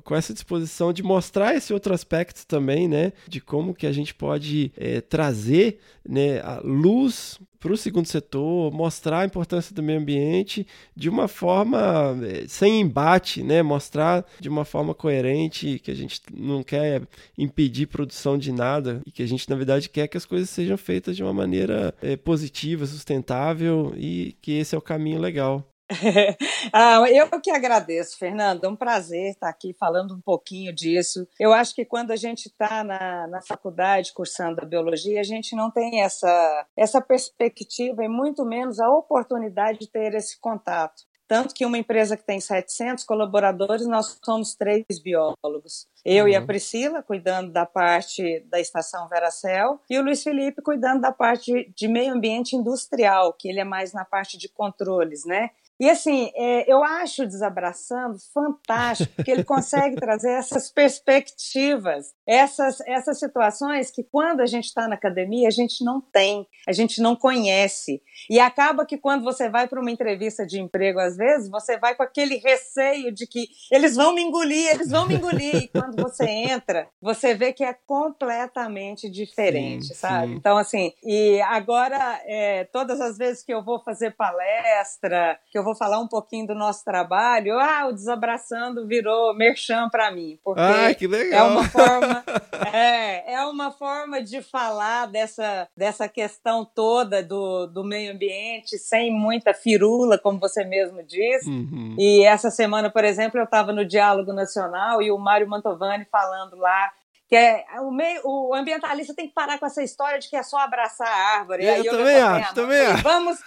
[0.03, 3.13] com essa disposição de mostrar esse outro aspecto também, né?
[3.27, 8.71] De como que a gente pode é, trazer né, a luz para o segundo setor,
[8.71, 13.63] mostrar a importância do meio ambiente de uma forma eh, sem embate, né?
[13.63, 17.01] mostrar de uma forma coerente que a gente não quer
[17.35, 20.77] impedir produção de nada e que a gente, na verdade, quer que as coisas sejam
[20.77, 25.67] feitas de uma maneira é, positiva, sustentável e que esse é o caminho legal.
[26.73, 28.63] ah, eu que agradeço, Fernando.
[28.63, 31.27] É um prazer estar aqui falando um pouquinho disso.
[31.39, 35.55] Eu acho que quando a gente está na, na faculdade cursando a biologia, a gente
[35.55, 41.03] não tem essa, essa perspectiva e muito menos a oportunidade de ter esse contato.
[41.27, 45.87] Tanto que uma empresa que tem 700 colaboradores, nós somos três biólogos.
[46.03, 46.29] Eu uhum.
[46.29, 46.45] e a uhum.
[46.45, 51.87] Priscila, cuidando da parte da estação Veracel, e o Luiz Felipe, cuidando da parte de
[51.87, 55.49] meio ambiente industrial, que ele é mais na parte de controles, né?
[55.80, 62.80] E assim, é, eu acho o Desabraçando fantástico, porque ele consegue trazer essas perspectivas, essas,
[62.81, 67.02] essas situações que quando a gente está na academia a gente não tem, a gente
[67.02, 68.02] não conhece.
[68.30, 71.95] E acaba que quando você vai para uma entrevista de emprego, às vezes, você vai
[71.95, 75.56] com aquele receio de que eles vão me engolir, eles vão me engolir.
[75.56, 80.27] E quando você entra, você vê que é completamente diferente, sim, sabe?
[80.27, 80.35] Sim.
[80.35, 85.64] Então, assim, e agora, é, todas as vezes que eu vou fazer palestra, que eu
[85.65, 90.61] vou falar um pouquinho do nosso trabalho, ah, o Desabraçando virou merchan para mim, porque
[90.61, 91.47] ah, que legal.
[91.47, 92.23] é uma forma
[92.73, 99.11] é, é uma forma de falar dessa, dessa questão toda do, do meio ambiente sem
[99.11, 101.49] muita firula, como você mesmo disse.
[101.49, 101.95] Uhum.
[101.97, 106.55] E essa semana, por exemplo, eu estava no Diálogo Nacional e o Mário Mantovani falando
[106.55, 106.91] lá
[107.27, 110.43] Que é, o, meio, o ambientalista tem que parar com essa história de que é
[110.43, 111.65] só abraçar a árvore.
[111.65, 113.03] Eu, Aí também acho, também acho.
[113.03, 113.39] Vamos,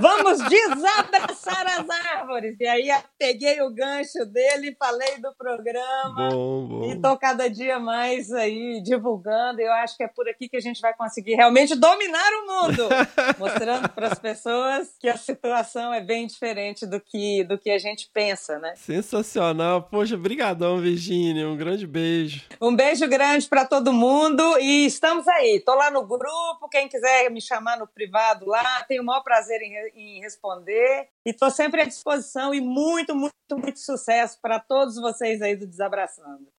[0.00, 2.56] vamos desabraçar as árvores.
[2.58, 2.88] E aí
[3.18, 6.30] peguei o gancho dele, falei do programa.
[6.30, 6.90] Bom, bom.
[6.90, 9.60] E tô cada dia mais aí divulgando.
[9.60, 12.88] Eu acho que é por aqui que a gente vai conseguir realmente dominar o mundo,
[13.38, 17.78] mostrando para as pessoas que a situação é bem diferente do que do que a
[17.78, 18.72] gente pensa, né?
[18.76, 19.82] Sensacional.
[19.82, 21.46] Poxa, brigadão, Virgínia.
[21.46, 22.42] Um grande beijo.
[22.62, 25.60] Um beijo grande para todo mundo e estamos aí.
[25.60, 29.60] Tô lá no grupo, quem quiser me chamar no privado lá, tenho o maior prazer
[29.60, 34.96] em, em responder e tô sempre à disposição e muito, muito, muito sucesso para todos
[34.96, 36.55] vocês aí do Desabraçando.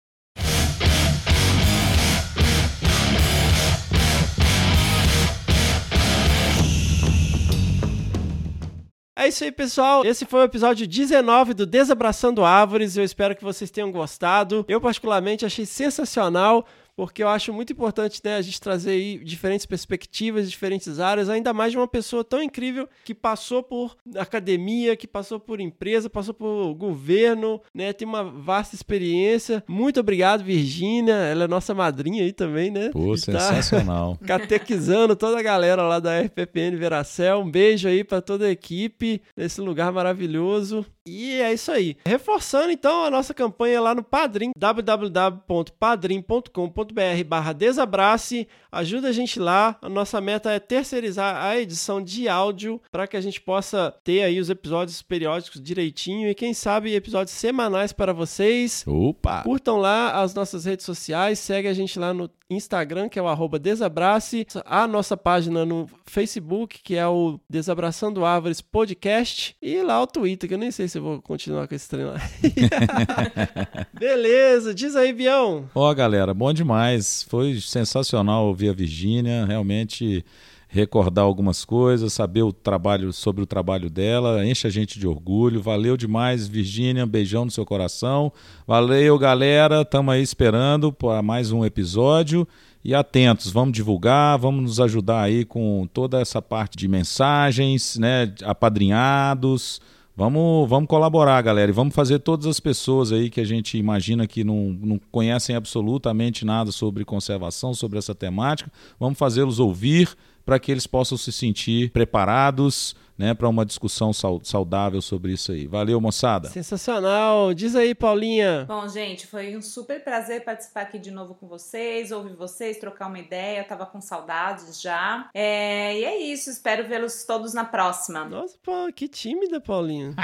[9.19, 10.05] É isso aí, pessoal.
[10.05, 12.95] Esse foi o episódio 19 do Desabraçando Árvores.
[12.95, 14.63] Eu espero que vocês tenham gostado.
[14.67, 16.67] Eu, particularmente, achei sensacional.
[16.97, 21.53] Porque eu acho muito importante né, a gente trazer aí diferentes perspectivas, diferentes áreas, ainda
[21.53, 26.33] mais de uma pessoa tão incrível que passou por academia, que passou por empresa, passou
[26.33, 27.93] por governo, né?
[27.93, 29.63] Tem uma vasta experiência.
[29.67, 31.13] Muito obrigado, Virgínia.
[31.13, 32.89] Ela é nossa madrinha aí também, né?
[32.89, 34.17] Pô, tá sensacional.
[34.25, 37.41] catequizando toda a galera lá da RPPN Veracel.
[37.41, 40.83] Um beijo aí pra toda a equipe nesse lugar maravilhoso.
[41.07, 41.95] E é isso aí.
[42.05, 48.45] Reforçando então a nossa campanha lá no Padrim, www.padrim.com.br barra desabrace.
[48.69, 49.77] Ajuda a gente lá.
[49.81, 54.23] A nossa meta é terceirizar a edição de áudio para que a gente possa ter
[54.23, 58.83] aí os episódios periódicos direitinho e quem sabe episódios semanais para vocês.
[58.85, 59.43] Opa!
[59.43, 63.27] Curtam lá as nossas redes sociais, segue a gente lá no Instagram, que é o
[63.27, 70.01] arroba Desabrace, a nossa página no Facebook, que é o Desabraçando Árvores Podcast, e lá
[70.01, 72.21] o Twitter, que eu nem sei se eu vou continuar com esse treino lá.
[73.93, 75.69] Beleza, diz aí, Bião.
[75.73, 77.23] Ó, galera, bom demais.
[77.29, 80.25] Foi sensacional ouvir a Virgínia, realmente
[80.67, 85.61] recordar algumas coisas, saber o trabalho sobre o trabalho dela, enche a gente de orgulho.
[85.61, 88.31] Valeu demais, Virgínia, um beijão no seu coração.
[88.65, 92.47] Valeu, galera, estamos aí esperando para mais um episódio.
[92.83, 98.33] E atentos, vamos divulgar, vamos nos ajudar aí com toda essa parte de mensagens, né,
[98.43, 99.81] apadrinhados.
[100.17, 104.25] Vamos, vamos colaborar, galera, e vamos fazer todas as pessoas aí que a gente imagina
[104.25, 110.17] que não, não conhecem absolutamente nada sobre conservação, sobre essa temática, vamos fazê-los ouvir
[110.47, 115.51] para que eles possam se sentir preparados né, para uma discussão sau- saudável sobre isso
[115.51, 115.67] aí.
[115.67, 116.47] Valeu, moçada.
[116.49, 117.53] Sensacional.
[117.53, 118.63] Diz aí, Paulinha.
[118.65, 123.07] Bom, gente, foi um super prazer participar aqui de novo com vocês, ouvir vocês, trocar
[123.07, 123.59] uma ideia.
[123.59, 125.29] Eu tava com saudades já.
[125.33, 128.23] É, e é isso, espero vê-los todos na próxima.
[128.23, 130.13] Nossa, pô, que tímida, Paulinha.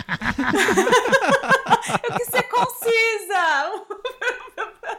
[2.04, 3.84] Eu quis ser concisa!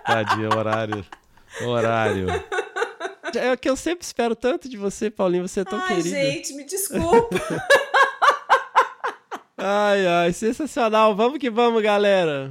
[0.04, 1.04] Tadinha, horário.
[1.64, 2.26] Horário.
[3.36, 5.46] É que eu sempre espero tanto de você, Paulinha.
[5.46, 6.08] Você é tão Ai, querida.
[6.08, 7.36] gente, me desculpa.
[9.56, 11.16] Ai, ai, sensacional.
[11.16, 12.50] Vamos que vamos, galera.